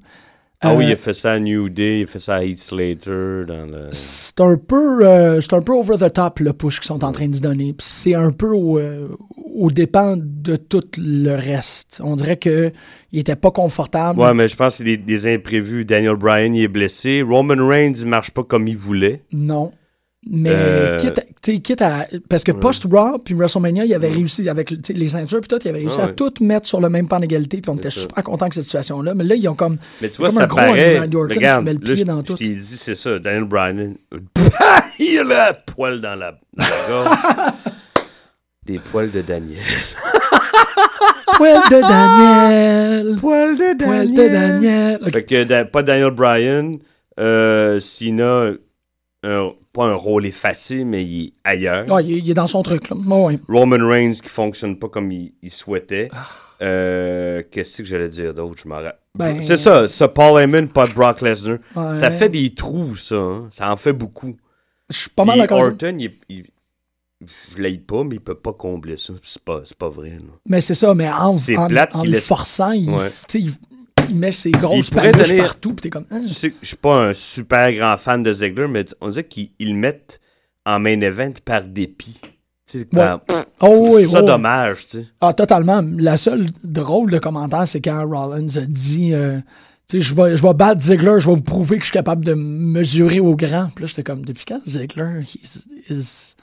Ah 0.62 0.74
oui, 0.74 0.84
Euh, 0.84 0.88
il 0.88 0.92
a 0.92 0.96
fait 0.96 1.14
ça 1.14 1.32
à 1.32 1.38
New 1.38 1.70
Day, 1.70 2.00
il 2.00 2.02
a 2.02 2.06
fait 2.06 2.18
ça 2.18 2.34
à 2.34 2.44
Heath 2.44 2.58
Slater 2.58 3.44
dans 3.48 3.64
le... 3.66 3.88
c'est 3.92 4.38
un 4.42 4.58
peu 4.58 5.06
euh, 5.06 5.40
c'est 5.40 5.54
un 5.54 5.62
peu 5.62 5.72
over 5.72 5.96
the 5.96 6.12
top 6.12 6.40
le 6.40 6.52
push 6.52 6.80
qu'ils 6.80 6.86
sont 6.88 7.02
en 7.02 7.12
train 7.12 7.28
de 7.28 7.34
se 7.34 7.40
donner 7.40 7.72
Puis 7.72 7.86
c'est 7.88 8.14
un 8.14 8.30
peu 8.30 8.48
au, 8.48 8.78
euh, 8.78 9.08
au 9.54 9.70
dépend 9.70 10.16
de 10.18 10.56
tout 10.56 10.82
le 10.98 11.34
reste 11.34 12.02
on 12.04 12.14
dirait 12.14 12.36
que 12.36 12.72
il 13.10 13.20
était 13.20 13.36
pas 13.36 13.50
confortable 13.50 14.20
Ouais, 14.20 14.34
mais 14.34 14.48
je 14.48 14.56
pense 14.56 14.74
que 14.74 14.78
c'est 14.78 14.84
des, 14.84 14.96
des 14.98 15.32
imprévus. 15.34 15.86
Daniel 15.86 16.16
Bryan, 16.16 16.54
il 16.54 16.64
est 16.64 16.68
blessé. 16.68 17.22
Roman 17.22 17.66
Reigns, 17.66 17.94
il 17.98 18.06
marche 18.06 18.30
pas 18.30 18.44
comme 18.44 18.68
il 18.68 18.76
voulait. 18.76 19.22
non 19.32 19.72
mais 20.28 20.50
Euh, 20.52 20.96
quitte, 20.98 21.18
à, 21.18 21.58
quitte 21.60 21.82
parce 22.28 22.44
que 22.44 22.52
post 22.52 22.86
Raw 22.90 23.18
puis 23.18 23.32
WrestleMania 23.34 23.86
il 23.86 23.94
avait 23.94 24.08
réussi 24.10 24.46
avec 24.50 24.70
les 24.90 25.08
ceintures 25.08 25.40
puis 25.40 25.48
tout 25.48 25.58
il 25.64 25.68
avait 25.68 25.78
réussi 25.78 25.96
Ah 25.98 26.04
à 26.04 26.06
ouais. 26.08 26.14
tout 26.14 26.32
mettre 26.42 26.66
sur 26.68 26.78
le 26.80 26.90
même 26.90 27.08
plan 27.08 27.20
d'égalité 27.20 27.62
puis 27.62 27.70
on 27.70 27.76
était 27.76 27.90
ça. 27.90 28.00
super 28.02 28.22
content 28.24 28.48
que 28.50 28.54
cette 28.56 28.64
situation 28.64 29.00
là 29.00 29.14
mais 29.14 29.24
là 29.24 29.34
ils 29.34 29.48
ont 29.48 29.54
comme 29.54 29.78
Mais 30.02 30.10
tu 30.10 30.18
vois, 30.18 30.28
comme 30.28 30.36
ça 30.38 30.44
un 30.44 30.46
gros 30.46 30.56
paraît... 30.56 30.98
Orton 31.00 31.34
Regarde, 31.34 31.64
met 31.64 31.72
le 31.72 31.78
pied 31.78 32.04
dans 32.04 32.18
je 32.18 32.24
tout. 32.24 32.34
t'ai 32.34 32.48
dit, 32.48 32.76
c'est 32.76 32.94
ça. 32.94 33.18
Daniel 33.18 33.44
Bryan, 33.44 33.94
il 34.98 35.18
a 35.32 35.50
le 35.52 35.56
poil 35.74 36.00
dans 36.02 36.14
la, 36.14 36.32
dans 36.32 36.64
la 36.66 36.88
gorge. 36.88 37.18
Des 38.66 38.78
poils 38.78 39.10
de 39.10 39.22
Daniel. 39.22 39.62
poil 41.36 41.60
de 41.70 41.80
Daniel 41.80 43.16
Poil 43.20 43.56
de 43.56 43.84
poil 43.84 44.12
de 44.12 44.28
Daniel 44.28 44.98
Ok. 45.02 45.12
Fait 45.12 45.24
que 45.24 45.62
pas 45.64 45.82
Daniel 45.82 46.10
Bryan, 46.10 46.76
euh, 47.18 47.80
un- 49.22 49.52
pas 49.80 49.86
un 49.86 49.94
rôle 49.94 50.26
effacé, 50.26 50.84
mais 50.84 51.04
il 51.04 51.26
est 51.28 51.32
ailleurs. 51.44 51.88
Ouais, 51.90 52.04
il, 52.04 52.12
est- 52.12 52.18
il 52.18 52.30
est 52.30 52.34
dans 52.34 52.46
son 52.46 52.62
truc 52.62 52.90
là 52.90 52.96
ouais. 52.96 53.38
Roman 53.48 53.88
Reigns 53.88 54.12
qui 54.22 54.28
fonctionne 54.28 54.78
pas 54.78 54.88
comme 54.88 55.10
il, 55.10 55.32
il 55.42 55.50
souhaitait. 55.50 56.08
Ah. 56.12 56.26
Euh, 56.62 57.42
Qu'est-ce 57.50 57.78
que 57.78 57.84
j'allais 57.88 58.08
dire 58.10 58.34
d'autre? 58.34 58.56
Je 58.62 58.68
m'en 58.68 58.80
Ben- 59.14 59.42
C'est 59.42 59.56
ça, 59.56 59.88
ça, 59.88 60.08
Paul 60.08 60.40
Heyman, 60.42 60.68
pas 60.68 60.86
Brock 60.86 61.22
Lesnar. 61.22 61.58
Ouais. 61.74 61.94
Ça 61.94 62.10
fait 62.10 62.28
des 62.28 62.54
trous, 62.54 62.96
ça. 62.96 63.14
hein. 63.16 63.48
Ça 63.50 63.72
en 63.72 63.76
fait 63.78 63.94
beaucoup. 63.94 64.36
Je 64.90 64.96
suis 64.98 65.10
pas 65.10 65.24
mal 65.24 65.38
d'accord. 65.38 65.60
Orton, 65.60 65.96
il, 65.98 66.12
il- 66.28 66.46
je 67.56 67.62
l'aille 67.62 67.78
pas, 67.78 68.02
mais 68.04 68.16
il 68.16 68.20
peut 68.20 68.34
pas 68.34 68.52
combler 68.52 68.96
ça. 68.98 69.14
C'est 69.22 69.42
pas, 69.42 69.62
pas 69.78 69.88
vrai. 69.88 70.10
là. 70.10 70.32
Mais 70.46 70.60
c'est 70.60 70.74
ça, 70.74 70.94
mais 70.94 71.08
en, 71.10 71.36
en, 71.36 71.76
en 71.94 72.20
forçant, 72.20 72.72
Ouais. 72.72 73.10
il, 73.34 73.52
il 74.10 74.16
met 74.16 74.32
ses 74.32 74.50
grosses 74.50 74.90
paluches 74.90 75.36
partout, 75.36 75.74
pis 75.74 75.82
t'es 75.82 75.90
comme... 75.90 76.06
hein? 76.10 76.20
Tu 76.20 76.34
sais 76.34 76.50
que 76.50 76.56
je 76.60 76.68
suis 76.68 76.76
pas 76.76 77.08
un 77.08 77.14
super 77.14 77.72
grand 77.72 77.96
fan 77.96 78.22
de 78.22 78.32
Ziggler, 78.32 78.68
mais 78.68 78.84
on 79.00 79.08
dirait 79.08 79.24
qu'ils 79.24 79.50
ils 79.58 79.72
le 79.72 79.78
mettent 79.78 80.20
en 80.66 80.78
main 80.78 81.00
event 81.00 81.32
par 81.44 81.62
dépit. 81.64 82.20
Ouais. 82.74 83.06
Oh, 83.60 83.88
oui, 83.94 84.02
trouve 84.04 84.14
ça 84.14 84.20
oui. 84.20 84.26
dommage, 84.26 84.86
tu 84.86 84.98
sais. 84.98 85.06
Ah, 85.20 85.34
totalement. 85.34 85.82
La 85.98 86.16
seule 86.16 86.46
drôle 86.62 87.10
de 87.10 87.18
commentaire, 87.18 87.66
c'est 87.66 87.80
quand 87.80 88.06
Rollins 88.06 88.56
a 88.56 88.60
dit... 88.66 89.12
euh, 89.12 89.38
tu 89.88 89.96
sais, 89.96 90.00
je 90.02 90.14
vais, 90.14 90.36
je 90.36 90.42
vais 90.42 90.54
battre 90.54 90.80
Ziggler, 90.80 91.16
je 91.18 91.28
vais 91.28 91.34
vous 91.34 91.40
prouver 91.42 91.78
que 91.78 91.82
je 91.82 91.86
suis 91.86 91.92
capable 91.92 92.24
de 92.24 92.34
mesurer 92.34 93.18
au 93.18 93.34
grand. 93.34 93.70
Puis 93.74 93.82
là, 93.82 93.88
j'étais 93.88 94.04
comme, 94.04 94.24
depuis 94.24 94.44
quand 94.46 94.60
Ziggler 94.66 95.22
is- 95.42 95.64
is- 95.88 96.36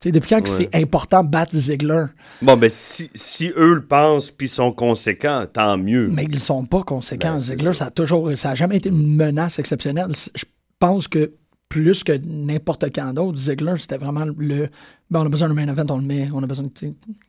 Tu 0.00 0.08
sais, 0.08 0.12
depuis 0.12 0.28
quand 0.28 0.40
Ouais. 0.40 0.46
c'est 0.46 0.74
important 0.74 1.24
de 1.24 1.28
battre 1.28 1.56
Ziggler? 1.56 2.04
Bon, 2.42 2.56
ben, 2.56 2.68
si, 2.70 3.10
si 3.14 3.50
eux 3.56 3.74
le 3.74 3.84
pensent 3.84 4.30
puis 4.30 4.48
sont 4.48 4.70
conséquents, 4.72 5.46
tant 5.50 5.78
mieux. 5.78 6.08
Mais 6.08 6.24
ils 6.24 6.38
sont 6.38 6.64
pas 6.66 6.82
conséquents. 6.82 7.34
Ben, 7.34 7.40
c'est 7.40 7.52
Ziggler, 7.52 7.72
ça. 7.72 7.74
ça 7.74 7.84
a 7.86 7.90
toujours, 7.90 8.30
ça 8.36 8.50
a 8.50 8.54
jamais 8.54 8.76
été 8.76 8.90
une 8.90 9.16
menace 9.16 9.58
exceptionnelle. 9.58 10.08
Je 10.34 10.44
pense 10.78 11.08
que 11.08 11.32
plus 11.68 12.04
que 12.04 12.12
n'importe 12.24 12.94
quand 12.94 13.12
d'autre, 13.14 13.38
Ziggler, 13.38 13.74
c'était 13.78 13.96
vraiment 13.96 14.26
le. 14.36 14.68
Ben, 15.10 15.20
on 15.20 15.26
a 15.26 15.28
besoin 15.30 15.48
d'un 15.48 15.54
main 15.54 15.68
event, 15.68 15.86
on 15.88 15.96
le 15.98 16.04
met. 16.04 16.28
On 16.32 16.42
a 16.42 16.46
besoin 16.46 16.66
de. 16.66 16.70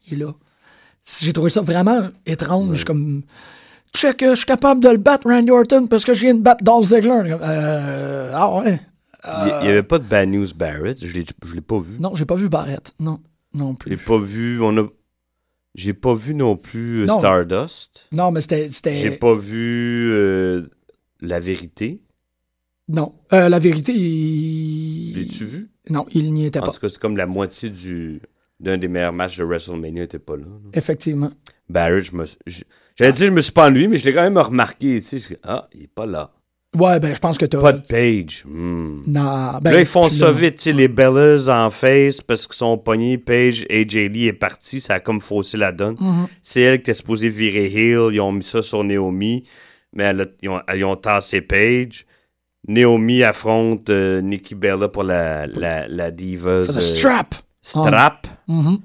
Il 0.07 0.13
est 0.13 0.17
là. 0.17 0.33
J'ai 1.21 1.31
trouvé 1.31 1.49
ça 1.49 1.61
vraiment 1.61 2.09
étrange, 2.25 2.83
comme. 2.83 3.23
Check, 3.95 4.17
je 4.21 4.35
suis 4.35 4.45
capable 4.45 4.83
de 4.83 4.89
le 4.89 4.97
battre, 4.97 5.27
Randy 5.29 5.49
Orton, 5.49 5.87
parce 5.87 6.03
que 6.03 6.13
je 6.13 6.19
viens 6.19 6.33
de 6.35 6.41
battre 6.41 6.63
Dolph 6.63 6.87
Ziggler. 6.87 7.35
Euh, 7.41 8.31
ah 8.35 8.59
ouais. 8.59 8.81
Il 9.45 9.63
n'y 9.63 9.69
avait 9.69 9.83
pas 9.83 9.99
de 9.99 10.05
Bad 10.05 10.29
News 10.29 10.47
Barrett. 10.55 10.99
Je 11.05 11.07
je 11.07 11.53
l'ai 11.55 11.61
pas 11.61 11.79
vu. 11.79 11.99
Non, 11.99 12.15
j'ai 12.15 12.25
pas 12.25 12.35
vu 12.35 12.49
Barrett. 12.49 12.93
Non, 12.99 13.19
non 13.53 13.75
plus. 13.75 13.97
pas 13.97 14.19
vu. 14.19 14.61
On 14.61 14.77
a. 14.77 14.87
J'ai 15.75 15.93
pas 15.93 16.15
vu 16.15 16.33
non 16.33 16.55
plus 16.57 17.01
euh, 17.01 17.05
Non. 17.05 17.19
Stardust. 17.19 18.07
Non, 18.11 18.31
mais 18.31 18.41
c'était. 18.41 18.95
J'ai 18.95 19.11
pas 19.11 19.35
vu 19.35 20.09
euh, 20.11 20.67
La 21.21 21.39
Vérité. 21.39 22.01
non. 22.87 23.13
Euh, 23.33 23.49
la 23.49 23.59
vérité, 23.59 23.93
il. 23.93 25.13
L'as-tu 25.19 25.45
vu? 25.45 25.69
Non, 25.89 26.05
il 26.11 26.33
n'y 26.33 26.45
était 26.45 26.59
En 26.59 26.63
pas. 26.63 26.71
tout 26.71 26.79
cas, 26.79 26.89
c'est 26.89 26.99
comme 26.99 27.17
la 27.17 27.25
moitié 27.27 27.69
du 27.69 28.21
d'un 28.59 28.77
des 28.77 28.87
meilleurs 28.87 29.13
matchs 29.13 29.37
de 29.37 29.43
WrestleMania 29.43 30.01
n'était 30.03 30.17
pas 30.19 30.35
là. 30.35 30.45
là. 30.45 30.69
Effectivement. 30.73 31.29
Barrett, 31.69 32.03
je 32.03 32.15
me 32.15 32.25
j'allais 32.95 33.11
dire 33.13 33.27
je 33.27 33.31
me 33.31 33.41
suis 33.41 33.51
pas 33.51 33.67
ennuyé, 33.67 33.87
mais 33.87 33.97
je 33.97 34.05
l'ai 34.05 34.13
quand 34.15 34.23
même 34.23 34.37
remarqué. 34.37 34.99
Tu 35.01 35.19
sais, 35.19 35.39
ah, 35.43 35.67
il 35.75 35.83
est 35.83 35.87
pas 35.93 36.05
là. 36.07 36.31
Ouais, 36.75 36.99
ben, 36.99 37.13
je 37.15 37.19
pense 37.19 37.37
que 37.37 37.45
t'as. 37.45 37.59
Pas 37.59 37.71
de 37.73 37.81
page. 37.87 38.43
Hmm. 38.45 39.01
Non, 39.07 39.57
ben, 39.61 39.71
là, 39.71 39.79
ils 39.79 39.85
font 39.85 40.09
ça 40.09 40.31
vite, 40.31 40.57
tu 40.57 40.63
sais, 40.63 40.73
les 40.73 40.87
Bellas 40.87 41.47
en 41.47 41.69
face 41.69 42.21
parce 42.21 42.45
qu'ils 42.45 42.55
sont 42.57 42.77
pognés. 42.77 43.17
Page, 43.17 43.65
AJ 43.69 43.95
Lee 44.09 44.27
est 44.27 44.33
parti, 44.33 44.79
ça 44.81 44.95
a 44.95 44.99
comme 44.99 45.21
faussé 45.21 45.57
la 45.57 45.71
donne. 45.71 45.95
Mhm. 45.99 46.27
C'est 46.43 46.61
elle 46.61 46.77
qui 46.77 46.81
était 46.81 46.93
supposée 46.93 47.29
virer 47.29 47.67
Hill, 47.67 48.09
ils 48.13 48.21
ont 48.21 48.31
mis 48.31 48.43
ça 48.43 48.61
sur 48.61 48.83
Naomi, 48.83 49.43
mais 49.93 50.03
elle 50.03 50.21
a- 50.21 50.25
ils, 50.43 50.49
ont, 50.49 50.61
ils 50.75 50.83
ont 50.85 50.95
tassé 50.97 51.41
Page. 51.41 52.05
Naomi 52.67 53.23
affronte 53.23 53.89
euh, 53.89 54.19
Nikki 54.21 54.53
Bella 54.53 54.89
pour 54.89 55.03
la, 55.03 55.47
la, 55.47 55.87
la 55.87 56.11
the 56.11 56.21
euh, 56.45 56.65
strap. 56.81 57.33
strap. 57.61 58.27
Mhm. 58.47 58.79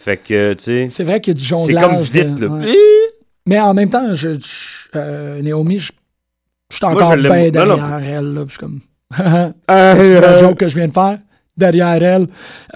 Fait 0.00 0.16
que, 0.16 0.52
tu 0.54 0.62
sais, 0.64 0.86
C'est 0.90 1.04
vrai 1.04 1.20
qu'il 1.20 1.32
y 1.32 1.36
a 1.36 1.38
du 1.38 1.44
c'est 1.44 1.48
jonglage. 1.48 1.84
comme 1.86 1.98
vite, 2.00 2.34
de- 2.34 2.46
là. 2.46 2.52
ouais. 2.52 2.74
Mais 3.46 3.60
en 3.60 3.72
même 3.72 3.88
temps, 3.88 4.12
je, 4.14 4.34
je- 4.34 4.88
euh, 4.96 5.40
Naomi, 5.42 5.78
je, 5.78 5.92
je 6.70 6.76
suis 6.76 6.84
encore 6.84 7.16
je 7.16 7.22
bien 7.22 7.50
non, 7.50 7.66
non. 7.66 7.76
derrière 7.76 8.18
elle. 8.18 8.34
Là, 8.34 8.44
puis 8.44 8.48
je 8.48 8.50
suis 8.52 8.58
comme. 8.58 8.80
C'est 9.68 10.20
la 10.20 10.38
joke 10.38 10.58
que 10.58 10.68
je 10.68 10.74
viens 10.76 10.88
de 10.88 10.92
faire. 10.92 11.18
Derrière 11.56 12.02
elle. 12.02 12.26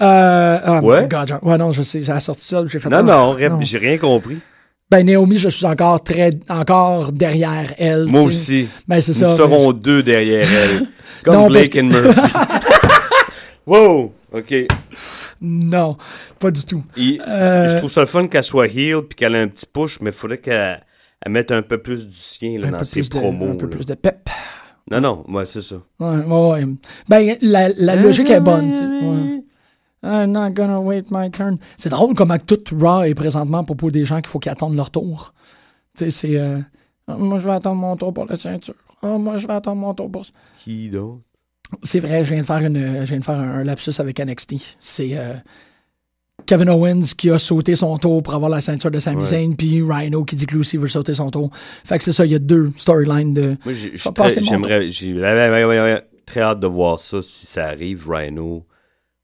Euh, 0.01 0.59
oh 0.67 0.79
Ouais. 0.85 1.07
God, 1.09 1.39
ouais, 1.41 1.57
non, 1.57 1.71
je 1.71 1.83
sais, 1.83 2.01
j'ai 2.01 2.19
sorti 2.19 2.45
ça. 2.45 2.63
J'ai 2.67 2.79
fait 2.79 2.89
Non, 2.89 2.99
oh, 2.99 3.37
non, 3.39 3.61
j'ai 3.61 3.77
rien 3.77 3.97
compris. 3.97 4.39
Ben, 4.91 5.05
Naomi, 5.05 5.37
je 5.37 5.47
suis 5.49 5.65
encore 5.65 6.03
très, 6.03 6.31
encore 6.49 7.11
derrière 7.13 7.73
elle. 7.77 8.05
Moi 8.07 8.23
aussi. 8.23 8.67
Ben, 8.87 8.99
c'est 8.99 9.13
Nous 9.13 9.19
ça. 9.29 9.35
serons 9.37 9.71
deux 9.71 10.03
derrière 10.03 10.47
elle. 10.51 10.81
Comme 11.23 11.35
Non, 11.35 11.47
Blake 11.47 11.75
and 11.77 11.83
Murphy. 11.85 12.19
wow! 13.65 14.13
OK. 14.33 14.53
Non, 15.41 15.97
pas 16.39 16.51
du 16.51 16.63
tout. 16.65 16.83
Il- 16.97 17.21
Euh, 17.27 17.69
Je 17.69 17.77
trouve 17.77 17.89
ça 17.91 18.01
le 18.01 18.07
fun 18.07 18.27
qu'elle 18.27 18.43
soit 18.43 18.67
heel 18.67 19.01
puis 19.07 19.15
qu'elle 19.15 19.35
ait 19.35 19.41
un 19.41 19.47
petit 19.47 19.65
push, 19.71 19.99
mais 20.01 20.09
il 20.09 20.15
faudrait 20.15 20.37
qu'elle 20.39 20.81
elle 21.25 21.31
mette 21.31 21.51
un 21.51 21.61
peu 21.61 21.77
plus 21.81 22.07
du 22.07 22.15
sien 22.15 22.59
là, 22.59 22.69
dans 22.69 22.83
ses 22.83 23.01
de, 23.01 23.07
promos. 23.09 23.51
un 23.51 23.55
peu 23.55 23.65
là. 23.65 23.71
plus 23.71 23.85
de 23.85 23.93
pep. 23.95 24.29
Non, 24.91 24.99
non, 25.01 25.23
moi, 25.27 25.45
c'est 25.45 25.61
ça. 25.61 25.77
Ouais, 25.99 26.07
ouais, 26.17 26.49
ouais. 26.51 26.65
Ben, 27.07 27.37
la, 27.41 27.69
la 27.69 27.95
logique 27.95 28.29
est 28.29 28.41
bonne. 28.41 28.71
Ouais. 28.71 29.43
I'm 30.05 30.31
not 30.31 30.49
gonna 30.51 30.81
wait 30.81 31.05
my 31.11 31.31
turn. 31.31 31.57
C'est 31.77 31.87
drôle 31.89 32.13
comment 32.13 32.37
tout 32.37 32.59
Raw 32.77 33.03
est 33.03 33.13
présentement 33.15 33.63
pour 33.63 33.89
des 33.91 34.03
gens 34.03 34.17
qu'il 34.17 34.27
faut 34.27 34.39
qu'ils 34.39 34.51
attendent 34.51 34.75
leur 34.75 34.91
tour. 34.91 35.33
Tu 35.97 36.05
sais, 36.05 36.09
c'est. 36.09 36.37
euh, 36.37 36.59
Ah, 37.07 37.15
moi, 37.17 37.37
je 37.37 37.45
vais 37.47 37.53
attendre 37.53 37.79
mon 37.79 37.95
tour 37.95 38.13
pour 38.13 38.25
la 38.25 38.35
ceinture. 38.35 38.75
Ah, 39.01 39.17
moi, 39.17 39.37
je 39.37 39.47
vais 39.47 39.53
attendre 39.53 39.79
mon 39.79 39.93
tour 39.93 40.11
pour. 40.11 40.25
Qui 40.59 40.89
d'autre? 40.89 41.21
C'est 41.83 41.99
vrai, 42.01 42.25
je 42.25 42.33
viens 42.33 42.41
de 42.41 42.45
faire, 42.45 42.57
une, 42.57 43.05
je 43.05 43.09
viens 43.09 43.19
de 43.19 43.23
faire 43.23 43.39
un 43.39 43.63
lapsus 43.63 43.93
avec 43.99 44.19
NXT. 44.19 44.55
C'est 44.81 45.17
euh, 45.17 45.33
Kevin 46.45 46.69
Owens 46.69 47.13
qui 47.17 47.29
a 47.29 47.37
sauté 47.37 47.75
son 47.75 47.97
tour 47.97 48.21
pour 48.23 48.33
avoir 48.33 48.49
la 48.49 48.61
ceinture 48.61 48.91
de 48.91 48.99
Sami 48.99 49.17
Ouais. 49.17 49.25
Zayn, 49.25 49.55
puis 49.55 49.81
Rhino 49.81 50.23
qui 50.23 50.35
dit 50.35 50.45
que 50.45 50.53
lui 50.53 50.59
aussi 50.61 50.77
veut 50.77 50.87
sauter 50.87 51.13
son 51.13 51.29
tour. 51.31 51.49
Fait 51.85 51.97
que 51.97 52.03
c'est 52.03 52.11
ça, 52.11 52.25
il 52.25 52.31
y 52.31 52.35
a 52.35 52.39
deux 52.39 52.71
storylines 52.77 53.33
de. 53.33 53.57
Moi, 53.65 53.73
j'aimerais. 53.73 54.89
J'ai 54.89 55.99
très 56.25 56.41
hâte 56.41 56.59
de 56.59 56.67
voir 56.67 56.99
ça 56.99 57.21
si 57.21 57.45
ça 57.45 57.65
arrive, 57.67 58.05
Rhino, 58.09 58.65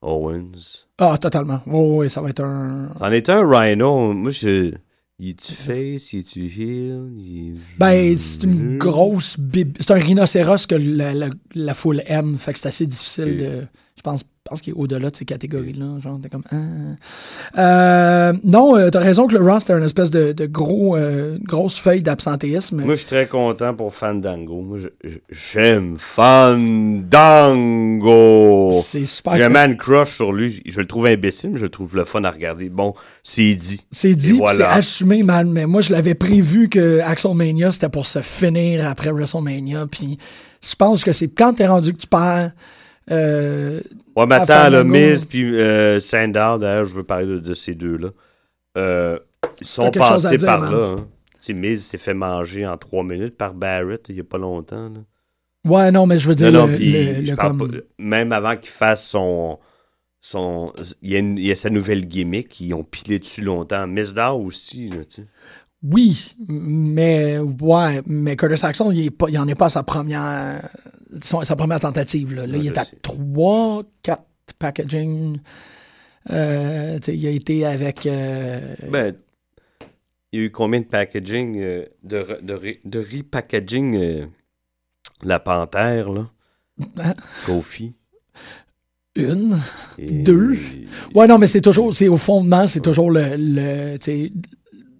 Owens. 0.01 0.86
Ah, 0.97 1.17
totalement. 1.17 1.61
Oui, 1.65 1.97
oui, 2.05 2.09
ça 2.09 2.22
va 2.22 2.30
être 2.30 2.41
un. 2.43 2.89
En 2.99 3.11
étant 3.11 3.34
un 3.38 3.59
Rhino, 3.59 4.13
moi, 4.13 4.32
je. 4.32 4.74
Il 5.22 5.32
est-tu 5.32 5.51
face, 5.51 6.13
il 6.13 6.20
est-tu 6.20 6.45
heel? 6.45 7.09
il 7.17 7.49
est- 7.49 7.78
Ben, 7.78 8.17
c'est 8.17 8.43
une 8.43 8.78
grosse 8.78 9.38
bib... 9.38 9.76
C'est 9.82 9.91
un 9.91 9.95
rhinocéros 9.99 10.65
que 10.65 10.76
la, 10.76 11.13
la, 11.13 11.28
la 11.55 11.74
foule 11.74 12.01
aime. 12.05 12.38
Fait 12.38 12.53
que 12.53 12.59
c'est 12.59 12.70
assez 12.70 12.88
difficile 12.88 13.38
de. 13.38 13.67
Je 13.97 14.01
pense, 14.01 14.22
pense 14.49 14.61
qu'il 14.61 14.73
est 14.73 14.77
au-delà 14.77 15.09
de 15.09 15.15
ces 15.15 15.25
catégories-là. 15.25 15.99
Genre, 16.01 16.19
t'es 16.21 16.29
comme. 16.29 16.43
ah. 16.51 16.55
Euh, 17.57 18.33
non, 18.43 18.75
euh, 18.77 18.89
t'as 18.89 18.99
raison 18.99 19.27
que 19.27 19.35
le 19.37 19.43
Raw, 19.43 19.59
c'était 19.59 19.73
une 19.73 19.83
espèce 19.83 20.11
de, 20.11 20.31
de 20.33 20.45
gros, 20.45 20.95
euh, 20.97 21.37
grosse 21.43 21.77
feuille 21.77 22.01
d'absentéisme. 22.01 22.81
Moi, 22.83 22.95
je 22.95 22.99
suis 22.99 23.07
très 23.07 23.27
content 23.27 23.73
pour 23.73 23.93
Fandango. 23.93 24.61
Moi, 24.61 24.79
j'aime 25.29 25.97
Fandango. 27.49 28.71
C'est 28.83 29.05
super. 29.05 29.35
J'ai 29.37 29.43
un 29.43 29.47
que- 29.47 29.53
man 29.53 29.77
crush 29.77 30.15
sur 30.15 30.31
lui. 30.31 30.61
Je 30.65 30.79
le 30.79 30.87
trouve 30.87 31.05
imbécile, 31.07 31.51
mais 31.51 31.57
je 31.59 31.63
le 31.63 31.69
trouve 31.69 31.95
le 31.95 32.05
fun 32.05 32.23
à 32.23 32.31
regarder. 32.31 32.69
Bon, 32.69 32.93
c'est 33.23 33.55
dit. 33.55 33.81
C'est 33.91 34.15
dit, 34.15 34.33
voilà. 34.33 34.57
c'est 34.73 34.77
assumé, 34.79 35.23
man. 35.23 35.51
Mais 35.51 35.65
moi, 35.65 35.81
je 35.81 35.91
l'avais 35.91 36.15
prévu 36.15 36.69
que 36.69 36.99
Axelmania, 37.01 37.71
c'était 37.71 37.89
pour 37.89 38.07
se 38.07 38.21
finir 38.21 38.87
après 38.87 39.11
WrestleMania. 39.11 39.85
Puis 39.89 40.17
je 40.61 40.75
pense 40.75 41.03
que 41.03 41.11
c'est 41.11 41.27
quand 41.29 41.53
t'es 41.53 41.67
rendu 41.67 41.93
que 41.93 41.99
tu 41.99 42.07
perds. 42.07 42.51
Euh, 43.12 43.82
Ouais, 44.16 44.26
mais 44.28 44.36
attends, 44.36 44.70
le 44.70 44.78
Fandango. 44.80 44.89
Miz 44.89 45.26
puis 45.26 45.55
euh, 45.60 45.99
Sandow, 45.99 46.57
d'ailleurs, 46.57 46.86
je 46.86 46.93
veux 46.93 47.03
parler 47.03 47.26
de, 47.26 47.39
de 47.39 47.53
ces 47.53 47.74
deux-là. 47.76 48.10
Euh, 48.78 49.18
ils 49.62 49.68
sont 49.68 49.89
passés 49.91 50.38
dire, 50.38 50.45
par 50.45 50.60
man. 50.62 50.72
là. 50.72 50.95
Hein. 50.99 51.53
Miz 51.53 51.86
s'est 51.86 51.97
fait 51.97 52.14
manger 52.14 52.68
en 52.68 52.78
trois 52.78 53.03
minutes 53.03 53.36
par 53.38 53.53
Barrett 53.53 54.05
il 54.10 54.16
n'y 54.16 54.22
a 54.22 54.24
pas 54.26 54.38
longtemps. 54.38 54.89
là. 54.89 54.99
ouais, 55.72 55.91
non, 55.91 56.05
mais 56.05 56.20
je 56.20 56.28
veux 56.28 56.36
dire, 56.36 56.51
Non, 56.51 56.62
non, 56.62 56.68
le- 56.68 56.76
puis 56.76 56.91
le- 56.91 57.26
je 57.26 57.32
le 57.32 57.36
parle 57.38 57.57
comme- 57.57 57.72
pas- 57.72 57.78
même 57.97 58.32
avant 58.34 58.55
qu'il 58.57 58.70
fasse 58.70 59.05
son. 59.07 59.57
son 60.22 60.74
il, 61.01 61.12
y 61.12 61.16
a 61.16 61.20
une- 61.20 61.38
il 61.38 61.45
y 61.45 61.51
a 61.51 61.55
sa 61.55 61.70
nouvelle 61.70 62.05
gimmick, 62.05 62.60
ils 62.60 62.74
ont 62.74 62.84
pilé 62.84 63.20
dessus 63.20 63.41
longtemps. 63.41 63.88
Miz 63.88 64.14
Dow 64.14 64.43
aussi, 64.45 64.89
là, 64.89 65.05
tu 65.05 65.22
sais. 65.22 65.28
Oui, 65.82 66.36
mais 66.49 67.39
ouais, 67.39 68.01
mais 68.05 68.36
Curtis 68.36 68.66
Axel, 68.66 68.88
il, 68.91 69.05
est 69.05 69.10
pas, 69.12 69.28
il 69.30 69.39
en 69.39 69.47
est 69.47 69.55
pas 69.55 69.68
à 69.68 69.70
sa 69.70 69.82
première, 69.82 70.68
son- 71.22 71.43
sa 71.43 71.55
première 71.55 71.80
tentative. 71.80 72.34
Là, 72.34 72.45
il 72.47 72.68
est 72.68 72.78
à 72.78 72.84
sais. 72.86 72.95
3, 73.01 73.84
4 74.03 74.24
packaging. 74.57 75.39
Euh, 76.32 76.99
il 77.07 77.28
a 77.28 77.30
été 77.32 77.66
avec. 77.66 78.05
euh, 78.05 78.76
Ben, 78.91 79.16
il 80.32 80.39
y 80.39 80.43
a 80.43 80.45
eu 80.45 80.51
combien 80.51 80.80
de 80.82 80.86
packaging, 80.86 81.57
euh, 81.60 81.86
de, 82.03 82.18
re- 82.18 82.41
de, 82.43 82.53
re- 82.53 82.80
de 82.86 82.99
repackaging 82.99 83.95
euh, 83.97 84.26
la 85.24 85.39
panthère, 85.39 86.10
là? 86.12 86.30
Hein? 86.97 87.14
Kofi. 87.45 87.93
une. 89.16 89.57
Et- 89.97 90.12
Deux. 90.24 90.55
Ouais, 91.16 91.28
non, 91.28 91.38
mais 91.38 91.47
c'est 91.47 91.62
toujours, 91.62 91.93
c'est 91.93 92.07
au 92.07 92.18
fondement, 92.18 92.68
c'est 92.68 92.80
toujours 92.82 93.12
le, 93.12 93.36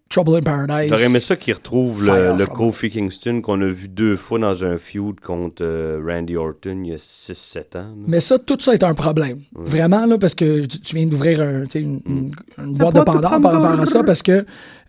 Trouble 0.10 0.38
in 0.38 0.42
Paradise. 0.42 0.90
J'aurais 0.90 1.06
aimé 1.06 1.20
ça 1.20 1.36
qu'il 1.36 1.54
retrouve 1.54 2.04
le, 2.04 2.36
le 2.36 2.46
Kofi 2.48 2.90
Kingston 2.90 3.42
qu'on 3.42 3.62
a 3.62 3.68
vu 3.68 3.88
deux 3.88 4.16
fois 4.18 4.40
dans 4.40 4.66
un 4.66 4.78
feud 4.80 5.20
contre 5.20 5.64
euh, 5.64 6.02
Randy 6.06 6.36
Orton 6.36 6.82
il 6.84 6.90
y 6.90 6.94
a 6.94 6.98
6-7 6.98 7.60
ans. 7.60 7.64
là. 7.74 7.86
Mais 8.08 8.20
ça, 8.20 8.40
tout 8.40 8.58
ça 8.60 8.74
est 8.74 8.84
un 8.84 8.96
problème. 8.96 9.42
Vraiment, 9.54 10.06
là, 10.08 10.18
parce 10.18 10.34
que 10.34 10.66
tu, 10.66 10.96
viens 10.96 11.06
d'ouvrir 11.06 11.42
un, 11.42 11.64
une, 11.76 12.02
une- 12.08 12.32
une 12.58 12.74
boîte 12.74 12.96
de 12.96 13.02
Pandore 13.02 13.40
par 13.40 13.54
rapport 13.54 13.80
à 13.80 13.86
ça, 13.86 14.04
parce 14.04 14.24
que, 14.24 14.46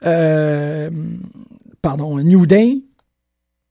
euh, 0.07 0.91
pardon, 1.83 2.19
New 2.19 2.47
Day, 2.47 2.79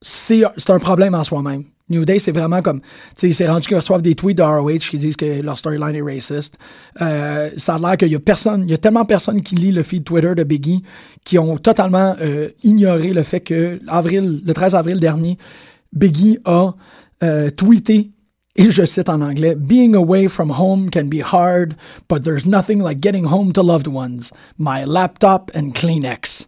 c'est 0.01 0.43
c'est 0.57 0.69
un 0.69 0.79
problème 0.79 1.15
en 1.15 1.23
soi-même. 1.23 1.63
New 1.89 2.05
Day, 2.05 2.19
c'est 2.19 2.31
vraiment 2.31 2.61
comme, 2.61 2.81
tu 3.17 3.27
sais, 3.27 3.31
c'est 3.31 3.49
rendu 3.49 3.67
qu'ils 3.67 3.77
reçoivent 3.77 4.01
des 4.01 4.15
tweets 4.15 4.37
de 4.37 4.43
ROH 4.43 4.89
qui 4.89 4.97
disent 4.97 5.15
que 5.15 5.41
leur 5.41 5.57
storyline 5.57 5.95
est 5.95 6.01
raciste. 6.01 6.57
Euh, 7.01 7.49
ça 7.57 7.75
a 7.75 7.79
l'air 7.79 7.97
qu'il 7.97 8.09
y 8.09 8.15
a 8.15 8.19
personne, 8.19 8.63
il 8.63 8.71
y 8.71 8.73
a 8.73 8.77
tellement 8.77 9.05
personne 9.05 9.41
qui 9.41 9.55
lit 9.55 9.71
le 9.71 9.83
feed 9.83 10.03
Twitter 10.03 10.33
de 10.35 10.43
Biggie 10.43 10.83
qui 11.23 11.37
ont 11.39 11.57
totalement 11.57 12.15
euh, 12.21 12.49
ignoré 12.63 13.13
le 13.13 13.23
fait 13.23 13.41
que 13.41 13.79
avril, 13.87 14.41
le 14.45 14.53
13 14.53 14.75
avril 14.75 14.99
dernier, 14.99 15.37
Biggie 15.93 16.39
a 16.45 16.73
euh, 17.23 17.49
tweeté 17.49 18.11
et 18.55 18.71
je 18.71 18.83
cite 18.83 19.07
en 19.09 19.21
anglais, 19.21 19.55
Being 19.55 19.95
away 19.95 20.27
from 20.27 20.51
home 20.51 20.89
can 20.89 21.05
be 21.05 21.21
hard, 21.21 21.75
but 22.09 22.23
there's 22.23 22.45
nothing 22.45 22.83
like 22.83 22.99
getting 22.99 23.25
home 23.25 23.53
to 23.53 23.63
loved 23.63 23.87
ones. 23.87 24.31
My 24.57 24.83
laptop 24.85 25.49
and 25.55 25.71
Kleenex. 25.73 26.47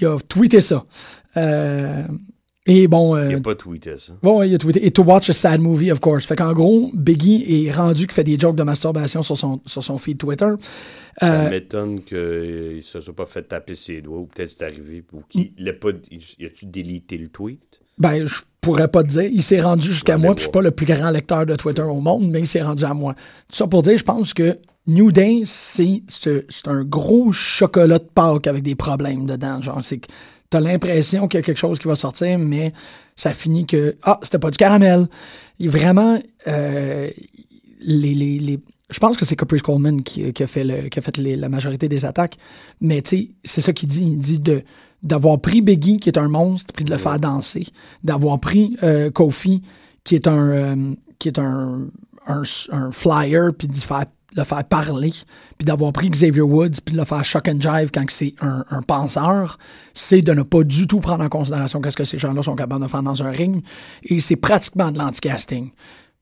Il 0.00 0.06
a 0.06 0.18
tweeté 0.26 0.60
ça. 0.60 0.84
Euh, 1.36 2.04
et 2.68 2.86
bon. 2.86 3.16
euh, 3.16 3.30
Il 3.30 3.36
n'a 3.36 3.40
pas 3.42 3.54
tweeté 3.56 3.94
ça. 3.98 4.12
Bon, 4.22 4.38
ouais, 4.38 4.48
il 4.48 4.54
a 4.54 4.58
tweeté. 4.58 4.86
Et 4.86 4.90
to 4.92 5.02
watch 5.02 5.28
a 5.30 5.32
sad 5.32 5.60
movie, 5.60 5.90
of 5.90 5.98
course. 6.00 6.24
Fait 6.26 6.36
qu'en 6.36 6.52
gros, 6.52 6.90
Biggie 6.94 7.66
est 7.66 7.72
rendu 7.72 8.06
qu'il 8.06 8.12
fait 8.14 8.22
des 8.24 8.38
jokes 8.38 8.54
de 8.56 8.62
masturbation 8.62 9.22
sur 9.22 9.36
son, 9.36 9.60
sur 9.66 9.82
son 9.82 9.98
feed 9.98 10.18
Twitter. 10.18 10.50
Ça 11.20 11.46
Euh, 11.46 11.50
m'étonne 11.50 12.02
qu'il 12.02 12.76
ne 12.76 12.80
se 12.80 13.00
soit 13.00 13.16
pas 13.16 13.26
fait 13.26 13.42
taper 13.42 13.74
ses 13.74 14.00
doigts, 14.02 14.18
ou 14.18 14.26
peut-être 14.26 14.50
c'est 14.50 14.64
arrivé, 14.64 15.02
ou 15.12 15.22
qu'il 15.28 15.50
Mm. 15.58 15.72
pas. 15.80 15.88
Il 16.38 16.46
a-tu 16.46 16.66
délité 16.66 17.16
le 17.18 17.28
tweet? 17.28 17.60
Ben, 17.98 18.24
je 18.24 18.42
pourrais 18.60 18.86
pas 18.88 19.02
te 19.02 19.08
dire. 19.08 19.24
Il 19.24 19.42
s'est 19.42 19.60
rendu 19.60 19.88
jusqu'à 19.92 20.16
moi, 20.18 20.34
puis 20.34 20.42
je 20.42 20.44
suis 20.44 20.52
pas 20.52 20.62
le 20.62 20.70
plus 20.70 20.86
grand 20.86 21.10
lecteur 21.10 21.46
de 21.46 21.56
Twitter 21.56 21.82
au 21.82 22.00
monde, 22.00 22.30
mais 22.30 22.38
il 22.40 22.46
s'est 22.46 22.62
rendu 22.62 22.84
à 22.84 22.94
moi. 22.94 23.14
Tout 23.48 23.56
ça 23.56 23.66
pour 23.66 23.82
dire, 23.82 23.96
je 23.96 24.04
pense 24.04 24.32
que 24.34 24.56
New 24.86 25.10
Day, 25.10 25.42
c'est 25.44 26.02
un 26.66 26.84
gros 26.84 27.32
chocolat 27.32 27.98
de 27.98 28.04
Pâques 28.14 28.46
avec 28.46 28.62
des 28.62 28.74
problèmes 28.76 29.26
dedans. 29.26 29.60
Genre, 29.60 29.82
c'est 29.82 29.98
que 29.98 30.06
t'as 30.50 30.60
l'impression 30.60 31.28
qu'il 31.28 31.38
y 31.38 31.42
a 31.42 31.44
quelque 31.44 31.58
chose 31.58 31.78
qui 31.78 31.88
va 31.88 31.96
sortir, 31.96 32.38
mais 32.38 32.72
ça 33.16 33.32
finit 33.32 33.66
que, 33.66 33.96
ah, 34.02 34.18
c'était 34.22 34.38
pas 34.38 34.50
du 34.50 34.56
caramel. 34.56 35.08
Il 35.58 35.70
vraiment, 35.70 36.20
euh, 36.46 37.10
les, 37.80 38.14
les, 38.14 38.38
les- 38.38 38.60
je 38.90 38.98
pense 39.00 39.16
que 39.18 39.24
c'est 39.26 39.36
Caprice 39.36 39.60
Coleman 39.62 40.02
qui, 40.02 40.32
qui 40.32 40.42
a 40.42 40.46
fait, 40.46 40.64
le, 40.64 40.88
qui 40.88 40.98
a 40.98 41.02
fait 41.02 41.16
les- 41.18 41.36
la 41.36 41.48
majorité 41.48 41.88
des 41.88 42.04
attaques. 42.04 42.36
Mais 42.80 43.02
tu 43.02 43.10
sais, 43.16 43.30
c'est 43.44 43.60
ça 43.60 43.72
qu'il 43.72 43.88
dit. 43.88 44.02
Il 44.04 44.18
dit 44.18 44.38
de 44.38 44.62
d'avoir 45.04 45.40
pris 45.40 45.60
Biggie, 45.60 45.98
qui 46.00 46.08
est 46.08 46.18
un 46.18 46.26
monstre, 46.28 46.72
puis 46.74 46.84
de 46.84 46.90
le 46.90 46.98
faire 46.98 47.20
danser. 47.20 47.66
D'avoir 48.02 48.40
pris 48.40 48.76
euh, 48.82 49.10
Kofi, 49.12 49.62
qui 50.02 50.16
est 50.16 50.26
un 50.26 50.48
euh, 50.50 50.94
qui 51.20 51.28
est 51.28 51.38
un, 51.38 51.86
un, 52.26 52.42
un 52.72 52.90
flyer, 52.90 53.52
puis 53.56 53.68
de 53.68 53.74
faire, 53.74 54.06
le 54.38 54.44
faire 54.44 54.64
parler. 54.64 55.10
Puis 55.58 55.64
d'avoir 55.66 55.92
pris 55.92 56.08
Xavier 56.08 56.40
Woods, 56.42 56.80
puis 56.84 56.94
de 56.94 56.98
le 57.00 57.04
faire 57.04 57.24
shock 57.24 57.48
and 57.48 57.60
jive 57.60 57.90
quand 57.92 58.04
c'est 58.08 58.34
un, 58.40 58.64
un 58.70 58.82
penseur, 58.82 59.58
c'est 59.94 60.22
de 60.22 60.32
ne 60.32 60.42
pas 60.42 60.62
du 60.64 60.86
tout 60.86 61.00
prendre 61.00 61.24
en 61.24 61.28
considération 61.28 61.80
qu'est-ce 61.80 61.96
que 61.96 62.04
ces 62.04 62.18
gens-là 62.18 62.42
sont 62.42 62.54
capables 62.56 62.82
de 62.82 62.88
faire 62.88 63.02
dans 63.02 63.22
un 63.22 63.30
ring. 63.30 63.62
Et 64.04 64.20
c'est 64.20 64.36
pratiquement 64.36 64.90
de 64.92 64.98
l'anti-casting. 64.98 65.70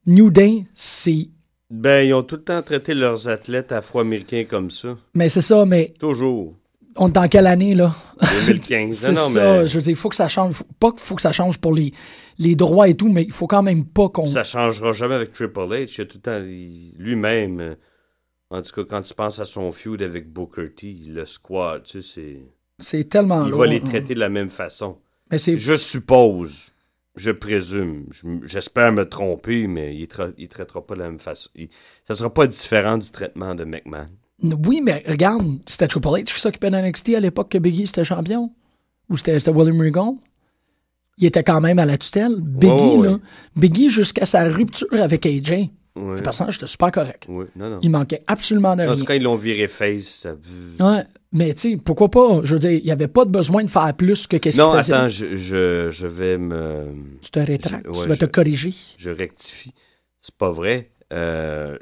New 0.06 0.30
Day, 0.30 0.64
c'est 0.74 1.28
Ben, 1.70 2.06
ils 2.06 2.14
ont 2.14 2.22
tout 2.22 2.36
le 2.36 2.42
temps 2.44 2.62
traité 2.62 2.94
leurs 2.94 3.28
athlètes 3.28 3.72
afro-américains 3.72 4.44
comme 4.48 4.70
ça. 4.70 4.96
Mais 5.14 5.28
c'est 5.28 5.40
ça, 5.40 5.64
mais 5.66 5.92
Toujours. 5.98 6.54
on 6.96 7.08
est 7.08 7.12
dans 7.12 7.28
quelle 7.28 7.46
année, 7.48 7.74
là? 7.74 7.94
2015. 8.46 8.96
C'est 9.00 9.08
non, 9.12 9.14
non, 9.22 9.28
ça, 9.28 9.52
mais 9.60 9.66
je 9.66 9.74
veux 9.74 9.82
dire, 9.82 9.90
il 9.90 9.96
faut 9.96 10.08
que 10.08 10.16
ça 10.16 10.28
change. 10.28 10.54
Faut- 10.54 10.64
pas 10.80 10.90
qu'il 10.92 11.00
faut 11.00 11.16
que 11.16 11.20
ça 11.22 11.32
change 11.32 11.58
pour 11.58 11.74
les, 11.74 11.92
les 12.38 12.54
droits 12.54 12.88
et 12.88 12.94
tout, 12.94 13.08
mais 13.12 13.24
il 13.24 13.32
faut 13.32 13.46
quand 13.46 13.62
même 13.62 13.84
pas 13.84 14.08
qu'on... 14.08 14.24
ça 14.26 14.42
changera 14.44 14.92
jamais 14.92 15.16
avec 15.16 15.32
Triple 15.32 15.58
H. 15.60 15.96
Il 15.98 16.00
a 16.00 16.04
tout 16.06 16.16
le 16.18 16.22
temps. 16.22 16.40
Lui-même, 16.98 17.60
euh, 17.60 17.74
en 18.56 18.62
tout 18.62 18.72
cas, 18.72 18.84
quand 18.88 19.02
tu 19.02 19.14
penses 19.14 19.38
à 19.38 19.44
son 19.44 19.70
feud 19.72 20.02
avec 20.02 20.32
Booker 20.32 20.70
T, 20.74 20.96
le 21.08 21.24
squad, 21.24 21.82
tu 21.84 22.02
sais, 22.02 22.08
c'est. 22.14 22.42
C'est 22.78 23.08
tellement 23.08 23.44
Il 23.44 23.50
lourd. 23.50 23.60
va 23.60 23.66
les 23.66 23.80
traiter 23.80 24.14
de 24.14 24.20
la 24.20 24.28
même 24.28 24.50
façon. 24.50 24.98
Mais 25.30 25.38
c'est... 25.38 25.56
Je 25.56 25.74
suppose, 25.74 26.70
je 27.14 27.30
présume, 27.30 28.04
je- 28.10 28.26
j'espère 28.46 28.92
me 28.92 29.08
tromper, 29.08 29.66
mais 29.66 29.96
il 29.96 30.02
ne 30.02 30.46
traitera 30.46 30.86
pas 30.86 30.94
de 30.94 31.00
la 31.00 31.08
même 31.08 31.18
façon. 31.18 31.48
Il- 31.54 31.68
ça 32.06 32.14
sera 32.14 32.32
pas 32.32 32.46
différent 32.46 32.98
du 32.98 33.08
traitement 33.10 33.54
de 33.54 33.64
McMahon. 33.64 34.08
Oui, 34.42 34.82
mais 34.82 35.02
regarde, 35.08 35.58
c'était 35.66 35.88
Triple 35.88 36.08
H 36.08 36.24
qui 36.34 36.38
s'occupait 36.40 36.68
d'NXT 36.70 37.14
à 37.14 37.20
l'époque 37.20 37.48
que 37.50 37.56
Biggie 37.58 37.84
était 37.84 38.04
champion? 38.04 38.52
Ou 39.08 39.16
c'était 39.16 39.48
William 39.48 39.80
Regal? 39.80 40.12
Il 41.18 41.24
était 41.26 41.42
quand 41.42 41.62
même 41.62 41.78
à 41.78 41.86
la 41.86 41.96
tutelle. 41.96 42.36
Biggie, 42.38 42.98
là. 43.02 43.18
Biggie, 43.56 43.88
jusqu'à 43.88 44.26
sa 44.26 44.44
rupture 44.44 44.92
avec 44.92 45.24
AJ, 45.24 45.70
Ouais. 45.96 46.16
le 46.16 46.22
personnage 46.22 46.56
était 46.56 46.66
super 46.66 46.90
correct. 46.92 47.24
Ouais, 47.28 47.46
non, 47.56 47.70
non. 47.70 47.78
Il 47.82 47.90
manquait 47.90 48.22
absolument 48.26 48.76
de 48.76 48.82
En 48.82 48.86
rien. 48.90 48.96
tout 48.96 49.04
cas, 49.04 49.14
ils 49.14 49.22
l'ont 49.22 49.36
viré 49.36 49.66
face. 49.66 50.04
Ça... 50.22 50.34
Ouais, 50.78 51.02
mais 51.32 51.54
tu 51.54 51.72
sais, 51.72 51.76
pourquoi 51.76 52.10
pas? 52.10 52.40
Je 52.42 52.52
veux 52.54 52.58
dire, 52.58 52.70
il 52.72 52.84
n'y 52.84 52.90
avait 52.90 53.08
pas 53.08 53.24
de 53.24 53.30
besoin 53.30 53.64
de 53.64 53.70
faire 53.70 53.92
plus 53.94 54.26
que 54.26 54.36
qu'est-ce 54.36 54.56
qu'il 54.56 54.64
Non, 54.64 54.74
faisait. 54.76 54.92
attends, 54.92 55.08
je, 55.08 55.36
je, 55.36 55.88
je 55.90 56.06
vais 56.06 56.36
me. 56.38 56.86
Tu 57.22 57.30
te 57.30 57.38
rétractes, 57.38 57.86
Je- 57.92 58.02
tu 58.02 58.08
vas 58.08 58.16
te 58.16 58.26
corriger. 58.26 58.72
Je 58.98 59.10
rectifie. 59.10 59.72
C'est 60.20 60.34
pas 60.36 60.50
vrai. 60.50 60.90
Euh, 61.12 61.78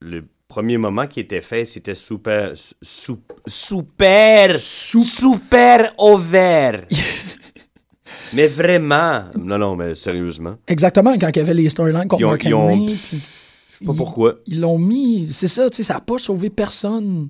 le 0.00 0.22
premier 0.48 0.78
moment 0.78 1.06
qui 1.06 1.18
était 1.20 1.40
fait, 1.40 1.64
c'était 1.64 1.94
super, 1.94 2.52
su- 2.82 3.12
super, 3.46 4.58
super 4.60 5.92
ouvert. 5.98 6.84
mais 8.32 8.46
vraiment, 8.46 9.24
non, 9.36 9.58
non, 9.58 9.76
mais 9.76 9.94
sérieusement, 9.94 10.56
Exactement, 10.66 11.16
quand 11.18 11.28
il 11.30 11.36
y 11.36 11.40
avait 11.40 11.54
les 11.54 11.70
storylines 11.70 12.06
contre 12.08 12.24
ont- 12.24 12.28
Mark 12.30 12.44
ils 12.44 12.54
ont- 12.54 12.70
Henry. 12.70 12.86
puis 12.86 13.18
je 13.18 13.35
sais 13.78 13.84
pas 13.84 13.92
ils- 13.92 13.96
pourquoi. 13.96 14.36
Ils 14.46 14.60
l'ont 14.60 14.78
mis, 14.78 15.28
c'est 15.30 15.48
ça, 15.48 15.68
tu 15.70 15.76
sais, 15.76 15.82
ça 15.82 15.94
n'a 15.94 16.00
pas 16.00 16.18
sauvé 16.18 16.50
personne. 16.50 17.28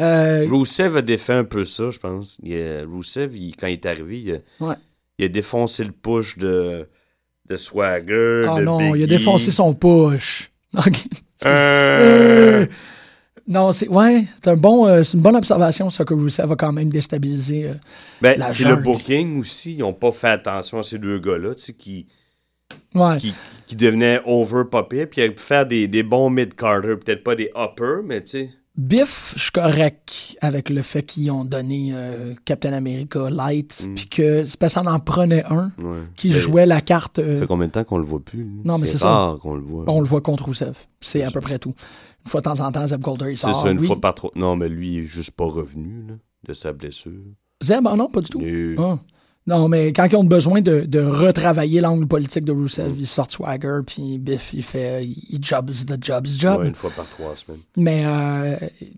Euh, 0.00 0.46
Rousseff 0.50 0.96
a 0.96 1.02
défait 1.02 1.34
un 1.34 1.44
peu 1.44 1.64
ça, 1.64 1.90
je 1.90 1.98
pense. 1.98 2.36
Il 2.42 2.56
a- 2.56 2.84
Rousseff, 2.84 3.30
il- 3.34 3.54
quand 3.56 3.66
il 3.68 3.74
est 3.74 3.86
arrivé, 3.86 4.20
il 4.20 4.32
a, 4.34 4.66
Ouais. 4.66 4.74
il 5.18 5.24
a 5.26 5.28
défoncé 5.28 5.84
le 5.84 5.92
push 5.92 6.36
de, 6.38 6.88
de 7.48 7.56
Swagger. 7.56 8.46
de 8.56 8.62
non, 8.62 8.94
il 8.94 9.02
a 9.04 9.06
défoncé 9.06 9.50
son 9.50 9.74
push. 9.74 10.50
Ok. 10.76 11.04
Euh, 11.46 12.66
Non, 13.46 13.72
c'est 13.72 13.88
ouais, 13.88 14.24
c'est 14.42 14.48
un 14.50 14.56
bon, 14.56 14.86
euh, 14.86 15.02
c'est 15.02 15.16
une 15.18 15.22
bonne 15.22 15.36
observation 15.36 15.90
ça 15.90 16.04
que 16.06 16.14
Rusev 16.14 16.50
a 16.50 16.56
quand 16.56 16.72
même 16.72 16.88
déstabilisé. 16.88 17.64
euh. 17.68 17.74
ben, 18.22 18.42
c'est 18.46 18.64
le 18.64 18.76
booking 18.76 19.40
aussi. 19.40 19.74
Ils 19.74 19.80
n'ont 19.80 19.92
pas 19.92 20.12
fait 20.12 20.28
attention 20.30 20.78
à 20.78 20.82
ces 20.82 20.98
deux 20.98 21.18
gars-là, 21.18 21.54
tu 21.54 21.64
sais, 21.66 21.72
qui, 21.74 22.06
Ouais. 22.94 23.18
qui, 23.18 23.34
qui 23.66 23.76
devenaient 23.76 24.20
over 24.24 24.62
popé 24.70 25.06
puis 25.06 25.20
il 25.20 25.24
a 25.24 25.28
pu 25.30 25.38
faire 25.40 25.66
des, 25.66 25.88
des 25.88 26.02
bons 26.02 26.30
mid-carter, 26.30 26.96
peut-être 26.96 27.24
pas 27.24 27.34
des 27.34 27.50
uppers, 27.56 28.02
mais 28.04 28.22
tu 28.22 28.28
sais. 28.30 28.50
Biff, 28.76 29.34
je 29.36 29.42
suis 29.42 29.50
correct 29.52 30.36
avec 30.40 30.68
le 30.68 30.82
fait 30.82 31.04
qu'ils 31.04 31.30
ont 31.30 31.44
donné 31.44 31.90
euh, 31.92 32.34
Captain 32.44 32.72
America 32.72 33.30
Light, 33.30 33.84
Mm. 33.86 33.94
puis 33.94 34.08
que 34.08 34.44
c'est 34.44 34.58
parce 34.58 34.74
qu'on 34.74 34.86
en 34.86 34.98
prenait 34.98 35.44
un 35.44 35.70
Ouais. 35.78 36.00
qui 36.16 36.32
jouait 36.32 36.66
la 36.66 36.80
carte. 36.80 37.20
euh, 37.20 37.34
Ça 37.34 37.40
fait 37.42 37.46
combien 37.46 37.66
de 37.68 37.72
temps 37.72 37.84
qu'on 37.84 37.98
le 37.98 38.04
voit 38.04 38.18
plus? 38.18 38.44
Non, 38.64 38.78
mais 38.78 38.86
c'est 38.86 38.98
ça. 38.98 39.08
rare 39.10 39.38
qu'on 39.38 39.54
le 39.54 39.60
voit. 39.62 39.84
on 39.86 40.00
le 40.00 40.06
voit 40.08 40.20
contre 40.22 40.46
Rusev. 40.46 40.76
C'est 41.00 41.22
à 41.22 41.28
C'est 41.28 41.34
peu 41.34 41.40
près 41.40 41.60
tout. 41.60 41.74
Une 42.26 42.30
fois 42.30 42.40
de 42.40 42.44
temps 42.46 42.58
en 42.60 42.72
temps, 42.72 42.84
Zeb 42.86 43.00
Golder, 43.00 43.30
il 43.30 43.38
C'est 43.38 43.46
sort. 43.46 43.62
ça, 43.62 43.70
une 43.70 43.78
oui. 43.78 43.86
fois 43.86 44.00
par 44.00 44.14
trop. 44.14 44.32
Non, 44.34 44.56
mais 44.56 44.68
lui, 44.68 44.94
il 44.94 44.98
est 45.04 45.06
juste 45.06 45.30
pas 45.32 45.44
revenu 45.44 46.06
là, 46.08 46.14
de 46.48 46.52
sa 46.52 46.72
blessure. 46.72 47.12
Zeb, 47.62 47.86
ah 47.86 47.94
non, 47.94 48.08
pas 48.08 48.22
du 48.22 48.28
tout. 48.30 48.42
Ah. 48.78 48.98
Non, 49.46 49.68
mais 49.68 49.92
quand 49.92 50.06
ils 50.06 50.16
ont 50.16 50.24
besoin 50.24 50.62
de, 50.62 50.80
de 50.86 51.00
retravailler 51.00 51.82
l'angle 51.82 52.06
politique 52.06 52.44
de 52.46 52.52
Rusev, 52.52 52.94
ils 52.98 53.06
sortent 53.06 53.32
Swagger, 53.32 53.80
puis 53.86 54.18
Biff, 54.18 54.50
il 54.54 54.62
fait, 54.62 55.04
il 55.04 55.38
jobs 55.42 55.70
the 55.86 56.02
jobs 56.02 56.26
job. 56.26 56.60
Ouais, 56.60 56.68
une 56.68 56.74
fois 56.74 56.90
par 56.90 57.06
trois 57.10 57.34
semaines. 57.36 57.60
Mais 57.76 58.04
euh, 58.06 58.56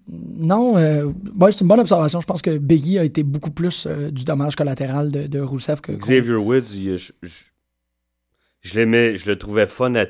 non, 0.09 0.76
euh, 0.78 1.11
c'est 1.51 1.62
une 1.62 1.66
bonne 1.66 1.80
observation. 1.80 2.20
Je 2.20 2.26
pense 2.26 2.42
que 2.42 2.59
Biggie 2.59 2.99
a 3.01 3.05
été 3.05 3.24
beaucoup 3.24 3.51
plus 3.51 3.86
euh, 3.88 4.12
du 4.12 4.22
dommage 4.24 4.55
collatéral 4.55 5.11
de, 5.11 5.26
de 5.26 5.40
Rusev 5.40 5.80
que. 5.80 5.90
Xavier 5.90 6.34
Woods, 6.36 6.72
il 6.74 6.97
je, 6.97 7.12
je, 7.22 7.34
je 8.61 8.74
l'aimais, 8.78 9.16
je 9.16 9.28
le 9.28 9.36
trouvais 9.38 9.66
fun 9.66 9.97
à, 9.97 10.05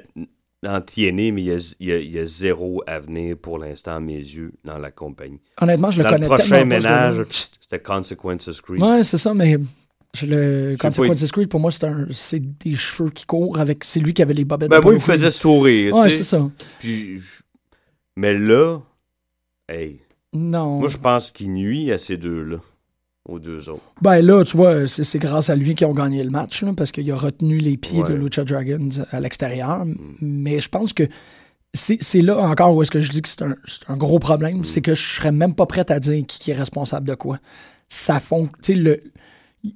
en 0.66 0.80
TNA, 0.82 1.32
mais 1.32 1.42
il 1.42 1.44
y, 1.44 1.50
a, 1.52 1.74
il, 1.80 1.86
y 1.86 1.92
a, 1.92 1.98
il 1.98 2.10
y 2.12 2.18
a 2.18 2.26
zéro 2.26 2.82
avenir 2.86 3.38
pour 3.38 3.58
l'instant 3.58 3.96
à 3.96 4.00
mes 4.00 4.18
yeux 4.18 4.52
dans 4.64 4.76
la 4.76 4.90
compagnie. 4.90 5.40
Honnêtement, 5.62 5.90
je 5.90 5.98
le 5.98 6.04
dans 6.04 6.10
le 6.10 6.16
connais 6.16 6.26
prochain 6.26 6.50
pas, 6.50 6.60
ce 6.60 6.64
ménage, 6.64 7.12
gars-là. 7.14 7.24
pst, 7.24 7.58
c'était 7.62 7.82
Consequences 7.82 8.60
Creed. 8.60 8.82
Ouais, 8.82 9.02
c'est 9.02 9.16
ça, 9.18 9.32
mais 9.32 9.56
le 10.24 10.70
sais 10.70 10.76
pas, 10.76 10.88
Consequences 10.88 11.30
Creed, 11.32 11.48
pour 11.50 11.60
moi, 11.60 11.70
c'est 11.70 11.84
un, 11.84 12.06
c'est 12.10 12.40
des 12.40 12.74
cheveux 12.74 13.10
qui 13.10 13.26
courent 13.26 13.58
avec. 13.60 13.84
C'est 13.84 14.00
lui 14.00 14.14
qui 14.14 14.22
avait 14.22 14.32
les 14.32 14.44
bobettes. 14.46 14.70
Ben 14.70 14.78
de 14.78 14.82
moi, 14.84 14.92
il 14.92 14.96
me 14.96 15.00
faisait 15.00 15.30
sourire. 15.30 15.94
Ouais, 15.94 16.08
c'est 16.08 16.22
ça. 16.22 16.48
Puis, 16.78 17.20
mais 18.16 18.32
là, 18.32 18.78
hey, 19.68 19.98
Non. 20.32 20.78
moi 20.78 20.88
je 20.88 20.96
pense 20.96 21.30
qu'il 21.32 21.52
nuit 21.52 21.92
à 21.92 21.98
ces 21.98 22.16
deux-là, 22.16 22.58
aux 23.28 23.38
deux 23.38 23.68
autres. 23.68 23.82
Ben 24.00 24.20
là, 24.20 24.42
tu 24.44 24.56
vois, 24.56 24.88
c'est 24.88 25.04
c'est 25.04 25.18
grâce 25.18 25.50
à 25.50 25.56
lui 25.56 25.74
qu'ils 25.74 25.86
ont 25.86 25.92
gagné 25.92 26.22
le 26.24 26.30
match, 26.30 26.62
là, 26.62 26.72
parce 26.74 26.92
qu'il 26.92 27.10
a 27.10 27.16
retenu 27.16 27.58
les 27.58 27.76
pieds 27.76 28.02
de. 28.04 28.14
Lucha 28.14 28.44
Dragons 28.44 28.88
à 29.10 29.20
l'extérieur. 29.20 29.84
Mais 30.22 30.60
je 30.60 30.68
pense 30.70 30.92
que 30.94 31.02
c'est 31.74 31.98
c'est 32.02 32.22
là 32.22 32.38
encore 32.38 32.74
où 32.74 32.80
est-ce 32.82 32.90
que 32.90 33.00
je 33.00 33.10
dis 33.10 33.20
que 33.20 33.28
c'est 33.28 33.42
un, 33.42 33.54
c'est 33.66 33.90
un 33.90 33.96
gros 33.98 34.18
problème, 34.18 34.64
c'est 34.64 34.80
que 34.80 34.94
je 34.94 35.02
serais 35.16 35.32
même 35.32 35.54
pas 35.54 35.66
prêt 35.66 35.90
à 35.90 36.00
dire 36.00 36.24
qui, 36.26 36.38
qui 36.38 36.50
est 36.52 36.54
responsable 36.54 37.06
de 37.06 37.14
quoi. 37.14 37.38
Ça 37.88 38.18
fond, 38.18 38.46
tu 38.62 38.72
sais, 38.72 38.74
le. 38.74 39.02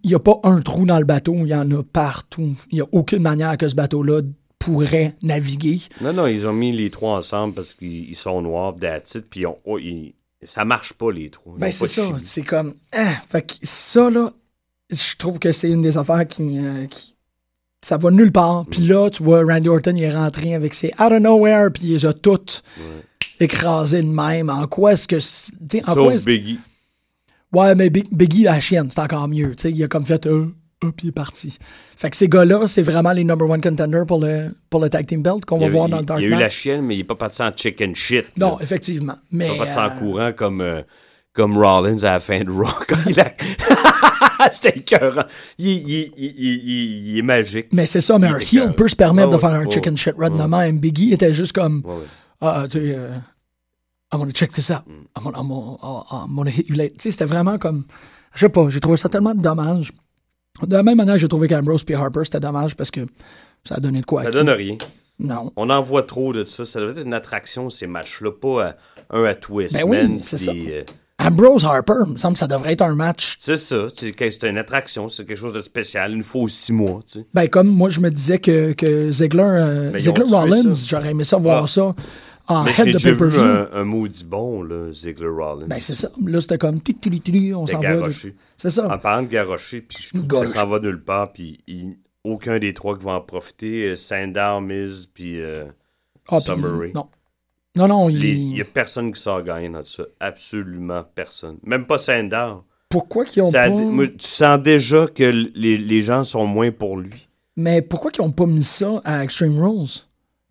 Il 0.02 0.08
n'y 0.10 0.14
a 0.14 0.18
pas 0.18 0.38
un 0.44 0.60
trou 0.60 0.86
dans 0.86 0.98
le 0.98 1.04
bateau, 1.04 1.34
il 1.42 1.48
y 1.48 1.54
en 1.54 1.70
a 1.70 1.82
partout. 1.82 2.54
Il 2.70 2.76
n'y 2.76 2.80
a 2.80 2.86
aucune 2.92 3.22
manière 3.22 3.56
que 3.56 3.68
ce 3.68 3.74
bateau-là 3.74 4.22
pourrait 4.58 5.16
naviguer. 5.22 5.80
Non, 6.00 6.12
non, 6.12 6.26
ils 6.26 6.46
ont 6.46 6.52
mis 6.52 6.72
les 6.72 6.90
trois 6.90 7.16
ensemble 7.16 7.54
parce 7.54 7.72
qu'ils 7.74 8.08
ils 8.10 8.14
sont 8.16 8.42
noirs, 8.42 8.74
it, 8.82 9.24
puis 9.30 9.40
ils 9.40 9.46
ont- 9.46 9.58
oh, 9.64 9.78
ils- 9.78 10.14
ça 10.44 10.64
marche 10.64 10.92
pas 10.92 11.10
les 11.10 11.30
trois. 11.30 11.54
Ils 11.56 11.60
Ben 11.60 11.72
c'est 11.72 11.86
ça, 11.86 12.02
c'est 12.22 12.42
comme 12.42 12.74
ah, 12.92 13.14
fait 13.28 13.42
que 13.42 13.54
ça 13.62 14.10
là, 14.10 14.32
je 14.90 15.16
trouve 15.16 15.38
que 15.38 15.52
c'est 15.52 15.70
une 15.70 15.82
des 15.82 15.96
affaires 15.96 16.26
qui, 16.28 16.58
euh, 16.58 16.86
qui- 16.86 17.14
ça 17.82 17.96
va 17.96 18.10
nulle 18.10 18.32
part. 18.32 18.66
Puis 18.70 18.82
là, 18.82 19.08
tu 19.08 19.22
vois 19.22 19.42
Randy 19.42 19.68
Orton 19.70 19.94
il 19.96 20.02
est 20.02 20.14
rentré 20.14 20.54
avec 20.54 20.74
ses 20.74 20.88
out 21.00 21.12
of 21.12 21.20
nowhere 21.20 21.70
puis 21.72 21.84
il 21.84 21.92
les 21.92 22.04
a 22.06 22.12
toutes 22.12 22.62
écrasées 23.38 24.02
de 24.02 24.08
même. 24.08 24.50
En 24.50 24.66
quoi 24.66 24.92
est-ce 24.92 25.08
que 25.08 25.16
en 25.88 25.94
quoi 25.94 26.16
Biggie. 26.26 26.58
Ouais, 27.52 27.74
mais 27.74 27.90
Big- 27.90 28.08
Biggie 28.12 28.44
la 28.44 28.60
chienne, 28.60 28.88
c'est 28.90 29.00
encore 29.00 29.26
mieux, 29.28 29.54
il 29.64 29.82
a 29.84 29.88
comme 29.88 30.06
fait 30.06 30.24
euh, 30.26 30.46
euh, 30.84 30.90
puis 30.96 31.06
il 31.06 31.08
est 31.08 31.12
parti. 31.12 31.58
Fait 31.96 32.08
que 32.10 32.16
ces 32.16 32.28
gars-là, 32.28 32.66
c'est 32.68 32.82
vraiment 32.82 33.12
les 33.12 33.24
number 33.24 33.48
one 33.50 33.60
contenders 33.60 34.06
pour 34.06 34.20
le 34.20 34.54
pour 34.70 34.80
le 34.80 34.88
tag 34.88 35.06
team 35.06 35.20
belt 35.22 35.44
qu'on 35.44 35.58
Il 35.58 35.62
va 35.66 35.68
voir 35.68 35.88
il- 35.88 35.90
dans 35.90 35.98
le 35.98 36.04
dark 36.04 36.20
il 36.20 36.28
y 36.30 36.32
a 36.32 36.36
eu 36.36 36.40
la 36.40 36.48
chienne, 36.48 36.82
mais 36.82 36.96
il 36.96 37.00
est 37.00 37.04
pas 37.04 37.16
parti 37.16 37.42
en 37.42 37.50
chicken 37.54 37.94
shit. 37.94 38.26
Non, 38.38 38.50
là. 38.56 38.58
effectivement, 38.62 39.16
Il 39.32 39.38
mais 39.38 39.46
est 39.54 39.58
pas 39.58 39.64
parti 39.66 39.78
en 39.78 39.82
euh, 39.84 39.98
courant 39.98 40.32
comme, 40.32 40.60
euh, 40.60 40.82
comme 41.32 41.58
Rollins 41.58 41.98
à 42.04 42.12
la 42.12 42.20
fin 42.20 42.40
de 42.42 42.50
Raw. 42.50 42.68
il 43.08 43.20
a... 43.20 43.32
C'était 44.52 44.78
écœurant. 44.78 45.24
Il, 45.58 45.68
il- 45.68 46.12
il- 46.16 46.34
il- 46.38 46.62
il- 46.64 47.08
il 47.12 47.18
est 47.18 47.22
magique. 47.22 47.66
Mais 47.72 47.84
c'est 47.84 48.00
ça, 48.00 48.18
mais 48.18 48.28
Il 48.28 48.60
un 48.60 48.64
heel 48.68 48.72
peut 48.74 48.88
se 48.88 48.96
permettre 48.96 49.30
de 49.30 49.36
faire 49.38 49.50
un 49.50 49.64
ouais, 49.66 49.70
chicken 49.70 49.96
shit 49.96 50.14
run 50.16 50.30
de 50.30 50.40
Ouais. 50.40 50.48
même. 50.48 50.78
Biggie 50.78 51.12
était 51.12 51.34
juste 51.34 51.52
comme, 51.52 51.82
ouais. 51.84 52.04
ah, 52.40 52.64
tu 52.70 52.78
sais, 52.78 52.94
euh, 52.96 53.10
I'm 54.12 54.18
gonna 54.20 54.32
check 54.32 54.50
this 54.52 54.70
out. 54.70 54.82
I'm 55.16 55.22
gonna, 55.24 55.38
I'm 55.38 55.48
gonna- 55.48 56.04
I'm 56.10 56.34
gonna 56.36 56.50
hit 56.50 56.68
you 56.68 56.74
late. 56.74 56.94
Tu 56.94 57.02
sais, 57.04 57.10
c'était 57.12 57.26
vraiment 57.26 57.58
comme, 57.58 57.84
je 58.34 58.40
sais 58.40 58.48
pas, 58.48 58.68
j'ai 58.68 58.80
trouvé 58.80 58.96
ça 58.96 59.08
tellement 59.08 59.34
dommage. 59.34 59.92
De 60.66 60.74
la 60.74 60.82
même 60.82 60.96
manière, 60.96 61.16
j'ai 61.16 61.28
trouvé 61.28 61.46
qu'Ambrose 61.48 61.84
et 61.88 61.94
Harper, 61.94 62.20
c'était 62.24 62.40
dommage 62.40 62.74
parce 62.76 62.90
que 62.90 63.00
ça 63.64 63.76
a 63.76 63.80
donné 63.80 64.00
de 64.00 64.06
quoi. 64.06 64.22
à 64.22 64.24
Ça 64.24 64.30
qui? 64.30 64.36
donne 64.36 64.50
rien. 64.50 64.76
Non. 65.18 65.52
On 65.56 65.70
en 65.70 65.80
voit 65.82 66.02
trop 66.02 66.32
de 66.32 66.44
ça. 66.44 66.64
Ça 66.64 66.80
doit 66.80 66.90
être 66.90 67.04
une 67.06 67.14
attraction, 67.14 67.70
ces 67.70 67.86
matchs-là. 67.86 68.30
Pas 68.32 68.64
à- 68.64 68.76
un 69.10 69.24
à 69.24 69.32
les 69.32 69.68
Ben 69.68 69.82
oui, 69.86 70.18
c'est 70.22 70.38
ça. 70.38 70.50
euh, 70.52 70.82
Ambrose 71.18 71.64
Harper, 71.66 71.92
il 72.06 72.12
me 72.14 72.18
semble 72.18 72.32
que 72.34 72.38
ça 72.38 72.46
devrait 72.46 72.72
être 72.72 72.80
un 72.82 72.94
match. 72.94 73.36
c'est 73.40 73.58
ça. 73.58 73.86
C'est 73.94 74.42
une 74.48 74.56
attraction. 74.58 75.08
C'est 75.10 75.26
quelque 75.26 75.36
chose 75.38 75.52
de 75.52 75.60
spécial. 75.60 76.12
Une 76.14 76.22
fois 76.24 76.42
aux 76.42 76.48
six 76.48 76.72
mois. 76.72 77.00
Tu 77.06 77.20
sais. 77.20 77.26
Ben, 77.34 77.46
comme 77.48 77.68
moi, 77.68 77.90
je 77.90 78.00
me 78.00 78.10
disais 78.10 78.38
que, 78.38 78.72
que 78.72 79.10
Ziggler, 79.10 79.42
euh, 79.42 79.90
ils 79.94 80.00
Ziggler 80.00 80.24
Rollins, 80.24 80.72
j'aurais 80.86 81.10
aimé 81.10 81.24
ça 81.24 81.36
voir 81.36 81.64
Ah. 81.64 81.66
ça 81.66 81.94
en 82.48 82.64
Mais 82.64 82.72
head 82.76 82.86
de 82.96 83.02
pay-per-view. 83.02 83.40
un, 83.40 83.68
un 83.72 83.84
maudit 83.84 84.24
bon, 84.24 84.62
là, 84.62 84.92
Ziggler 84.92 85.28
Rollins. 85.28 85.66
Ben, 85.68 85.78
c'est 85.80 85.94
ça. 85.94 86.10
Là, 86.24 86.40
c'était 86.40 86.58
comme, 86.58 86.80
tili, 86.80 87.54
on 87.54 87.66
s'en 87.66 87.78
va. 87.78 88.08
C'est 88.56 88.70
ça. 88.70 88.92
En 88.92 88.98
parlant 88.98 89.22
de 89.22 89.28
garocher, 89.28 89.80
puis 89.82 89.98
je 90.00 90.08
trouve 90.10 90.26
que 90.26 90.46
ça 90.46 90.60
s'en 90.60 90.66
va 90.66 90.78
nulle 90.80 91.02
part, 91.02 91.32
puis 91.32 91.58
aucun 92.24 92.58
des 92.58 92.74
trois 92.74 92.98
qui 92.98 93.04
va 93.04 93.12
en 93.12 93.20
profiter. 93.20 93.88
euh, 93.90 93.96
Sandow, 93.96 94.60
Miz, 94.60 95.08
puis 95.12 95.40
euh, 95.40 95.66
Ah, 96.28 96.38
Rae. 96.46 96.92
Non. 96.94 97.06
Non, 97.76 97.86
non, 97.86 98.08
il... 98.10 98.18
les- 98.20 98.32
il 98.34 98.56
y 98.56 98.60
a 98.60 98.64
personne 98.64 99.12
qui 99.12 99.20
sort 99.20 99.42
gagnant 99.42 99.78
dans 99.78 99.84
ça. 99.84 100.02
Absolument 100.18 101.04
personne. 101.14 101.58
Même 101.62 101.86
pas 101.86 101.98
Sandow. 101.98 102.64
Pourquoi 102.88 103.24
qu'ils 103.24 103.42
ont 103.44 103.50
Ça- 103.50 103.64
pas... 103.64 103.70
moi, 103.70 104.08
tu 104.08 104.26
sens 104.26 104.60
déjà 104.60 105.06
que 105.06 105.22
les, 105.54 105.78
les 105.78 106.02
gens 106.02 106.24
sont 106.24 106.46
moins 106.46 106.72
pour 106.72 106.96
lui. 106.96 107.28
Mais 107.56 107.80
pourquoi 107.82 108.10
qu'ils 108.10 108.24
ont 108.24 108.32
pas 108.32 108.46
mis 108.46 108.64
ça 108.64 109.00
à 109.04 109.22
Extreme 109.22 109.58
Rules? 109.60 109.88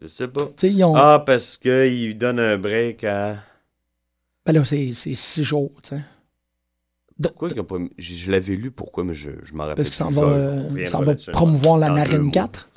Je 0.02 0.08
sais 0.08 0.28
pas. 0.28 0.50
Ils 0.64 0.84
ont... 0.84 0.96
Ah, 0.96 1.22
parce 1.26 1.58
qu'il 1.58 2.18
donne 2.18 2.40
un 2.40 2.58
break 2.58 3.04
à... 3.04 3.38
Ben 4.46 4.54
là, 4.54 4.64
c'est 4.66 4.94
six 4.94 5.44
jours, 5.44 5.72
tu 5.84 5.90
sais. 5.90 6.02
De- 7.18 7.28
Pourquoi 7.28 7.50
qu'ils 7.50 7.80
mis- 7.80 7.92
Je, 7.98 8.14
je 8.16 8.32
l'avais 8.32 8.56
lu, 8.56 8.72
pourquoi, 8.72 9.04
mais 9.04 9.14
je, 9.14 9.32
je 9.44 9.54
m'en 9.54 9.64
rappelle 9.66 9.84
Parce 9.84 9.90
s'en 9.96 10.08
plus. 10.08 10.16
va, 10.16 10.22
euh, 10.24 10.88
s'en 10.88 11.02
va 11.04 11.16
promouvoir 11.34 11.78
la 11.78 11.90
Narine 11.90 12.22
mois. 12.22 12.32
4. 12.32 12.70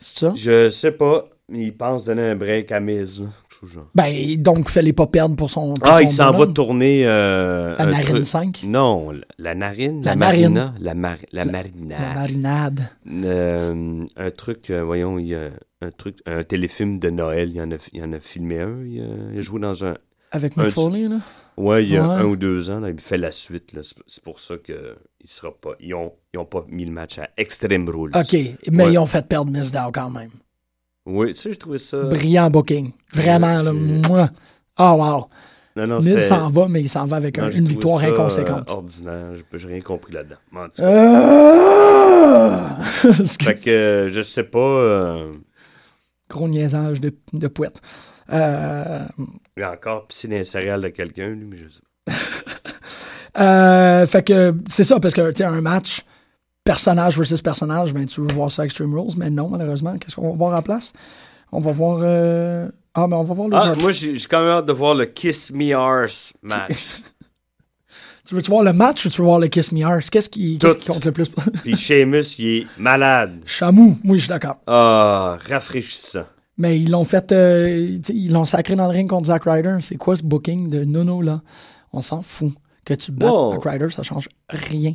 C'est 0.00 0.18
ça? 0.18 0.34
Je 0.36 0.68
sais 0.68 0.92
pas, 0.92 1.28
mais 1.48 1.64
il 1.64 1.76
pense 1.76 2.04
donner 2.04 2.22
un 2.22 2.36
break 2.36 2.70
à 2.72 2.80
Miz. 2.80 3.22
Genre. 3.66 3.88
Ben, 3.94 4.36
donc, 4.40 4.68
fallait 4.68 4.92
pas 4.92 5.06
perdre 5.06 5.34
pour 5.36 5.50
son. 5.50 5.74
pour 5.74 5.86
Ah, 5.88 5.98
son 5.98 6.04
il 6.04 6.08
s'en 6.10 6.30
va 6.32 6.46
tourner... 6.46 7.06
Euh, 7.06 7.74
La 7.78 7.86
narine 7.86 8.06
truc- 8.14 8.26
5. 8.26 8.62
Non, 8.66 9.12
la- 9.38 9.54
narine, 9.54 10.02
La 10.04 10.16
marina, 10.16 10.74
la, 10.80 10.94
mar- 10.94 11.16
la 11.32 11.44
La- 11.44 11.50
marinade. 11.52 11.98
La 12.00 12.14
marinade. 12.14 12.88
Euh, 13.24 14.04
un 14.16 14.30
truc, 14.30 14.70
euh, 14.70 14.82
voyons, 14.84 15.18
il 15.18 15.26
y 15.28 15.34
a 15.34 15.50
un 15.80 15.90
truc, 15.90 16.18
un 16.26 16.42
téléfilm 16.44 16.98
de 16.98 17.10
Noël, 17.10 17.50
il 17.50 17.56
y 17.56 17.60
en 17.62 17.70
a, 17.72 17.76
il 17.92 18.00
y 18.00 18.02
en 18.02 18.12
a 18.12 18.20
filmé 18.20 18.60
un, 18.60 18.84
il 18.84 19.00
a, 19.00 19.04
il 19.32 19.38
a 19.38 19.42
joué 19.42 19.60
dans 19.60 19.84
un, 19.84 19.96
Avec 20.32 20.56
Mick 20.56 20.70
Foley, 20.70 21.08
là? 21.08 21.18
ouais, 21.56 21.84
il 21.84 21.92
y 21.92 21.96
a 21.96 22.06
Ouais. 22.06 22.14
un 22.16 22.24
ou 22.24 22.36
deux 22.36 22.70
ans, 22.70 22.80
là, 22.80 22.90
il 22.90 23.00
fait 23.00 23.16
la 23.18 23.30
suite, 23.30 23.72
là, 23.72 23.80
c'est 24.06 24.22
pour 24.22 24.40
ça 24.40 24.56
que 24.56 24.96
il 25.20 25.28
sera 25.28 25.50
pas, 25.52 25.70
ils 25.80 25.94
ont, 25.94 26.12
ils 26.34 26.38
ont 26.38 26.44
pas 26.44 26.64
mis 26.68 26.84
le 26.84 26.92
match 26.92 27.18
à 27.18 27.28
Extreme 27.36 27.88
Rules. 27.88 28.12
OK, 28.14 28.36
mais 28.70 28.84
Ouais. 28.86 28.92
ils 28.92 28.98
ont 28.98 29.06
fait 29.06 29.26
perdre 29.26 29.50
Miss 29.52 29.70
Dow 29.72 29.90
quand 29.92 30.10
même. 30.10 30.30
Oui, 31.10 31.28
tu 31.28 31.40
sais, 31.40 31.50
j'ai 31.52 31.56
trouvé 31.56 31.78
ça, 31.78 32.02
Brillant 32.02 32.50
booking. 32.50 32.92
Vraiment, 33.14 33.62
là. 33.62 33.72
j'ai- 33.72 34.08
mouah. 34.08 34.30
Ah, 34.76 34.94
wow. 34.94 35.26
non, 35.76 35.86
non, 35.86 35.96
Miz 35.98 36.08
c'était- 36.08 36.20
s'en 36.26 36.50
va, 36.50 36.68
mais 36.68 36.80
il 36.82 36.88
s'en 36.88 37.06
va 37.06 37.16
avec 37.16 37.38
non, 37.38 37.44
un- 37.44 37.50
j'ai 37.50 37.58
une 37.58 37.66
victoire 37.66 38.00
ça, 38.00 38.06
euh, 38.06 38.12
inconséquente. 38.14 38.70
ordinaire, 38.70 39.32
j'ai- 39.54 39.66
rien 39.66 39.80
compris 39.80 40.12
là-dedans. 40.12 40.36
Euh... 40.80 42.68
fait 43.24 43.54
que, 43.56 43.70
euh, 43.70 44.12
je 44.12 44.22
sais 44.22 44.44
pas, 44.44 44.58
euh, 44.58 45.32
Gros 46.28 46.46
niaisage 46.48 47.00
de, 47.00 47.14
de 47.32 47.48
pouette. 47.48 47.80
Euh, 48.32 49.06
Il 49.56 49.62
a 49.62 49.72
encore 49.72 50.06
pissé 50.06 50.28
dans 50.28 50.34
les 50.36 50.44
céréales 50.44 50.82
de 50.82 50.88
quelqu'un, 50.88 51.28
lui, 51.28 51.46
mais 51.46 51.56
je 51.56 51.68
sais 51.68 51.80
pas. 52.04 52.12
Euh, 53.38 54.04
fait 54.06 54.26
que 54.26 54.52
c'est 54.68 54.82
ça, 54.82 54.98
parce 54.98 55.14
que, 55.14 55.30
tu 55.30 55.44
un 55.44 55.60
match 55.60 56.04
personnage 56.72 57.16
versus 57.16 57.40
personnage, 57.40 57.94
ben, 57.94 58.06
tu 58.06 58.20
veux 58.20 58.34
voir 58.34 58.50
ça 58.52 58.64
Extreme 58.64 58.92
Rules, 58.94 59.14
mais 59.16 59.30
non, 59.30 59.48
malheureusement. 59.48 59.96
Qu'est-ce 59.98 60.14
qu'on 60.16 60.30
va 60.30 60.36
voir 60.36 60.58
en 60.58 60.62
place? 60.62 60.92
On 61.50 61.60
va 61.60 61.72
voir. 61.72 62.00
euh, 62.02 62.68
Ah, 62.94 63.06
mais 63.08 63.16
on 63.16 63.22
va 63.22 63.34
voir 63.34 63.48
le. 63.48 63.56
Ah, 63.56 63.74
moi, 63.80 63.90
j'ai 63.90 64.12
quand 64.28 64.40
même 64.40 64.50
hâte 64.50 64.66
de 64.66 64.72
voir 64.72 64.94
le 64.94 65.06
Kiss 65.06 65.50
Me 65.50 65.74
Arse 65.74 66.32
match. 66.42 66.76
Tu 68.26 68.34
veux-tu 68.34 68.50
voir 68.50 68.62
le 68.62 68.74
match 68.74 69.06
ou 69.06 69.08
tu 69.08 69.22
veux 69.22 69.26
voir 69.26 69.38
le 69.38 69.48
Kiss 69.48 69.72
Me 69.72 69.82
Arse? 69.82 70.10
Qu'est-ce 70.10 70.28
qui, 70.28 70.58
compte 70.58 71.02
le 71.06 71.12
plus? 71.12 71.30
Puis 71.62 71.74
Sheamus, 71.76 72.38
il 72.38 72.46
est 72.58 72.66
malade. 72.76 73.40
Chamou, 73.46 73.96
oui, 74.04 74.18
je 74.18 74.24
suis 74.24 74.28
d'accord. 74.28 74.56
Ah, 74.66 75.38
rafraîchissant. 75.48 76.24
Mais 76.58 76.78
ils 76.78 76.90
l'ont 76.90 77.04
fait. 77.04 77.32
euh, 77.32 77.98
ils 78.10 78.30
l'ont 78.30 78.44
sacré 78.44 78.76
dans 78.76 78.84
le 78.84 78.90
ring 78.90 79.08
contre 79.08 79.28
Zack 79.28 79.44
Ryder. 79.46 79.78
C'est 79.80 79.96
quoi 79.96 80.14
ce 80.14 80.22
booking 80.22 80.68
de 80.68 80.84
Nono, 80.84 81.22
là? 81.22 81.40
On 81.94 82.02
s'en 82.02 82.20
fout. 82.20 82.52
Que 82.84 82.92
tu 82.92 83.12
battes 83.12 83.30
Wow. 83.30 83.52
Zack 83.54 83.64
Ryder, 83.64 83.88
ça 83.90 84.02
change 84.02 84.28
rien. 84.50 84.92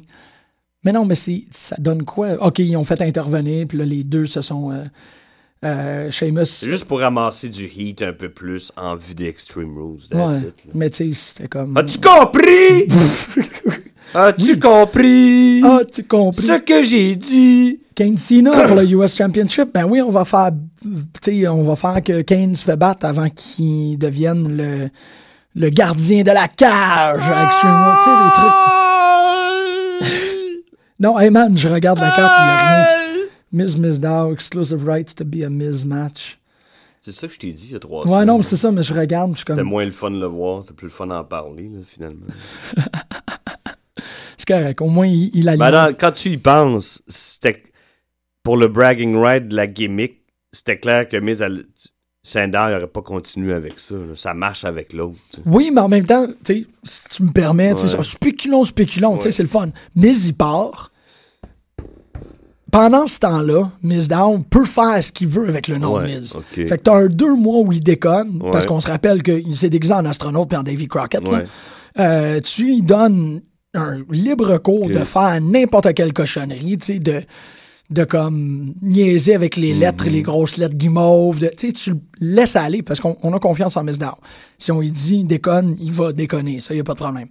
Mais 0.84 0.92
non, 0.92 1.06
mais 1.06 1.16
c'est, 1.16 1.46
ça 1.52 1.76
donne 1.80 2.04
quoi? 2.04 2.34
OK, 2.46 2.60
ils 2.60 2.76
ont 2.76 2.84
fait 2.84 3.02
intervenir, 3.02 3.66
puis 3.68 3.78
là, 3.78 3.86
les 3.86 4.04
deux 4.04 4.26
se 4.26 4.42
sont. 4.42 4.72
Euh, 4.72 4.84
euh, 5.66 6.12
Sheamus. 6.12 6.46
C'est 6.46 6.70
juste 6.72 6.84
pour 6.84 7.00
ramasser 7.00 7.48
du 7.48 7.64
heat 7.74 8.02
un 8.02 8.12
peu 8.12 8.28
plus 8.28 8.70
en 8.76 8.98
vue 8.98 9.16
des 9.16 9.28
Extreme 9.28 9.78
Rules. 9.78 10.02
That's 10.10 10.20
Ouais. 10.44 10.48
it. 10.50 10.56
Mais 10.74 10.90
tu 10.90 11.14
sais, 11.14 11.14
c'était 11.14 11.48
comme. 11.48 11.78
As-tu 11.78 12.00
compris? 12.02 12.88
As-tu 14.14 14.60
compris? 14.60 15.64
As-tu 15.64 16.04
compris? 16.04 16.46
Ce 16.46 16.60
que 16.60 16.84
j'ai 16.84 17.16
dit? 17.16 17.80
Kane 17.96 18.18
Cena 18.18 18.64
pour 18.68 18.76
le 18.76 18.84
US 18.92 19.16
Championship, 19.16 19.70
ben 19.74 19.86
oui, 19.86 20.02
on 20.02 20.10
va 20.10 20.26
faire, 20.26 20.50
tu 20.82 20.90
sais, 21.42 21.48
on 21.48 21.62
va 21.64 21.76
faire 21.76 22.02
que 22.04 22.22
Kane 22.24 22.56
se 22.56 22.66
fait 22.66 22.76
battre 22.76 23.06
avant 23.06 23.30
qu'il 23.30 23.98
devienne 23.98 24.58
le, 24.58 24.90
le 25.56 25.70
gardien 25.70 26.24
de 26.24 26.32
la 26.32 26.48
cage 26.48 27.22
à 27.24 27.46
Extreme 27.46 27.72
Rules, 27.72 27.98
tu 28.04 28.10
sais, 28.10 28.24
les 28.26 28.32
trucs. 28.32 28.83
Non, 31.00 31.20
hey 31.20 31.30
man, 31.30 31.58
je 31.58 31.68
regarde 31.68 32.00
la 32.00 32.12
carte, 32.12 32.34
il 32.40 32.44
n'y 32.44 32.50
a 32.50 32.86
rien. 32.86 33.14
qui- 33.26 33.30
Miz 33.52 33.78
Miz 33.78 34.00
Dow, 34.00 34.32
exclusive 34.34 34.88
rights 34.88 35.14
to 35.16 35.24
be 35.26 35.44
a 35.44 35.50
Miz 35.50 35.86
match. 35.86 36.40
C'est 37.02 37.12
ça 37.12 37.28
que 37.28 37.34
je 37.34 37.40
t'ai 37.40 37.52
dit 37.52 37.66
il 37.68 37.74
y 37.74 37.76
a 37.76 37.80
trois 37.80 38.06
Ouais, 38.06 38.12
semaines. 38.12 38.28
non, 38.28 38.38
mais 38.38 38.44
c'est 38.44 38.56
ça, 38.56 38.72
mais 38.72 38.82
je 38.84 38.94
regarde, 38.94 39.32
je 39.32 39.38
suis 39.38 39.46
C'était 39.46 39.60
comme, 39.60 39.68
moins 39.70 39.84
le 39.86 39.92
fun 39.92 40.10
de 40.12 40.20
le 40.20 40.26
voir, 40.28 40.62
c'était 40.62 40.74
plus 40.74 40.86
le 40.88 40.92
fun 40.92 41.08
d'en 41.08 41.24
parler, 41.24 41.64
là, 41.70 41.80
finalement. 41.86 42.26
c'est 44.38 44.48
correct, 44.48 44.82
au 44.82 44.88
moins 44.88 45.08
il, 45.08 45.30
il 45.34 45.50
a 45.50 45.58
Ben, 45.58 45.94
quand 45.94 46.12
tu 46.12 46.30
y 46.30 46.38
penses, 46.38 47.02
c'était 47.08 47.62
pour 48.42 48.58
le 48.58 48.68
bragging 48.68 49.16
right 49.16 49.48
de 49.48 49.56
la 49.56 49.68
gimmick, 49.68 50.22
c'était 50.52 50.80
clair 50.80 51.08
que 51.08 51.18
Miz 51.18 51.42
elle- 51.42 51.66
Sandow 52.26 52.70
n'aurait 52.70 52.88
pas 52.88 53.02
continué 53.02 53.54
avec 53.54 53.80
ça. 53.80 53.96
là. 53.96 54.16
Ça 54.16 54.34
marche 54.34 54.64
avec 54.64 54.94
l'autre. 54.94 55.18
Oui, 55.46 55.72
mais 55.74 55.82
en 55.82 55.90
même 55.90 56.06
temps, 56.06 56.28
si 56.46 57.04
tu 57.10 57.24
me 57.24 57.32
permets, 57.32 57.74
Ouais. 57.74 58.04
spéculons, 58.04 58.64
spéculons, 58.64 59.16
Ouais. 59.20 59.30
c'est 59.30 59.44
le 59.44 59.50
fun. 59.50 59.70
Miz, 59.96 60.28
il 60.28 60.34
part. 60.34 60.92
Pendant 62.72 63.06
ce 63.06 63.20
temps-là, 63.20 63.70
Miz 63.84 64.08
Down 64.08 64.44
peut 64.44 64.66
faire 64.66 65.04
ce 65.04 65.12
qu'il 65.12 65.28
veut 65.28 65.48
avec 65.48 65.68
le 65.68 65.76
nom 65.76 65.96
Ouais, 65.98 66.08
de 66.14 66.16
Miz. 66.20 66.38
Fait 66.52 66.66
que 66.70 66.76
t'as 66.84 66.96
un 66.96 67.08
deux 67.08 67.36
mois 67.36 67.60
où 67.60 67.72
il 67.72 67.82
déconne, 67.82 68.40
parce 68.52 68.66
qu'on 68.66 68.80
se 68.80 68.88
rappelle 68.88 69.22
qu'il 69.22 69.56
s'est 69.58 69.70
déguisé 69.70 69.94
en 69.94 70.06
astronaute 70.06 70.48
puis 70.50 70.58
en 70.58 70.64
Davy 70.64 70.88
Crockett. 70.88 71.28
là. 71.28 71.44
Euh, 72.00 72.40
tu 72.42 72.64
lui 72.64 72.82
donnes 72.82 73.42
un 73.76 74.02
libre 74.10 74.58
cours 74.58 74.88
de 74.88 75.04
faire 75.04 75.40
n'importe 75.42 75.94
quelle 75.94 76.14
cochonnerie, 76.14 76.78
tu 76.80 76.86
sais, 76.94 77.00
de, 77.00 77.22
de 77.94 78.04
comme 78.04 78.74
niaiser 78.82 79.34
avec 79.36 79.56
les 79.56 79.74
lettres, 79.74 80.06
Mhm. 80.08 80.12
les 80.14 80.22
grosses 80.22 80.58
lettres 80.58 80.76
guimauves, 80.76 81.40
de, 81.40 81.48
tu 81.48 81.68
sais, 81.68 81.74
tu 81.74 81.92
le 81.92 82.00
laisses 82.20 82.56
aller 82.56 82.82
parce 82.82 83.00
qu'on 83.00 83.16
on 83.22 83.34
a 83.34 83.40
confiance 83.40 83.78
en 83.78 83.84
Miss 83.84 83.98
Dow. 84.00 84.08
Si 84.58 84.72
on 84.72 84.80
lui 84.82 84.92
dit 84.92 85.24
déconne, 85.24 85.76
il 85.80 85.92
va 85.92 86.12
déconner, 86.14 86.62
ça 86.62 86.74
y 86.74 86.80
a 86.80 86.84
pas 86.84 86.94
de 86.94 87.00
problème. 87.00 87.28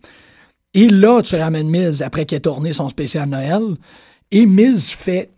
Et 0.75 0.89
là, 0.89 1.21
tu 1.23 1.37
ramènes 1.37 1.69
Miz 1.69 2.01
après 2.03 2.25
qu'il 2.25 2.37
ait 2.37 2.41
tourné 2.41 2.73
son 2.73 2.89
spécial 2.89 3.29
Noël, 3.29 3.77
et 4.31 4.47
Miz 4.47 4.89
fait 4.91 5.31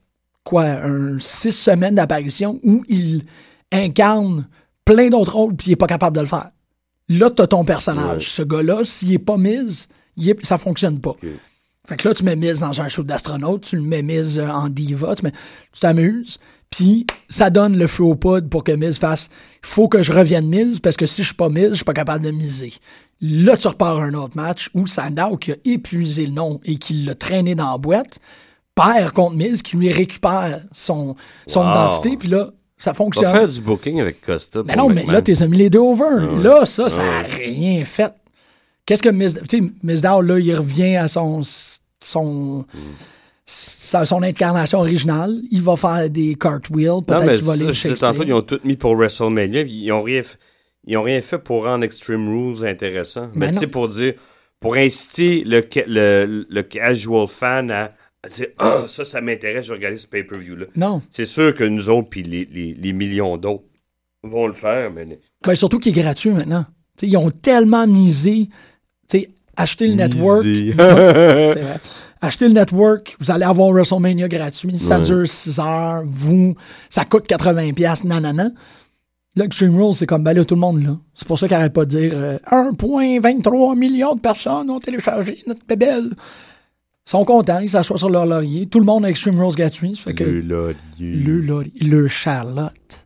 quoi, 0.44 0.64
un 0.64 1.18
six 1.18 1.52
semaines 1.52 1.94
d'apparition 1.96 2.60
où 2.62 2.84
il 2.88 3.22
incarne 3.72 4.46
plein 4.84 5.08
d'autres 5.08 5.34
rôles 5.34 5.56
puis 5.56 5.68
il 5.68 5.72
est 5.72 5.76
pas 5.76 5.86
capable 5.86 6.16
de 6.16 6.20
le 6.20 6.26
faire. 6.28 6.50
Là, 7.08 7.30
t'as 7.30 7.46
ton 7.46 7.64
personnage. 7.64 8.22
Ouais. 8.24 8.28
Ce 8.28 8.42
gars-là, 8.42 8.80
s'il 8.84 9.12
est 9.12 9.18
pas 9.18 9.36
Miz, 9.36 9.88
il 10.16 10.30
est- 10.30 10.44
ça 10.44 10.58
fonctionne 10.58 11.00
pas. 11.00 11.14
Fait 11.86 11.96
que 11.96 12.08
là, 12.08 12.14
tu 12.14 12.24
mets 12.24 12.36
Miz 12.36 12.60
dans 12.60 12.80
un 12.80 12.88
show 12.88 13.02
d'astronaute, 13.02 13.62
tu 13.64 13.76
le 13.76 13.82
mets 13.82 14.02
Miz 14.02 14.38
euh, 14.38 14.48
en 14.48 14.68
diva, 14.68 15.14
tu 15.16 15.24
t'amuses, 15.80 16.38
puis 16.70 17.06
ça 17.28 17.50
donne 17.50 17.76
le 17.76 17.86
feu 17.86 18.04
au 18.04 18.14
poudre 18.14 18.48
pour 18.48 18.64
que 18.64 18.72
Miz 18.72 18.98
fasse 18.98 19.28
«faut 19.62 19.88
que 19.88 20.02
je 20.02 20.12
revienne 20.12 20.46
Miz, 20.48 20.80
parce 20.80 20.96
que 20.96 21.06
si 21.06 21.22
je 21.22 21.28
suis 21.28 21.36
pas 21.36 21.48
Miz, 21.50 21.68
je 21.70 21.74
suis 21.76 21.84
pas 21.84 21.92
capable 21.92 22.24
de 22.24 22.30
miser». 22.30 22.72
Là, 23.20 23.56
tu 23.56 23.68
repars 23.68 24.00
un 24.00 24.12
autre 24.14 24.36
match 24.36 24.70
où 24.74 24.86
Sandow, 24.86 25.36
qui 25.36 25.52
a 25.52 25.56
épuisé 25.64 26.26
le 26.26 26.32
nom 26.32 26.60
et 26.64 26.76
qui 26.76 27.04
l'a 27.04 27.14
traîné 27.14 27.54
dans 27.54 27.70
la 27.72 27.78
boîte, 27.78 28.18
perd 28.74 29.12
contre 29.12 29.36
Miz, 29.36 29.62
qui 29.62 29.76
lui 29.76 29.92
récupère 29.92 30.60
son, 30.72 31.14
son 31.46 31.60
Wow. 31.60 31.70
identité, 31.70 32.16
puis 32.16 32.28
là, 32.28 32.50
ça 32.76 32.90
On 32.90 32.92
va 32.92 32.96
fonctionne. 32.96 33.32
faire 33.32 33.48
du 33.48 33.60
booking 33.60 34.00
avec 34.00 34.20
Costa. 34.20 34.62
Mais 34.64 34.74
non, 34.74 34.88
mais 34.88 35.04
là, 35.04 35.22
t'es 35.22 35.34
mis 35.46 35.58
les 35.58 35.70
deux 35.70 35.78
over. 35.78 36.04
ouais. 36.26 36.42
Là, 36.42 36.66
ça, 36.66 36.88
ça 36.88 37.00
Ah 37.02 37.18
a 37.20 37.22
ouais. 37.22 37.46
rien 37.46 37.84
fait. 37.84 38.12
Qu'est-ce 38.86 39.02
que 39.02 39.08
Miz... 39.08 39.40
Tu 39.48 39.58
sais, 39.58 39.64
Miz 39.82 40.02
Dow, 40.02 40.20
là, 40.20 40.38
il 40.38 40.54
revient 40.54 40.96
à 40.96 41.08
son... 41.08 41.42
son 42.02 42.64
son 43.46 44.22
incarnation 44.22 44.78
originale. 44.78 45.38
Il 45.50 45.60
va 45.60 45.76
faire 45.76 46.08
des 46.08 46.34
cartwheels. 46.34 47.02
Peut-être 47.06 47.36
qu'il 47.36 47.44
va 47.44 47.52
aller 47.52 47.72
Shakespeare. 47.74 48.12
tantôt, 48.14 48.24
ils 48.26 48.32
ont 48.32 48.40
tout 48.40 48.58
mis 48.64 48.76
pour 48.76 48.96
WrestleMania. 48.96 49.62
Ils 49.62 49.92
ont 49.92 50.02
rien, 50.02 50.22
ils 50.86 50.96
ont 50.96 51.02
rien 51.02 51.20
fait 51.20 51.38
pour 51.38 51.64
rendre 51.64 51.84
Extreme 51.84 52.26
Rules 52.26 52.66
intéressant. 52.66 53.28
Mais 53.34 53.48
Mais 53.48 53.52
tu 53.52 53.58
sais, 53.58 53.66
pour 53.66 53.88
dire, 53.88 54.14
pour 54.60 54.76
inciter 54.76 55.44
le, 55.44 55.62
ca- 55.70 55.84
le, 55.86 56.46
le 56.48 56.62
casual 56.62 57.28
fan 57.28 57.70
à, 57.70 57.92
à 58.22 58.28
dire, 58.30 58.46
ah, 58.58 58.84
ça, 58.88 59.04
ça 59.04 59.20
m'intéresse, 59.20 59.66
je 59.66 59.72
vais 59.72 59.76
regarder 59.76 59.98
ce 59.98 60.06
pay-per-view-là. 60.06 60.66
Non. 60.74 61.02
C'est 61.12 61.26
sûr 61.26 61.52
que 61.52 61.64
nous 61.64 61.90
autres, 61.90 62.08
puis 62.08 62.22
les, 62.22 62.48
les, 62.50 62.72
les 62.72 62.92
millions 62.94 63.36
d'autres 63.36 63.64
vont 64.22 64.46
le 64.46 64.54
faire, 64.54 64.90
mais. 64.90 65.20
Ben, 65.44 65.54
surtout 65.54 65.78
qu'il 65.78 65.98
est 65.98 66.00
gratuit 66.00 66.30
maintenant. 66.30 66.64
Ils 67.02 67.16
ont 67.18 67.30
tellement 67.30 67.86
misé. 67.86 68.48
Tu 69.08 69.18
sais, 69.20 69.30
acheter 69.56 69.86
le 69.86 69.94
network. 69.94 70.44
Vrai. 70.76 71.78
Achetez 72.20 72.48
le 72.48 72.54
network, 72.54 73.16
vous 73.20 73.30
allez 73.30 73.44
avoir 73.44 73.70
WrestleMania 73.70 74.28
gratuit, 74.28 74.78
ça 74.78 74.98
Ouais. 74.98 75.04
dure 75.04 75.28
6 75.28 75.58
heures, 75.60 76.02
vous, 76.06 76.54
ça 76.88 77.04
coûte 77.04 77.26
80$, 77.28 77.74
piastres, 77.74 78.06
nanana. 78.06 78.48
Là, 79.36 79.44
Extreme 79.44 79.76
Rules, 79.76 79.94
c'est 79.94 80.06
comme, 80.06 80.22
ben 80.24 80.32
là, 80.32 80.42
tout 80.44 80.54
le 80.54 80.60
monde 80.60 80.82
là. 80.82 80.96
C'est 81.14 81.26
pour 81.28 81.38
ça 81.38 81.46
qu'ils 81.48 81.56
n'arrêtent 81.56 81.74
pas 81.74 81.84
de 81.84 81.90
dire 81.90 82.12
euh, 82.14 82.38
1,23 82.50 83.76
millions 83.76 84.14
de 84.14 84.20
personnes 84.20 84.70
ont 84.70 84.80
téléchargé 84.80 85.42
notre 85.46 85.66
bébelle. 85.66 86.10
Ils 86.12 87.10
sont 87.10 87.24
contents, 87.26 87.58
ils 87.58 87.68
s'assoient 87.68 87.98
sur 87.98 88.08
leur 88.08 88.24
laurier. 88.24 88.66
Tout 88.66 88.78
le 88.78 88.86
monde 88.86 89.04
a 89.04 89.10
Extreme 89.10 89.38
Rules 89.38 89.54
gratuit. 89.56 89.94
Ça 89.96 90.04
fait 90.04 90.14
que 90.14 90.24
Le 90.24 90.40
laurier. 90.40 90.76
le 91.00 91.40
laurier, 91.40 91.72
le 91.82 92.08
Charlotte. 92.08 93.03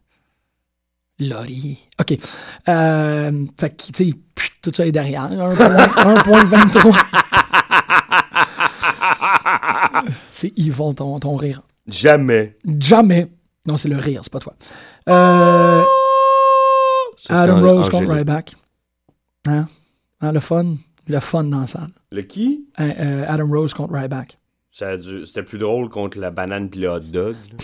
Laurier. 1.20 1.78
OK. 2.00 2.18
Euh, 2.68 3.44
fait 3.58 3.70
que, 3.70 3.92
tu 3.92 4.10
sais, 4.10 4.14
tout 4.62 4.72
ça 4.74 4.86
est 4.86 4.92
derrière. 4.92 5.28
1,23. 5.30 6.96
c'est 10.30 10.52
Yvon, 10.58 10.94
ton, 10.94 11.18
ton 11.18 11.36
rire. 11.36 11.62
Jamais. 11.86 12.56
Jamais. 12.80 13.28
Non, 13.66 13.76
c'est 13.76 13.88
le 13.88 13.96
rire, 13.96 14.20
c'est 14.22 14.32
pas 14.32 14.38
toi. 14.40 14.54
Euh, 15.08 15.82
Ça, 17.16 17.42
Adam 17.42 17.60
Rose 17.60 17.90
contre. 17.90 18.10
Ryback. 18.12 18.54
Hein? 19.46 19.66
Hein, 20.20 20.32
le 20.32 20.40
fun? 20.40 20.76
Le 21.06 21.20
fun 21.20 21.44
dans 21.44 21.60
la 21.60 21.66
salle. 21.66 21.88
Le 22.12 22.22
qui? 22.22 22.66
Hein, 22.76 22.90
euh, 23.00 23.24
Adam 23.28 23.48
Rose 23.48 23.74
contre 23.74 23.94
Ryback. 23.94 24.38
Ça 24.70 24.88
a 24.88 24.96
dû- 24.96 25.26
C'était 25.26 25.42
plus 25.42 25.58
drôle 25.58 25.88
contre 25.88 26.18
la 26.18 26.30
banane 26.30 26.68
puis 26.70 26.80
le 26.80 26.88
hot 26.90 27.00
dog. 27.00 27.36
là. 27.50 27.56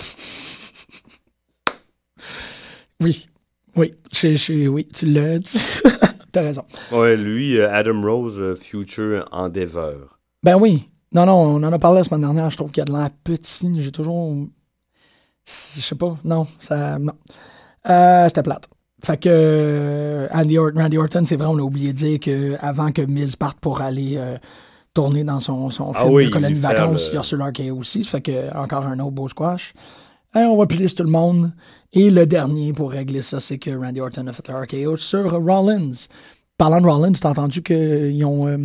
Oui. 3.76 3.92
Je- 4.12 4.68
oui, 4.68 4.88
tu 4.94 5.06
l'as 5.06 5.38
dit. 5.38 5.58
T'as 6.32 6.42
raison. 6.42 6.64
Ouais, 6.92 7.16
lui, 7.16 7.58
euh, 7.58 7.72
Adam 7.72 8.02
Rose, 8.02 8.36
euh, 8.38 8.56
Future 8.56 9.28
Endeavor. 9.32 10.18
Ben 10.42 10.56
oui. 10.60 10.88
Non, 11.12 11.26
non, 11.26 11.34
on 11.34 11.62
en 11.62 11.72
a 11.72 11.78
parlé 11.78 11.98
la 12.00 12.04
semaine 12.04 12.22
dernière. 12.22 12.50
Je 12.50 12.56
trouve 12.56 12.70
qu'il 12.72 12.80
y 12.80 12.82
a 12.82 12.84
de 12.86 12.92
l'air 12.92 13.08
petit. 13.22 13.70
J'ai 13.80 13.92
toujours. 13.92 14.34
Je 15.46 15.80
sais 15.80 15.94
pas. 15.94 16.16
Non, 16.24 16.46
ça. 16.60 16.98
Non. 16.98 17.12
Euh, 17.88 18.24
C'était 18.28 18.42
plate. 18.42 18.68
Fait 19.04 19.20
que 19.20 20.26
Andy 20.32 20.58
Randy 20.58 20.96
Orton, 20.96 21.24
c'est 21.26 21.36
vrai, 21.36 21.46
on 21.46 21.58
a 21.58 21.62
oublié 21.62 21.92
de 21.92 21.98
dire 21.98 22.18
qu'avant 22.18 22.90
que 22.90 23.02
Miz 23.02 23.36
parte 23.36 23.58
pour 23.60 23.82
aller 23.82 24.14
euh, 24.16 24.38
tourner 24.94 25.24
dans 25.24 25.40
son, 25.40 25.68
son 25.70 25.92
Ah 25.94 26.00
film 26.00 26.12
oui, 26.14 26.24
de 26.26 26.30
colonie 26.30 26.54
vacances, 26.54 27.08
le- 27.08 27.12
il 27.12 27.16
y 27.16 27.18
a 27.18 27.22
sur 27.22 27.36
l'RKO 27.36 27.76
aussi. 27.78 28.02
Ça 28.02 28.12
fait 28.12 28.22
que 28.22 28.56
encore 28.56 28.86
un 28.86 28.98
autre 29.00 29.10
beau 29.12 29.28
squash. 29.28 29.74
Hein, 30.34 30.46
on 30.48 30.56
va 30.56 30.66
plier 30.66 30.88
tout 30.88 31.02
le 31.04 31.10
monde. 31.10 31.52
Et 31.92 32.10
le 32.10 32.26
dernier 32.26 32.72
pour 32.72 32.90
régler 32.90 33.22
ça, 33.22 33.38
c'est 33.40 33.58
que 33.58 33.70
Randy 33.70 34.00
Orton 34.00 34.26
a 34.26 34.32
fait 34.32 34.48
le 34.48 34.54
RKO 34.56 34.96
sur 34.96 35.30
Rollins. 35.30 35.92
Parlant 36.58 36.80
de 36.80 36.86
Rollins, 36.86 37.12
t'as 37.12 37.30
entendu 37.30 37.62
qu'ils 37.62 38.24
ont. 38.24 38.48
euh, 38.48 38.58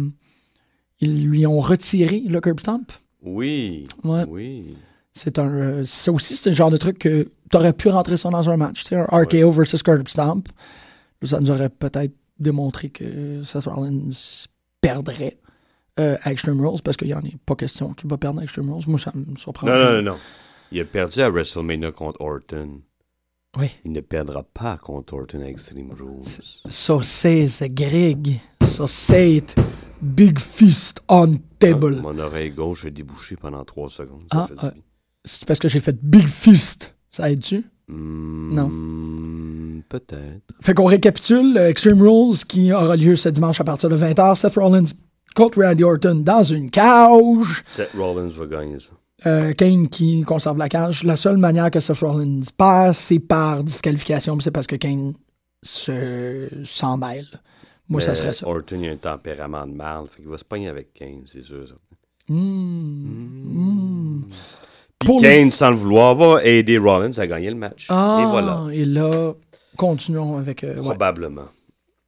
ils 1.01 1.25
lui 1.27 1.45
ont 1.47 1.59
retiré 1.59 2.21
le 2.27 2.41
curb 2.41 2.59
stomp? 2.59 2.91
Oui. 3.21 3.87
Ouais. 4.03 4.25
Oui. 4.27 4.75
C'est 5.13 5.39
un, 5.39 5.49
euh, 5.49 5.85
ça 5.85 6.11
aussi, 6.11 6.35
c'est 6.35 6.49
le 6.49 6.55
genre 6.55 6.71
de 6.71 6.77
truc 6.77 6.99
que 6.99 7.29
t'aurais 7.51 7.73
pu 7.73 7.89
rentrer 7.89 8.17
ça 8.17 8.29
dans 8.29 8.49
un 8.49 8.57
match. 8.57 8.83
Tu 8.83 8.89
sais, 8.89 8.95
un 8.95 9.05
RKO 9.05 9.51
versus 9.51 9.81
curb 9.83 10.07
stomp. 10.07 10.49
Ça 11.23 11.39
nous 11.39 11.51
aurait 11.51 11.69
peut-être 11.69 12.13
démontrer 12.39 12.89
que 12.89 13.43
Seth 13.43 13.65
Rollins 13.65 14.09
perdrait 14.81 15.37
euh, 15.99 16.17
à 16.23 16.31
Extreme 16.31 16.61
Rules 16.65 16.81
parce 16.81 16.95
qu'il 16.97 17.07
n'y 17.07 17.13
en 17.13 17.19
a 17.19 17.29
pas 17.45 17.55
question 17.55 17.93
qu'il 17.93 18.09
va 18.09 18.17
perdre 18.17 18.39
à 18.39 18.43
Extreme 18.43 18.71
Rules. 18.71 18.85
Moi, 18.87 18.99
ça 18.99 19.11
me 19.13 19.35
surprend. 19.35 19.67
Non, 19.67 19.75
non, 19.75 19.91
non, 19.95 20.01
non. 20.01 20.17
Il 20.71 20.79
a 20.81 20.85
perdu 20.85 21.21
à 21.21 21.29
WrestleMania 21.29 21.91
contre 21.91 22.21
Orton. 22.21 22.81
Oui. 23.57 23.67
Il 23.85 23.91
ne 23.91 24.01
perdra 24.01 24.43
pas 24.43 24.77
contre 24.77 25.13
Orton 25.15 25.41
à 25.41 25.45
Extreme 25.47 25.91
Rules. 25.91 26.23
Sägs 26.69 27.73
Greg, 27.73 28.39
sägs 28.61 29.55
Big 30.01 30.39
Fist 30.39 31.01
on 31.09 31.39
table. 31.57 31.97
Ah, 31.99 32.01
mon 32.03 32.19
oreille 32.19 32.51
gauche 32.51 32.85
a 32.85 32.89
débouché 32.89 33.35
pendant 33.35 33.65
trois 33.65 33.89
secondes. 33.89 34.23
Ah, 34.31 34.47
bien. 34.61 34.71
C'est 35.25 35.45
parce 35.45 35.59
que 35.59 35.67
j'ai 35.67 35.79
fait 35.79 35.97
Big 36.01 36.27
Fist. 36.27 36.95
Ça 37.11 37.29
aide-tu? 37.29 37.65
Hmm, 37.87 39.79
Peut-être. 39.89 40.53
Fait 40.61 40.73
qu'on 40.75 40.85
récapitule 40.85 41.57
euh, 41.57 41.69
Extreme 41.69 42.01
Rules 42.01 42.37
qui 42.47 42.71
aura 42.71 42.95
lieu 42.95 43.15
ce 43.15 43.29
dimanche 43.29 43.59
à 43.59 43.63
partir 43.63 43.89
de 43.89 43.97
20h. 43.97 44.35
Seth 44.35 44.53
Rollins 44.55 44.85
contre 45.35 45.63
Randy 45.63 45.83
Orton 45.83 46.21
dans 46.23 46.43
une 46.43 46.69
cage. 46.69 47.63
Seth 47.65 47.89
Rollins 47.97 48.29
va 48.29 48.45
gagner 48.45 48.79
ça. 48.79 48.91
Euh, 49.25 49.53
Kane 49.53 49.89
qui 49.89 50.21
conserve 50.23 50.57
la 50.57 50.69
cage. 50.69 51.03
La 51.03 51.15
seule 51.15 51.37
manière 51.37 51.69
que 51.71 51.79
Seth 51.79 51.99
Rollins 51.99 52.41
passe, 52.57 52.97
c'est 52.99 53.19
par 53.19 53.63
disqualification. 53.63 54.39
C'est 54.39 54.51
parce 54.51 54.67
que 54.67 54.75
Kane 54.77 55.13
se 55.61 56.47
s'en 56.63 56.97
mêle. 56.97 57.27
Moi, 57.89 57.99
ça 58.01 58.13
serait 58.15 58.33
ça. 58.33 58.47
Orton, 58.47 58.79
il 58.81 58.89
a 58.89 58.91
un 58.93 58.97
tempérament 58.97 59.65
de 59.67 59.73
mal. 59.73 60.03
Fait 60.09 60.21
qu'il 60.21 60.29
va 60.31 60.37
se 60.37 60.45
pogner 60.45 60.67
avec 60.69 60.93
Kane, 60.93 61.23
c'est 61.25 61.43
sûr. 61.43 61.67
ça. 61.67 61.73
Hmm. 62.29 64.21
Puis 64.99 65.07
Pour 65.07 65.21
Kane, 65.21 65.51
sans 65.51 65.69
le 65.69 65.75
vouloir, 65.75 66.15
va 66.15 66.43
aider 66.43 66.77
Rollins 66.77 67.17
à 67.17 67.27
gagner 67.27 67.49
le 67.49 67.55
match. 67.55 67.87
Ah, 67.89 68.19
Et 68.21 68.25
voilà. 68.29 68.67
et 68.71 68.85
là, 68.85 69.33
continuons 69.77 70.37
avec. 70.37 70.63
euh, 70.63 70.75
ouais. 70.75 70.81
Probablement. 70.81 71.47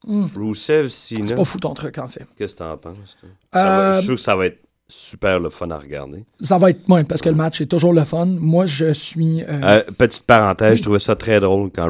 Hmm. 0.05 0.25
Rusev, 0.35 0.87
Cena, 0.89 1.25
C'est 1.27 1.35
pas 1.35 1.43
fou 1.43 1.59
ton 1.59 1.73
truc, 1.73 1.97
en 1.99 2.07
fait. 2.07 2.25
qu'est-ce 2.37 2.53
que 2.55 2.59
t'en 2.59 2.77
penses? 2.77 3.17
toi? 3.19 3.29
Va- 3.53 3.89
Euh, 3.89 3.93
je 3.93 3.97
suis 3.99 4.05
sûr 4.07 4.15
que 4.15 4.21
ça 4.21 4.35
va 4.35 4.47
être 4.47 4.59
super 4.91 5.39
le 5.39 5.49
fun 5.49 5.69
à 5.71 5.77
regarder. 5.77 6.23
Ça 6.41 6.57
va 6.57 6.69
être 6.69 6.87
moins 6.87 7.03
parce 7.03 7.21
que 7.21 7.29
le 7.29 7.35
match 7.35 7.61
est 7.61 7.65
toujours 7.65 7.93
le 7.93 8.03
fun. 8.03 8.25
Moi, 8.25 8.65
je 8.65 8.91
suis. 8.93 9.41
euh, 9.43 9.59
Euh, 9.63 9.83
petite 9.97 10.23
parenthèse, 10.23 10.77
je 10.77 10.83
trouvais 10.83 10.99
ça 10.99 11.15
très 11.15 11.39
drôle 11.39 11.69
quand 11.73 11.87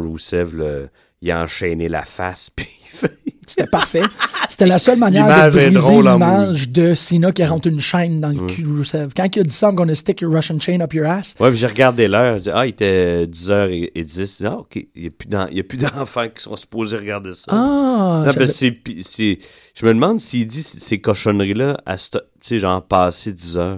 le- 0.54 0.90
il 1.22 1.30
a 1.32 1.42
enchaîné 1.42 1.88
la 1.90 2.04
face. 2.04 2.50
Puis 2.56 2.68
il 2.84 2.88
fait- 2.98 3.12
C'était 3.52 3.68
parfait. 3.70 4.02
C'était 4.50 4.66
la 4.66 4.80
seule 4.80 4.98
manière 5.00 5.26
de 5.28 5.50
briser 5.52 6.02
l'image 6.02 6.70
de 6.70 6.94
Cena 6.94 7.32
qui 7.32 7.44
rentre 7.46 7.68
une 7.68 7.80
chaîne 7.80 8.20
dans 8.20 8.30
le 8.30 8.46
cul 8.48 8.64
de 8.64 8.70
Rusev. 8.70 9.10
Quand 9.16 9.34
il 9.36 9.40
a 9.40 9.44
dit 9.44 9.54
ça, 9.56 9.70
I'm 9.70 9.76
gonna 9.76 9.96
stick 9.96 10.22
your 10.22 10.34
Russian 10.34 10.60
chain 10.60 10.82
up 10.82 10.94
your 10.94 11.06
ass. 11.08 11.36
Ouais, 11.40 11.50
puis 11.50 11.58
j'ai 11.60 11.68
regardé 11.68 12.08
l'heure. 12.08 12.36
j'ai 12.38 12.44
dit, 12.44 12.50
Ah, 12.54 12.66
il 12.66 12.70
était 12.70 13.26
10h10. 13.28 14.46
Ah, 14.46 14.58
OK. 14.60 14.76
Il 14.96 15.02
n'y 15.02 15.08
a 15.08 15.12
plus 15.12 15.28
d'en- 15.30 15.48
il 15.48 15.58
y 15.58 15.60
a 15.60 15.64
plus 15.64 15.78
d'enfants 15.96 16.28
qui 16.36 16.44
sont 16.44 16.56
supposés 16.56 16.98
regarder 16.98 17.34
ça. 17.34 17.46
Ah, 17.50 18.24
Non, 18.26 18.34
que 18.34 18.46
c'est- 18.46 18.78
c'est- 19.02 19.40
je 19.74 19.86
me 19.86 19.94
demande 19.94 20.20
s'il 20.20 20.46
dit 20.48 20.64
ces 20.64 21.00
cochonneries-là 21.00 21.78
à 21.86 21.98
ce- 21.98 22.10
tu 22.10 22.18
sais, 22.42 22.60
genre 22.60 22.82
passer 22.86 23.32
10 23.34 23.58
heures 23.58 23.78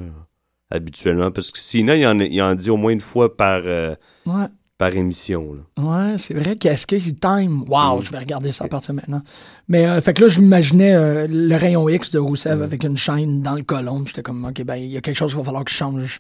habituellement. 0.72 1.32
Parce 1.32 1.52
que 1.52 1.60
sinon, 1.60 1.94
il 1.94 2.06
en, 2.08 2.20
il 2.20 2.42
en 2.42 2.56
dit 2.56 2.70
au 2.70 2.78
moins 2.78 2.92
une 2.92 3.02
fois 3.02 3.36
par, 3.36 3.62
euh, 3.66 3.96
ouais, 4.26 4.46
par 4.78 4.96
émission. 4.96 5.54
là. 5.54 5.84
ouais, 6.12 6.18
c'est 6.18 6.34
vrai 6.34 6.56
qu'est-ce 6.56 6.88
qu'il 6.88 7.16
time? 7.20 7.64
Wow, 7.68 8.00
Mm. 8.00 8.02
je 8.02 8.12
vais 8.12 8.18
regarder 8.20 8.52
ça 8.52 8.66
à 8.66 8.68
partir 8.68 8.94
de 8.94 8.96
maintenant. 8.98 9.22
Mais 9.68 9.86
euh, 9.86 10.02
fait 10.02 10.14
que 10.14 10.22
là, 10.24 10.28
je 10.28 10.40
m'imaginais 10.42 10.94
euh, 10.94 11.28
le 11.30 11.56
rayon 11.56 11.88
X 11.90 12.12
de 12.12 12.20
Mm. 12.20 12.62
avec 12.62 12.84
une 12.84 12.98
chaîne 12.98 13.42
dans 13.42 13.54
le 13.56 13.64
colon. 13.64 14.00
puis 14.00 14.08
J'étais 14.10 14.22
comme, 14.24 14.44
OK, 14.46 14.62
ben, 14.64 14.76
il 14.76 14.92
y 14.92 14.98
a 14.98 15.02
quelque 15.02 15.16
chose 15.18 15.32
qu'il 15.32 15.38
va 15.40 15.44
falloir 15.46 15.64
que 15.64 15.72
je 15.72 15.76
change. 15.76 16.20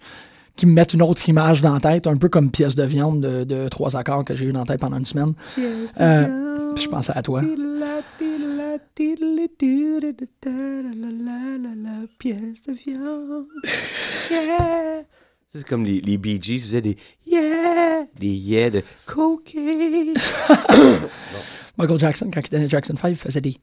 Qui 0.56 0.68
me 0.68 0.74
mette 0.74 0.94
une 0.94 1.02
autre 1.02 1.28
image 1.28 1.62
dans 1.62 1.74
la 1.74 1.80
tête, 1.80 2.06
un 2.06 2.16
peu 2.16 2.30
comme 2.30 2.52
pièce 2.52 2.76
de 2.76 2.84
viande 2.84 3.22
de, 3.22 3.44
de 3.44 3.68
trois 3.70 3.98
accords 3.98 4.24
que 4.24 4.36
j'ai 4.36 4.46
eu 4.46 4.52
dans 4.52 4.60
la 4.60 4.66
tête 4.68 4.80
pendant 4.80 4.98
une 5.00 5.06
semaine. 5.06 5.34
Euh, 6.00 6.74
puis 6.76 6.84
je 6.84 6.90
pensais 6.90 7.12
à 7.16 7.24
toi. 7.24 7.42
C'est 15.50 15.68
comme 15.68 15.86
les, 15.86 16.02
les 16.02 16.18
Bee 16.18 16.40
Gees 16.42 16.60
faisaient 16.60 16.82
des 16.82 16.98
yeah, 17.28 18.06
des 18.20 18.28
yeah 18.28 18.70
de 18.70 18.82
cocaine. 19.06 20.14
Michael 21.78 22.00
Jackson, 22.00 22.30
quand 22.34 22.42
il 22.46 22.50
donnait 22.50 22.68
Jackson 22.68 22.96
5, 23.00 23.10
il 23.10 23.16
faisait 23.16 23.42
des 23.42 23.58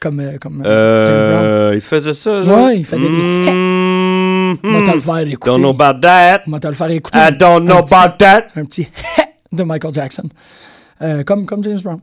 comme, 0.00 0.18
euh, 0.20 0.36
comme 0.38 0.62
euh. 0.66 1.70
Euh, 1.70 1.74
il 1.74 1.80
faisait 1.80 2.14
ça, 2.14 2.42
genre? 2.42 2.64
Ouais, 2.66 2.78
il 2.78 2.84
faisait 2.84 3.00
des 3.08 3.08
Mm, 3.08 4.58
Moi, 4.64 4.82
te 4.84 4.90
le 4.94 5.00
faire 5.00 5.18
écouter. 5.18 5.50
Don't 5.50 5.60
know 5.60 5.70
about 5.70 6.00
that. 6.00 6.42
Moi, 6.46 6.60
te 6.60 6.66
le 6.66 6.74
faire 6.74 6.90
écouter. 6.90 7.18
I 7.18 7.32
don't 7.32 7.64
know 7.64 7.76
un 7.76 7.82
petit- 7.82 7.94
about 7.94 8.16
that. 8.18 8.46
Un 8.56 8.64
petit 8.64 8.88
de 9.52 9.62
Michael 9.62 9.94
Jackson. 9.94 10.24
Euh, 11.00 11.22
comme, 11.24 11.46
comme 11.46 11.62
James 11.64 11.80
Brown. 11.80 12.00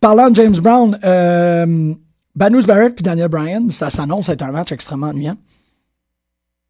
Parlant 0.00 0.30
de 0.30 0.34
James 0.36 0.56
Brown, 0.58 0.98
euh, 1.04 1.94
Bad 2.34 2.52
News 2.52 2.64
Barrett 2.66 2.94
puis 2.94 3.02
Daniel 3.02 3.28
Bryan, 3.28 3.68
ça 3.70 3.90
s'annonce 3.90 4.28
être 4.28 4.42
un 4.42 4.52
match 4.52 4.72
extrêmement 4.72 5.08
ennuyant. 5.08 5.36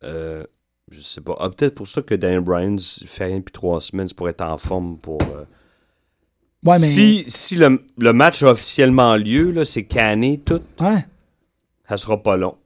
Euh, 0.05 0.45
je 0.91 1.01
sais 1.01 1.21
pas. 1.21 1.37
Ah, 1.41 1.51
Peut-être 1.51 1.75
pour 1.75 1.89
ça 1.89 2.03
que 2.03 2.15
Daniel 2.15 2.41
Bryan 2.41 2.79
fait 2.79 3.25
rien 3.27 3.39
depuis 3.39 3.53
trois 3.53 3.81
semaines, 3.81 4.09
c'est 4.09 4.17
pour 4.17 4.29
être 4.29 4.43
en 4.43 4.59
forme 4.59 4.99
pour. 4.99 5.21
euh, 5.23 5.45
Ouais, 6.65 6.79
mais. 6.81 6.87
Si, 6.87 7.25
si 7.29 7.57
le, 7.57 7.83
le 7.99 8.13
match 8.13 8.43
a 8.43 8.49
officiellement 8.51 9.15
lieu, 9.17 9.51
là, 9.53 9.65
c'est 9.65 9.85
canné, 9.85 10.41
tout, 10.45 10.61
Ouais. 10.81 11.05
ça 11.89 11.97
sera 11.97 12.23
pas 12.23 12.37
long. 12.37 12.57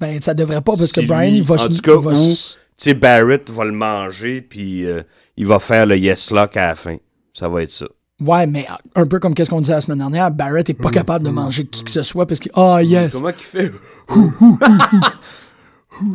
Ben, 0.00 0.20
ça 0.20 0.34
devrait 0.34 0.60
pas 0.60 0.74
parce 0.76 0.90
que 0.92 1.00
Bryan, 1.06 1.30
lui- 1.30 1.38
il 1.38 1.44
va 1.44 1.54
en 1.54 1.58
se. 1.58 1.68
tout 1.68 1.80
cas, 1.82 1.96
va 1.96 2.94
Barrett 2.94 3.48
va 3.50 3.64
le 3.64 3.72
manger, 3.72 4.40
puis 4.40 4.84
euh, 4.84 5.02
il 5.36 5.46
va 5.46 5.58
faire 5.60 5.86
le 5.86 5.96
yes 5.96 6.30
lock 6.32 6.56
à 6.56 6.66
la 6.68 6.74
fin. 6.74 6.96
Ça 7.32 7.48
va 7.48 7.62
être 7.62 7.70
ça. 7.70 7.86
Ouais, 8.20 8.46
mais 8.46 8.66
un 8.94 9.06
peu 9.06 9.18
comme 9.20 9.34
qu'est-ce 9.34 9.50
qu'on 9.50 9.60
disait 9.60 9.74
la 9.74 9.80
semaine 9.80 9.98
dernière, 9.98 10.30
Barrett 10.30 10.68
est 10.70 10.74
pas 10.74 10.90
capable 10.90 11.24
de 11.24 11.30
manger 11.30 11.66
qui 11.66 11.84
que 11.84 11.90
ce 11.90 12.02
soit 12.02 12.26
parce 12.26 12.40
qu'il. 12.40 12.50
Ah, 12.54 12.80
yes! 12.82 13.12
Comment 13.12 13.32
qu'il 13.32 13.44
fait? 13.44 13.72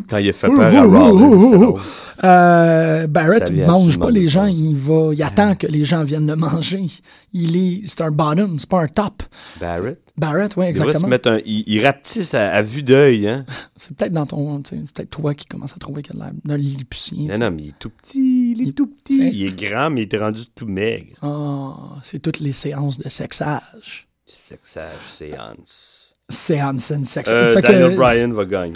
Quand 0.08 0.18
il 0.18 0.28
a 0.28 0.32
fait 0.32 0.48
peur 0.48 0.60
à 0.60 0.82
Rollins. 0.82 1.74
Euh, 2.22 3.06
Barrett 3.06 3.48
a 3.48 3.66
mange 3.66 3.98
pas 3.98 4.10
les 4.10 4.28
gens, 4.28 4.44
il 4.44 4.76
va, 4.76 5.10
il 5.14 5.22
attend 5.22 5.54
que 5.54 5.66
les 5.66 5.84
gens 5.84 6.04
viennent 6.04 6.26
le 6.26 6.36
manger. 6.36 6.84
Il 7.32 7.56
est, 7.56 7.82
c'est 7.86 8.02
un 8.02 8.10
bottom, 8.10 8.58
c'est 8.58 8.68
pas 8.68 8.82
un 8.82 8.88
top. 8.88 9.22
Barrett? 9.58 9.98
Barrett, 10.18 10.54
oui, 10.56 10.66
Il 10.66 10.68
exactement. 10.68 11.08
mettre 11.08 11.30
un. 11.30 11.38
Il, 11.46 11.64
il 11.66 11.84
rapetisse 11.84 12.34
à, 12.34 12.50
à 12.50 12.60
vue 12.60 12.82
d'œil, 12.82 13.26
hein. 13.26 13.46
C'est 13.78 13.96
peut-être 13.96 14.12
dans 14.12 14.26
ton, 14.26 14.60
peut-être 14.60 15.08
toi 15.08 15.32
qui 15.32 15.46
commence 15.46 15.72
à 15.72 15.78
trouver 15.78 16.02
qu'il 16.02 16.20
a 16.20 16.30
d'un 16.44 16.56
lilliputien. 16.58 17.32
Non, 17.32 17.38
non, 17.46 17.50
mais 17.50 17.62
il 17.62 17.68
est 17.68 17.78
tout 17.78 17.88
petit. 17.90 18.52
Il 18.58 18.68
est 18.68 18.72
tout 18.72 18.86
petit. 18.88 19.30
Il 19.32 19.46
est 19.46 19.58
grand, 19.58 19.88
mais 19.88 20.02
il 20.02 20.04
était 20.04 20.18
rendu 20.18 20.42
tout 20.54 20.66
maigre. 20.66 21.14
Ah, 21.22 21.96
c'est 22.02 22.18
toutes 22.18 22.40
les 22.40 22.52
séances 22.52 22.98
de 22.98 23.08
sexage. 23.08 24.08
Sexage, 24.26 24.92
séance. 25.16 26.12
Séance 26.28 26.90
and 26.90 27.04
sex. 27.04 27.30
Euh, 27.32 27.60
Daniel 27.60 27.96
Bryan 27.96 28.32
va 28.32 28.44
gagner. 28.44 28.74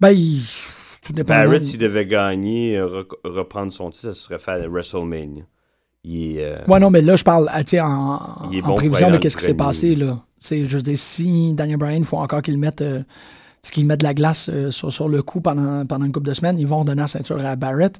Ben, 0.00 0.10
il- 0.10 0.42
tout 1.02 1.12
dépend. 1.12 1.34
Barrett, 1.34 1.64
s'il 1.64 1.78
devait 1.78 2.06
gagner, 2.06 2.76
euh, 2.76 3.04
reprendre 3.24 3.72
son 3.72 3.90
titre, 3.90 4.12
ça 4.12 4.14
serait 4.14 4.38
fait 4.38 4.50
à 4.52 4.68
WrestleMania. 4.68 5.44
Il 6.04 6.38
est. 6.38 6.44
euh, 6.44 6.56
Ouais, 6.66 6.80
non, 6.80 6.90
mais 6.90 7.00
là, 7.02 7.16
je 7.16 7.24
parle 7.24 7.50
ah, 7.52 7.60
en, 7.82 8.46
en 8.46 8.48
bon 8.68 8.74
prévision 8.74 9.08
de 9.08 9.12
le 9.14 9.18
qui 9.18 9.30
s'est 9.30 9.54
passé, 9.54 9.94
là. 9.94 10.18
Je 10.50 10.76
veux 10.76 10.82
dire, 10.82 10.96
si 10.98 11.52
Daniel 11.52 11.76
Bryan, 11.76 11.98
il 12.00 12.04
faut 12.06 12.16
encore 12.16 12.40
qu'il 12.42 12.56
mette, 12.58 12.80
euh, 12.80 13.02
qu'il 13.70 13.84
mette 13.86 14.00
de 14.00 14.04
la 14.06 14.14
glace 14.14 14.48
euh, 14.50 14.70
sur, 14.70 14.90
sur 14.92 15.08
le 15.08 15.22
cou 15.22 15.40
pendant, 15.40 15.84
pendant 15.84 16.06
une 16.06 16.12
couple 16.12 16.28
de 16.28 16.34
semaines, 16.34 16.58
ils 16.58 16.66
vont 16.66 16.84
donner 16.84 17.02
la 17.02 17.08
ceinture 17.08 17.44
à 17.44 17.56
Barrett, 17.56 17.98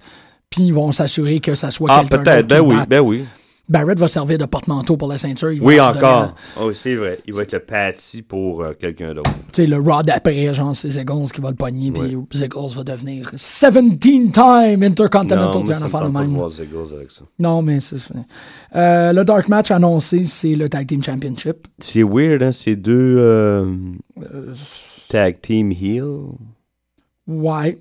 puis 0.48 0.64
ils 0.68 0.74
vont 0.74 0.90
s'assurer 0.92 1.40
que 1.40 1.54
ça 1.54 1.70
soit 1.70 1.88
Ah, 1.90 2.00
quelqu'un 2.00 2.22
peut-être. 2.24 2.46
Ben 2.48 2.60
oui, 2.60 2.76
ben 2.88 3.00
oui. 3.00 3.24
Barrett 3.70 3.98
va 3.98 4.08
servir 4.08 4.36
de 4.36 4.44
porte-manteau 4.46 4.96
pour 4.96 5.06
la 5.08 5.16
ceinture. 5.16 5.52
il 5.52 5.60
va 5.60 5.66
Oui, 5.66 5.80
encore. 5.80 6.34
Oh, 6.60 6.72
c'est 6.74 6.96
vrai. 6.96 7.20
Il 7.26 7.32
va 7.34 7.42
être 7.42 7.52
le 7.52 7.60
patty 7.60 8.20
pour 8.22 8.62
euh, 8.62 8.72
quelqu'un 8.78 9.14
d'autre. 9.14 9.30
Tu 9.52 9.62
sais, 9.62 9.66
le 9.66 9.78
Raw 9.78 10.02
d'après, 10.02 10.52
genre, 10.52 10.74
c'est 10.74 10.90
Ziggles 10.90 11.30
qui 11.32 11.40
va 11.40 11.50
le 11.50 11.56
pogner, 11.56 11.92
puis. 11.92 12.16
Ziggles 12.34 12.68
va 12.74 12.82
devenir 12.84 13.30
17-time 13.34 14.82
Intercontinental. 14.82 15.62
Non, 15.80 15.86
affaire 15.86 16.02
de 16.04 16.08
même. 16.18 16.36
avec 16.36 17.10
ça. 17.12 17.22
Non, 17.38 17.62
mais 17.62 17.80
c'est 17.80 17.96
euh, 18.74 19.12
Le 19.12 19.24
Dark 19.24 19.48
Match 19.48 19.70
annoncé, 19.70 20.24
c'est 20.24 20.54
le 20.56 20.68
Tag 20.68 20.86
Team 20.86 21.02
Championship. 21.02 21.68
C'est 21.78 22.02
weird, 22.02 22.42
hein? 22.42 22.52
C'est 22.52 22.76
deux 22.76 23.16
euh, 23.18 23.66
Euh, 24.20 24.52
tag 25.08 25.40
team 25.40 25.70
heel. 25.72 26.04
ouais. 27.28 27.78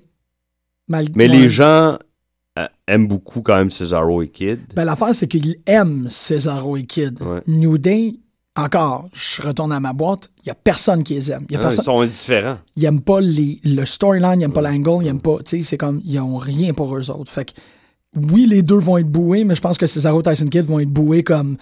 Mal- 0.88 1.06
Mais 1.14 1.28
ouais. 1.28 1.36
les 1.36 1.48
gens 1.48 1.98
euh, 2.58 2.66
aiment 2.88 3.06
beaucoup 3.06 3.42
quand 3.42 3.56
même 3.56 3.70
Cesaro 3.70 4.22
et 4.22 4.28
Kid. 4.28 4.60
Ben, 4.74 4.84
l'affaire, 4.84 5.14
c'est 5.14 5.28
qu'ils 5.28 5.56
aiment 5.66 6.08
Cesaro 6.08 6.76
et 6.76 6.84
Kid. 6.84 7.20
Ouais. 7.22 7.42
New 7.46 7.78
Day, 7.78 8.14
encore, 8.56 9.08
je 9.12 9.42
retourne 9.42 9.72
à 9.72 9.78
ma 9.80 9.92
boîte, 9.92 10.28
il 10.38 10.46
n'y 10.46 10.50
a 10.50 10.56
personne 10.56 11.04
qui 11.04 11.14
les 11.14 11.30
aime. 11.30 11.46
Il 11.48 11.52
y 11.52 11.56
a 11.56 11.60
Ah, 11.60 11.62
personne. 11.62 11.82
ils 11.82 11.86
sont 11.86 12.00
indifférents. 12.00 12.58
Ils 12.76 12.82
n'aiment 12.82 13.02
pas 13.02 13.20
les, 13.20 13.60
le 13.64 13.84
storyline, 13.84 14.32
ils 14.34 14.38
n'aiment 14.38 14.52
pas 14.52 14.62
l'angle, 14.62 15.02
ils 15.02 15.06
n'aiment 15.06 15.20
pas. 15.22 15.38
Tu 15.44 15.58
sais, 15.58 15.62
c'est 15.62 15.78
comme, 15.78 16.00
ils 16.04 16.16
n'ont 16.16 16.36
rien 16.38 16.74
pour 16.74 16.96
eux 16.96 17.10
autres. 17.10 17.30
Fait 17.30 17.44
que, 17.44 17.52
oui, 18.16 18.46
les 18.46 18.62
deux 18.62 18.78
vont 18.78 18.98
être 18.98 19.06
boués, 19.08 19.44
mais 19.44 19.54
je 19.54 19.60
pense 19.60 19.78
que 19.78 19.86
Cesaro 19.86 20.20
Tyson 20.20 20.46
Kidd 20.46 20.66
vont 20.66 20.80
être 20.80 20.90
boués 20.90 21.22
comme, 21.22 21.56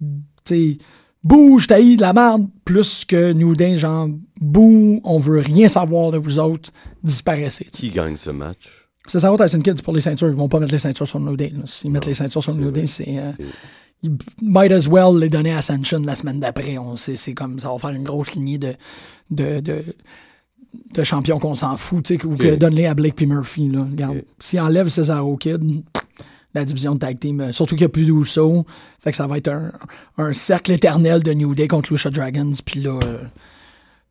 tu 0.00 0.08
sais, 0.44 0.78
bouge, 1.22 1.68
t'haïs 1.68 1.96
de 1.96 2.00
la 2.02 2.12
merde, 2.12 2.48
plus 2.64 3.04
que 3.04 3.32
New 3.32 3.54
Day, 3.54 3.76
genre, 3.76 4.08
bouh, 4.40 5.00
on 5.04 5.18
veut 5.20 5.38
rien 5.38 5.68
savoir 5.68 6.10
de 6.10 6.18
vous 6.18 6.40
autres, 6.40 6.70
disparaissez. 7.04 7.66
Qui 7.72 7.90
gagne 7.90 8.16
ce 8.16 8.30
match? 8.30 8.81
Cesaro 9.08 9.36
Tyson 9.36 9.60
Kidd, 9.60 9.76
c'est 9.76 9.82
pour 9.84 9.94
les 9.94 10.00
ceintures. 10.00 10.28
Ils 10.28 10.34
vont 10.34 10.48
pas 10.48 10.60
mettre 10.60 10.72
les 10.72 10.78
ceintures 10.78 11.06
sur 11.06 11.18
New 11.20 11.36
Day. 11.36 11.52
S'ils 11.66 11.90
mettent 11.90 12.06
les 12.06 12.14
ceintures 12.14 12.42
sur 12.42 12.54
New 12.54 12.70
Day, 12.70 12.86
c'est. 12.86 13.18
euh, 13.18 13.32
il 14.04 14.16
might 14.42 14.72
as 14.72 14.88
well 14.88 15.16
les 15.18 15.28
donner 15.28 15.52
à 15.52 15.58
Ascension 15.58 16.00
la 16.00 16.14
semaine 16.14 16.40
d'après. 16.40 16.76
On 16.78 16.96
sait, 16.96 17.16
c'est 17.16 17.34
comme 17.34 17.58
ça 17.60 17.68
va 17.70 17.78
faire 17.78 17.90
une 17.90 18.02
grosse 18.04 18.34
lignée 18.34 18.58
de, 18.58 18.74
de, 19.30 19.60
de, 19.60 19.84
de 20.94 21.02
champions 21.04 21.38
qu'on 21.38 21.54
s'en 21.54 21.76
fout, 21.76 22.04
tu 22.04 22.16
sais, 22.16 22.24
ou 22.26 22.36
que 22.36 22.54
donne-les 22.56 22.86
à 22.86 22.94
Blake 22.94 23.14
puis 23.16 23.26
Murphy. 23.26 23.68
Là. 23.68 23.86
Regarde, 23.88 24.16
Ok. 24.18 24.24
s'il 24.40 24.60
enlève 24.60 24.88
Cesaro 24.88 25.36
Kid, 25.36 25.82
la 26.54 26.64
division 26.64 26.94
de 26.94 26.98
tag 26.98 27.18
team, 27.18 27.40
euh, 27.40 27.52
surtout 27.52 27.76
qu'il 27.76 27.82
n'y 27.84 27.86
a 27.86 27.90
plus 27.90 28.04
d'Uso, 28.04 28.66
fait 29.00 29.10
que 29.12 29.16
ça 29.16 29.26
va 29.26 29.38
être 29.38 29.48
un, 29.48 29.72
un 30.18 30.32
cercle 30.32 30.72
éternel 30.72 31.22
de 31.22 31.32
New 31.32 31.54
Day 31.54 31.66
contre 31.68 31.92
Lucha 31.92 32.10
Dragons, 32.10 32.52
puis 32.64 32.80
là, 32.80 32.98
euh, 33.04 33.22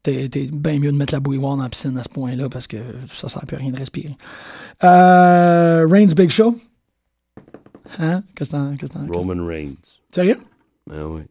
t'es, 0.04 0.30
t'es 0.30 0.49
bien 0.52 0.80
mieux 0.80 0.91
de 0.91 0.97
mettre 0.97 1.14
la 1.14 1.20
bouilloire 1.20 1.56
dans 1.58 1.64
la 1.64 1.70
piscine 1.70 1.97
à 1.97 2.04
ce 2.04 2.10
point-là, 2.10 2.49
parce 2.49 2.68
que 2.68 2.78
ça 3.12 3.30
sert 3.30 3.45
plus 3.45 3.56
à 3.58 3.60
rien 3.60 3.72
de 3.72 3.78
respirer. 3.78 4.16
Euh, 4.84 5.86
Reigns 5.89 6.14
Big 6.16 6.30
Show. 6.30 6.56
Hein? 7.99 8.24
Qu'est-ce 8.36 8.49
que 8.52 8.86
t'en... 8.88 9.06
Roman 9.10 9.43
Reigns. 9.45 9.76
Sérieux? 10.12 10.38
Ben 10.88 11.04
oui. 11.06 11.22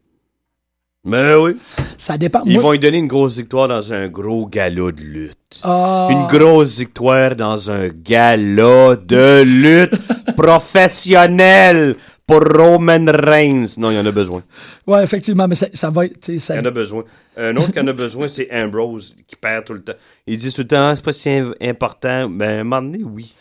Ben 1.03 1.35
oui. 1.39 1.57
Ça 1.97 2.15
dépend. 2.17 2.43
Ils 2.45 2.53
Moi- 2.53 2.61
vont 2.61 2.71
lui 2.73 2.79
donner 2.79 2.99
une 2.99 3.07
grosse 3.07 3.35
victoire 3.35 3.67
dans 3.67 3.91
un 3.91 4.07
gros 4.07 4.45
gala 4.45 4.91
de 4.91 5.01
lutte. 5.01 5.59
Ah, 5.63 6.07
Une 6.11 6.27
grosse 6.27 6.77
victoire 6.77 7.35
dans 7.35 7.71
un 7.71 7.87
gala 7.87 8.95
de 8.97 9.41
lutte 9.43 10.35
professionnel 10.35 11.95
pour 12.39 12.57
Roman 12.57 13.05
Reigns. 13.07 13.65
Non, 13.77 13.91
il 13.91 13.95
y 13.95 13.99
en 13.99 14.05
a 14.05 14.11
besoin. 14.11 14.43
Ouais, 14.87 15.03
effectivement, 15.03 15.47
mais 15.47 15.55
ça, 15.55 15.67
ça 15.73 15.89
va 15.89 16.05
être. 16.05 16.23
Ça, 16.39 16.55
Il 16.55 16.57
y 16.57 16.61
en 16.61 16.65
a 16.65 16.71
besoin. 16.71 17.03
Un 17.37 17.55
autre 17.57 17.71
qui 17.71 17.79
en 17.79 17.87
a 17.87 17.93
besoin, 17.93 18.27
c'est 18.27 18.47
Ambrose, 18.51 19.15
qui 19.27 19.35
perd 19.35 19.65
tout 19.65 19.73
le 19.73 19.81
temps. 19.83 19.93
Ils 20.27 20.37
disent 20.37 20.53
tout 20.53 20.61
le 20.61 20.67
temps, 20.67 20.89
Ah, 20.89 20.95
c'est 20.95 21.03
pas 21.05 21.13
si 21.13 21.29
im- 21.29 21.53
important. 21.61 22.29
Ben, 22.29 22.49
à 22.49 22.59
un 22.61 22.63
moment 22.63 22.81
donné, 22.81 23.03
oui. 23.03 23.33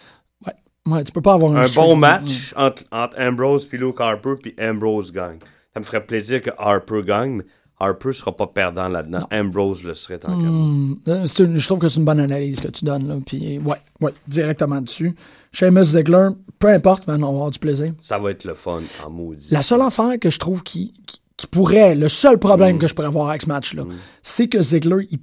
ouais, 0.86 1.05
tu 1.05 1.12
peux 1.12 1.20
pas 1.22 1.34
avoir 1.34 1.53
un, 1.57 1.64
Un 1.64 1.68
bon 1.68 1.97
match 1.97 2.53
entre, 2.57 2.82
entre 2.91 3.20
Ambrose 3.20 3.68
et 3.72 3.76
Luke 3.76 4.01
Harper, 4.01 4.34
puis 4.43 4.55
Ambrose 4.61 5.12
gagne. 5.12 5.38
Ça 5.74 5.80
me 5.80 5.84
ferait 5.84 6.05
plaisir 6.05 6.41
que 6.41 6.51
Harper 6.59 7.03
gagne, 7.05 7.36
mais 7.36 7.45
Harper 7.78 8.12
sera 8.12 8.36
pas 8.36 8.47
perdant 8.47 8.88
là-dedans. 8.88 9.26
Ambrose 9.32 9.82
le 9.84 9.95
serait 9.95 10.16
encore. 10.24 10.36
Hmm, 10.38 10.97
euh, 11.09 11.26
une- 11.38 11.57
je 11.59 11.66
trouve 11.66 11.78
que 11.78 11.88
c'est 11.88 11.99
une 11.99 12.05
bonne 12.05 12.20
analyse 12.20 12.61
que 12.61 12.68
tu 12.68 12.84
donnes. 12.84 13.09
Là, 13.09 13.16
puis, 13.24 13.59
ouais, 13.59 13.76
ouais, 14.01 14.12
directement 14.28 14.80
dessus. 14.80 15.14
Sheamus 15.53 15.84
Ziggler, 15.84 16.28
peu 16.59 16.68
importe, 16.68 17.05
mais 17.07 17.14
on 17.14 17.18
va 17.18 17.26
avoir 17.28 17.51
du 17.51 17.59
plaisir. 17.59 17.92
Ça 18.01 18.18
va 18.18 18.30
être 18.30 18.44
le 18.44 18.55
fun 18.55 18.80
en 19.05 19.11
maudit. 19.11 19.48
La 19.53 19.62
seule 19.62 19.80
affaire 19.82 20.18
que 20.20 20.30
je 20.30 20.38
trouve 20.38 20.62
qui, 20.62 20.92
qui, 21.07 21.20
qui 21.36 21.46
pourrait, 21.46 21.94
le 21.94 22.09
seul 22.09 22.38
problème 22.38 22.76
Mm. 22.76 22.78
que 22.78 22.86
je 22.86 22.94
pourrais 22.94 23.09
avoir 23.09 23.30
avec 23.30 23.42
ce 23.42 23.48
match-là, 23.48 23.84
c'est 24.22 24.48
que 24.48 24.61
Ziggler, 24.62 25.07
il- 25.11 25.18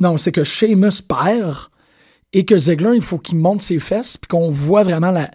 non, 0.00 0.18
c'est 0.18 0.32
que 0.32 0.44
Sheamus 0.44 1.00
perd 1.06 1.56
et 2.32 2.44
que 2.44 2.58
Ziggler, 2.58 2.96
il 2.96 3.02
faut 3.02 3.18
qu'il 3.18 3.38
monte 3.38 3.62
ses 3.62 3.78
fesses 3.78 4.16
puis 4.16 4.28
qu'on 4.28 4.50
voit 4.50 4.82
vraiment 4.82 5.12
la, 5.12 5.30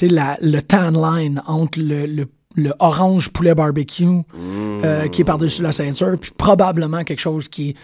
la, 0.00 0.38
le 0.40 0.60
tan 0.60 0.90
line 0.92 1.42
entre 1.46 1.80
le, 1.80 2.06
le, 2.06 2.26
le 2.54 2.72
orange 2.78 3.30
poulet 3.30 3.54
barbecue 3.54 4.06
euh, 4.36 5.08
qui 5.08 5.22
est 5.22 5.24
par-dessus 5.24 5.62
la 5.62 5.72
ceinture 5.72 6.16
puis 6.20 6.30
probablement 6.38 7.02
quelque 7.02 7.18
chose 7.20 7.48
qui 7.48 7.70
est 7.70 7.74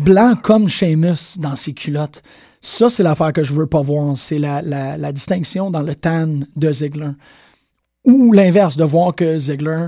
blanc 0.00 0.34
comme 0.42 0.68
Sheamus 0.68 1.36
dans 1.38 1.56
ses 1.56 1.74
culottes. 1.74 2.22
Ça, 2.60 2.88
c'est 2.90 3.02
l'affaire 3.02 3.32
que 3.32 3.42
je 3.42 3.54
veux 3.54 3.66
pas 3.66 3.80
voir. 3.82 4.16
C'est 4.18 4.38
la, 4.38 4.60
la, 4.62 4.96
la 4.98 5.12
distinction 5.12 5.70
dans 5.70 5.80
le 5.82 5.94
tan 5.94 6.40
de 6.56 6.72
Ziggler. 6.72 7.10
Ou 8.04 8.32
l'inverse, 8.32 8.76
de 8.76 8.84
voir 8.84 9.14
que 9.14 9.38
Ziggler, 9.38 9.86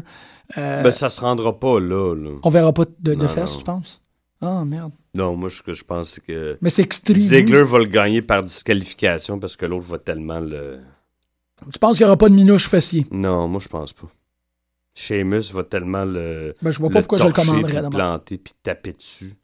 euh, 0.58 0.82
Ben, 0.82 0.90
ça 0.92 1.08
se 1.10 1.20
rendra 1.20 1.58
pas 1.58 1.80
là. 1.80 2.14
là. 2.14 2.30
on 2.42 2.50
verra 2.50 2.72
pas 2.72 2.84
de, 3.00 3.14
de 3.14 3.26
fesses, 3.26 3.56
tu 3.58 3.64
penses? 3.64 4.00
Ah, 4.40 4.64
merde. 4.64 4.92
Non, 5.14 5.36
moi, 5.36 5.50
ce 5.50 5.62
que 5.62 5.72
je 5.74 5.84
pense, 5.84 6.10
c'est 6.10 6.22
que 6.24 6.58
Mais 6.60 6.70
c'est 6.70 6.82
extrême. 6.82 7.18
Ziggler 7.18 7.62
va 7.62 7.78
le 7.78 7.84
gagner 7.84 8.22
par 8.22 8.42
disqualification 8.42 9.38
parce 9.38 9.56
que 9.56 9.66
l'autre 9.66 9.86
va 9.86 9.98
tellement 9.98 10.40
le. 10.40 10.80
Tu 11.72 11.78
penses 11.78 11.96
qu'il 11.96 12.04
n'y 12.06 12.08
aura 12.08 12.16
pas 12.18 12.28
de 12.28 12.34
minouche 12.34 12.68
fessier? 12.68 13.06
Non, 13.12 13.46
moi, 13.48 13.60
je 13.62 13.68
pense 13.68 13.92
pas. 13.92 14.08
Sheamus 14.94 15.52
va 15.52 15.62
tellement 15.64 16.04
le. 16.04 16.54
Ben, 16.60 16.70
je 16.70 16.78
vois 16.78 16.90
pas 16.90 17.00
pourquoi 17.00 17.18
je 17.18 17.24
le 17.24 17.32
commanderais 17.32 17.82
puis 17.82 17.90
planter 17.90 18.38
puis 18.38 18.52
taper 18.62 18.92
dessus. 18.94 19.34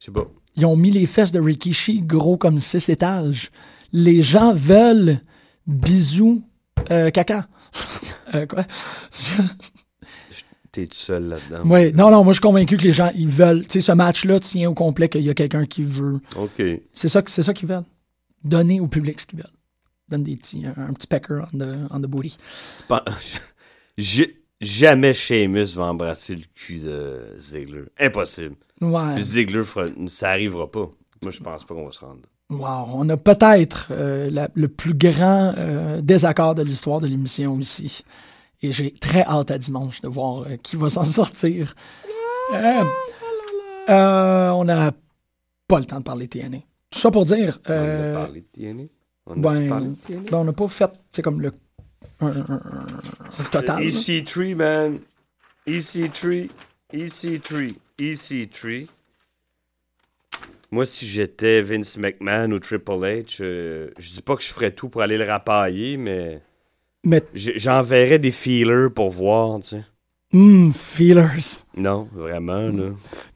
Je 0.00 0.06
sais 0.06 0.12
pas. 0.12 0.26
Ils 0.56 0.66
ont 0.66 0.76
mis 0.76 0.90
les 0.90 1.06
fesses 1.06 1.32
de 1.32 1.40
Rikishi 1.40 2.02
gros 2.02 2.36
comme 2.36 2.60
six 2.60 2.88
étages. 2.88 3.50
Les 3.92 4.22
gens 4.22 4.54
veulent 4.54 5.20
bisous 5.66 6.42
euh, 6.90 7.10
caca. 7.10 7.48
Euh, 8.34 8.46
quoi? 8.46 8.64
T'es 10.72 10.88
tout 10.88 10.96
seul 10.96 11.28
là-dedans. 11.28 11.62
Oui, 11.66 11.92
non, 11.92 12.10
non, 12.10 12.24
moi 12.24 12.32
je 12.32 12.38
suis 12.38 12.40
convaincu 12.40 12.76
que 12.76 12.82
les 12.82 12.92
gens, 12.92 13.12
ils 13.14 13.28
veulent. 13.28 13.62
Tu 13.62 13.74
sais, 13.74 13.80
ce 13.80 13.92
match-là 13.92 14.40
tient 14.40 14.68
au 14.70 14.74
complet 14.74 15.08
qu'il 15.08 15.20
y 15.20 15.30
a 15.30 15.34
quelqu'un 15.34 15.66
qui 15.66 15.84
veut. 15.84 16.20
OK. 16.34 16.60
C'est 16.92 17.06
ça, 17.06 17.22
c'est 17.26 17.44
ça 17.44 17.54
qu'ils 17.54 17.68
veulent. 17.68 17.84
Donner 18.42 18.80
au 18.80 18.88
public 18.88 19.20
ce 19.20 19.26
qu'ils 19.26 19.38
veulent. 19.38 19.52
Donne 20.08 20.24
des 20.24 20.36
petits, 20.36 20.64
un, 20.66 20.74
un 20.76 20.92
petit 20.94 21.06
pecker 21.06 21.42
on 21.52 21.58
the, 21.58 21.76
on 21.90 22.00
the 22.00 22.06
booty. 22.06 22.36
Jamais 24.60 25.12
Sheamus 25.12 25.74
va 25.74 25.84
embrasser 25.84 26.36
le 26.36 26.44
cul 26.54 26.78
de 26.78 27.36
Ziggler. 27.38 27.84
Impossible. 28.00 28.56
Ouais. 28.92 29.20
Ziggler, 29.22 29.64
fera- 29.64 29.88
ça 30.08 30.30
arrivera 30.30 30.70
pas. 30.70 30.90
Moi, 31.22 31.30
je 31.30 31.40
pense 31.40 31.64
pas 31.64 31.74
qu'on 31.74 31.86
va 31.86 31.92
se 31.92 32.00
rendre. 32.00 32.20
Wow, 32.50 32.88
on 32.94 33.08
a 33.08 33.16
peut-être 33.16 33.88
euh, 33.90 34.48
le 34.54 34.68
plus 34.68 34.92
grand 34.94 35.54
euh, 35.56 36.00
désaccord 36.02 36.54
de 36.54 36.62
l'histoire 36.62 37.00
de 37.00 37.06
l'émission 37.06 37.58
ici. 37.58 38.04
Et 38.62 38.70
j'ai 38.72 38.92
très 38.92 39.22
hâte 39.24 39.50
à 39.50 39.58
dimanche 39.58 40.00
de 40.02 40.08
voir 40.08 40.42
euh, 40.42 40.56
qui 40.62 40.76
va 40.76 40.90
s'en 40.90 41.04
sortir. 41.04 41.74
Euh, 42.52 42.84
euh, 43.88 44.48
on 44.50 44.64
n'a 44.64 44.92
pas 45.68 45.78
le 45.78 45.84
temps 45.86 45.98
de 45.98 46.04
parler 46.04 46.28
TNA. 46.28 46.58
Tout 46.90 46.98
ça 46.98 47.10
pour 47.10 47.24
dire. 47.24 47.58
On 47.66 47.72
euh, 47.72 48.14
a 48.14 48.18
parlé 48.20 48.40
de 48.42 48.46
TNA. 48.52 48.84
On 49.26 49.32
a 49.32 49.36
ben, 49.36 49.68
parlé 49.68 49.86
de 49.88 49.94
TNA. 49.94 50.20
ben, 50.30 50.38
on 50.38 50.44
n'a 50.44 50.52
pas 50.52 50.68
fait, 50.68 50.90
c'est 51.12 51.22
comme 51.22 51.40
le 51.40 51.52
un, 52.20 52.26
un- 52.28 52.30
un- 52.48 52.86
un 53.38 53.44
total. 53.50 53.82
là. 53.82 53.90
EC3, 53.90 54.54
man. 54.54 54.98
EC3. 55.66 56.48
EC3. 56.92 57.74
EC3. 57.98 58.86
Moi, 60.70 60.86
si 60.86 61.06
j'étais 61.06 61.62
Vince 61.62 61.96
McMahon 61.98 62.50
ou 62.50 62.58
Triple 62.58 62.90
H, 62.92 63.36
euh, 63.40 63.90
je 63.98 64.12
dis 64.14 64.22
pas 64.22 64.34
que 64.34 64.42
je 64.42 64.48
ferais 64.52 64.72
tout 64.72 64.88
pour 64.88 65.02
aller 65.02 65.16
le 65.16 65.24
rapailler, 65.24 65.96
mais 65.96 66.42
j'enverrais 67.34 68.18
des 68.18 68.32
feelers 68.32 68.88
pour 68.92 69.10
voir, 69.10 69.60
tu 69.60 69.68
sais. 69.68 69.84
hum, 70.32 70.72
feelers. 70.74 71.62
Non, 71.76 72.08
vraiment, 72.12 72.62
là. 72.62 72.86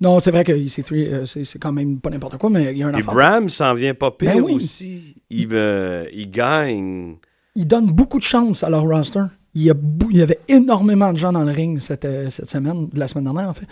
Non, 0.01 0.19
c'est 0.19 0.33
vrai 0.33 0.43
que 0.43 0.51
EC3, 0.53 0.93
euh, 0.95 1.25
c'est 1.27 1.59
quand 1.61 1.71
même 1.73 2.01
pas 2.01 2.11
n'importe 2.11 2.39
quoi, 2.39 2.51
mais 2.51 2.73
il 2.73 2.79
y 2.79 2.83
a 2.83 2.89
un 2.89 2.95
Et. 2.99 3.03
Bram 3.03 3.49
s'en 3.49 3.73
vient 3.75 3.95
pas 3.95 4.11
pire 4.11 4.35
Ben 4.35 4.43
oui. 4.43 4.55
aussi. 4.55 5.15
Il, 5.31 5.49
me- 5.49 6.09
il 6.13 6.29
gagne. 6.31 7.17
ils 7.55 7.67
donnent 7.69 7.93
beaucoup 7.93 8.19
de 8.19 8.25
chance 8.25 8.65
à 8.65 8.71
leur 8.71 8.83
roster. 8.83 9.23
Il 9.55 9.63
y, 9.63 9.71
a 9.71 9.75
bou- 9.75 10.09
il 10.11 10.17
y 10.19 10.23
avait 10.23 10.41
énormément 10.49 11.13
de 11.13 11.19
gens 11.19 11.33
dans 11.33 11.43
le 11.45 11.53
ring 11.53 11.79
cette, 11.79 12.05
euh, 12.05 12.31
cette 12.31 12.51
semaine, 12.51 12.89
la 12.95 13.07
semaine 13.09 13.25
dernière 13.25 13.49
en 13.49 13.55
fait. 13.55 13.67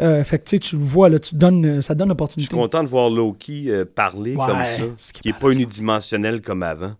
Euh, 0.00 0.22
fait 0.22 0.38
que 0.38 0.56
tu 0.56 0.76
le 0.76 0.82
vois, 0.82 1.08
là, 1.08 1.18
tu 1.18 1.34
donnes, 1.34 1.64
euh, 1.66 1.82
ça 1.82 1.94
donne 1.94 2.06
Je 2.06 2.10
suis 2.10 2.10
l'opportunité. 2.10 2.56
content 2.56 2.82
de 2.84 2.88
voir 2.88 3.10
Loki 3.10 3.68
euh, 3.70 3.84
parler 3.84 4.36
Ouais, 4.36 4.46
comme 4.46 4.58
ça. 4.64 4.82
ce 4.96 5.12
qui 5.12 5.22
Qui 5.22 5.28
est 5.28 5.32
paraît 5.32 5.54
pas 5.54 5.58
unidimensionnel 5.58 6.40
comme 6.40 6.62
avant. 6.62 6.92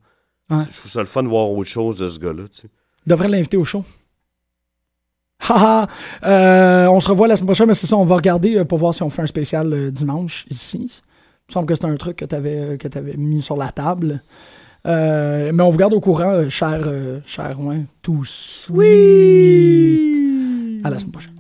Ouais. 0.51 0.65
Je 0.73 0.79
trouve 0.79 0.91
ça 0.91 1.01
le 1.01 1.07
fun 1.07 1.23
de 1.23 1.29
voir 1.29 1.49
autre 1.51 1.69
chose 1.71 1.99
de 1.99 2.09
ce 2.09 2.19
gars-là. 2.19 2.45
devrait 3.07 3.29
l'inviter 3.29 3.57
au 3.57 3.65
show. 3.65 3.85
Haha! 5.49 5.87
Euh, 6.25 6.87
on 6.89 6.99
se 6.99 7.09
revoit 7.09 7.29
la 7.29 7.37
semaine 7.37 7.47
prochaine, 7.47 7.69
mais 7.69 7.75
c'est 7.75 7.87
ça, 7.87 7.97
on 7.97 8.05
va 8.05 8.17
regarder 8.17 8.65
pour 8.65 8.79
voir 8.79 8.93
si 8.95 9.03
on 9.05 9.11
fait 9.11 9.23
un 9.23 9.27
spécial 9.27 9.93
dimanche 9.93 10.47
ici. 10.51 10.79
Il 10.81 11.51
me 11.51 11.53
semble 11.53 11.67
que 11.69 11.77
c'est 11.77 11.85
un 11.85 11.97
truc 11.97 12.17
que 12.17 12.25
tu 12.25 12.35
avais, 12.35 12.77
que 12.79 12.89
mis 13.17 13.43
sur 13.43 13.57
la 13.57 13.71
table. 13.71 14.21
Euh, 14.87 15.53
mais 15.55 15.63
on 15.63 15.71
vous 15.71 15.79
garde 15.79 15.93
au 15.93 16.01
courant, 16.01 16.49
cher, 16.51 16.83
euh, 16.87 17.21
cher, 17.27 17.61
ouais, 17.61 17.83
tous. 18.03 18.69
Oui! 18.73 20.81
À 20.85 20.91
la 20.91 20.99
semaine 20.99 21.13
prochaine. 21.13 21.33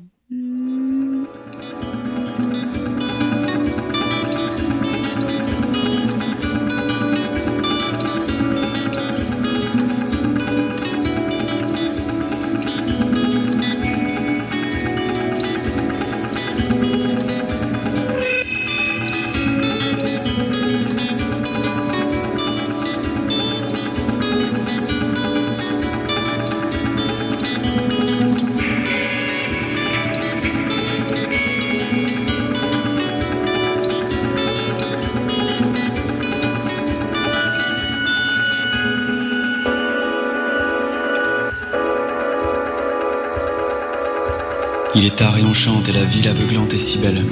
Il 44.98 45.04
est 45.04 45.14
tard 45.14 45.38
et 45.38 45.44
on 45.44 45.54
chante 45.54 45.88
et 45.88 45.92
la 45.92 46.02
ville 46.02 46.26
aveuglante 46.26 46.74
est 46.74 46.78
si 46.78 46.98
belle. 46.98 47.24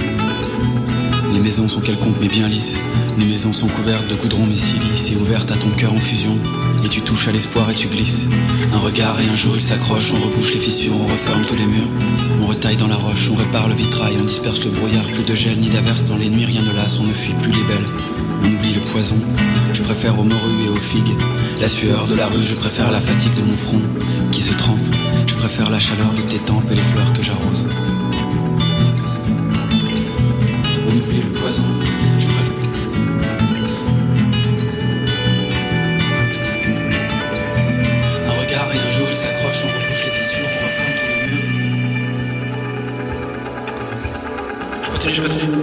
Les 1.33 1.41
maisons 1.41 1.69
sont 1.69 1.81
quelconques 1.81 2.15
mais 2.21 2.29
bien 2.29 2.47
lisses. 2.47 2.79
Les 3.19 3.27
maisons 3.27 3.53
sont 3.53 3.67
couvertes 3.67 4.07
de 4.07 4.15
goudron 4.15 4.47
mais 4.47 4.57
si 4.57 4.79
lisses 4.79 5.11
et 5.11 5.17
ouvertes 5.17 5.51
à 5.51 5.57
ton 5.57 5.71
cœur 5.71 5.93
en 5.93 5.97
fusion. 5.97 6.39
Et 6.85 6.89
tu 6.89 7.01
touches 7.01 7.27
à 7.27 7.33
l'espoir 7.33 7.69
et 7.69 7.75
tu 7.75 7.89
glisses. 7.89 8.29
Un 8.73 8.79
regard 8.79 9.21
et 9.21 9.29
un 9.29 9.35
jour 9.35 9.57
il 9.57 9.63
s'accroche, 9.63 10.13
on 10.13 10.29
rebouche 10.29 10.55
les 10.55 10.61
fissures, 10.61 10.95
on 10.95 11.07
referme 11.07 11.43
tous 11.43 11.57
les 11.57 11.67
murs. 11.67 11.89
On 12.41 12.47
retaille 12.47 12.77
dans 12.77 12.87
la 12.87 12.95
roche, 12.95 13.31
on 13.33 13.35
répare 13.35 13.67
le 13.67 13.75
vitrail, 13.75 14.15
on 14.21 14.25
disperse 14.25 14.65
le 14.65 14.71
brouillard, 14.71 15.07
plus 15.07 15.25
de 15.25 15.35
gel 15.35 15.59
ni 15.59 15.69
d'averse 15.69 16.05
dans 16.05 16.17
les 16.17 16.31
nuits, 16.31 16.45
rien 16.45 16.63
ne 16.63 16.73
lasse, 16.73 17.01
on 17.01 17.05
ne 17.05 17.13
fuit 17.13 17.35
plus 17.35 17.51
les 17.51 17.65
belles. 17.65 18.26
On 18.47 18.53
oublie 18.53 18.75
le 18.75 18.81
poison, 18.81 19.17
je 19.73 19.83
préfère 19.83 20.17
aux 20.19 20.23
morues 20.23 20.67
et 20.67 20.69
aux 20.69 20.75
figues. 20.75 21.17
La 21.61 21.67
sueur 21.69 22.07
de 22.07 22.15
la 22.15 22.27
rue, 22.27 22.45
je 22.45 22.55
préfère 22.55 22.93
la 22.93 23.01
fatigue 23.01 23.35
de 23.35 23.43
mon 23.43 23.57
front 23.57 23.83
qui 24.31 24.41
se 24.41 24.53
trempe. 24.53 24.79
Je 25.27 25.35
préfère 25.35 25.69
la 25.69 25.81
chaleur 25.81 26.13
de 26.15 26.23
tes 26.23 26.39
tempes 26.39 26.71
et 26.71 26.77
les 26.77 26.81
fleurs 26.81 27.13
que 27.13 27.23
j'arrose. 27.23 27.67
On 30.87 30.91
oublie 30.91 31.23
le 31.23 31.31
poison, 31.31 31.65
je 32.19 32.27
préfère. 32.27 32.55
Un 38.29 38.33
regard 38.41 38.71
et 38.73 38.79
un 38.79 38.91
jour 38.93 39.09
il 39.11 39.17
s'accroche, 39.17 39.65
on 39.65 39.69
rebouche 39.75 40.05
les 40.05 40.13
fissures, 40.13 40.51
on 40.53 40.69
tous 40.99 41.09
les 41.11 41.19
murs. 41.33 41.49
Je 44.85 44.91
continue, 44.91 45.15
je 45.15 45.23
continue. 45.23 45.57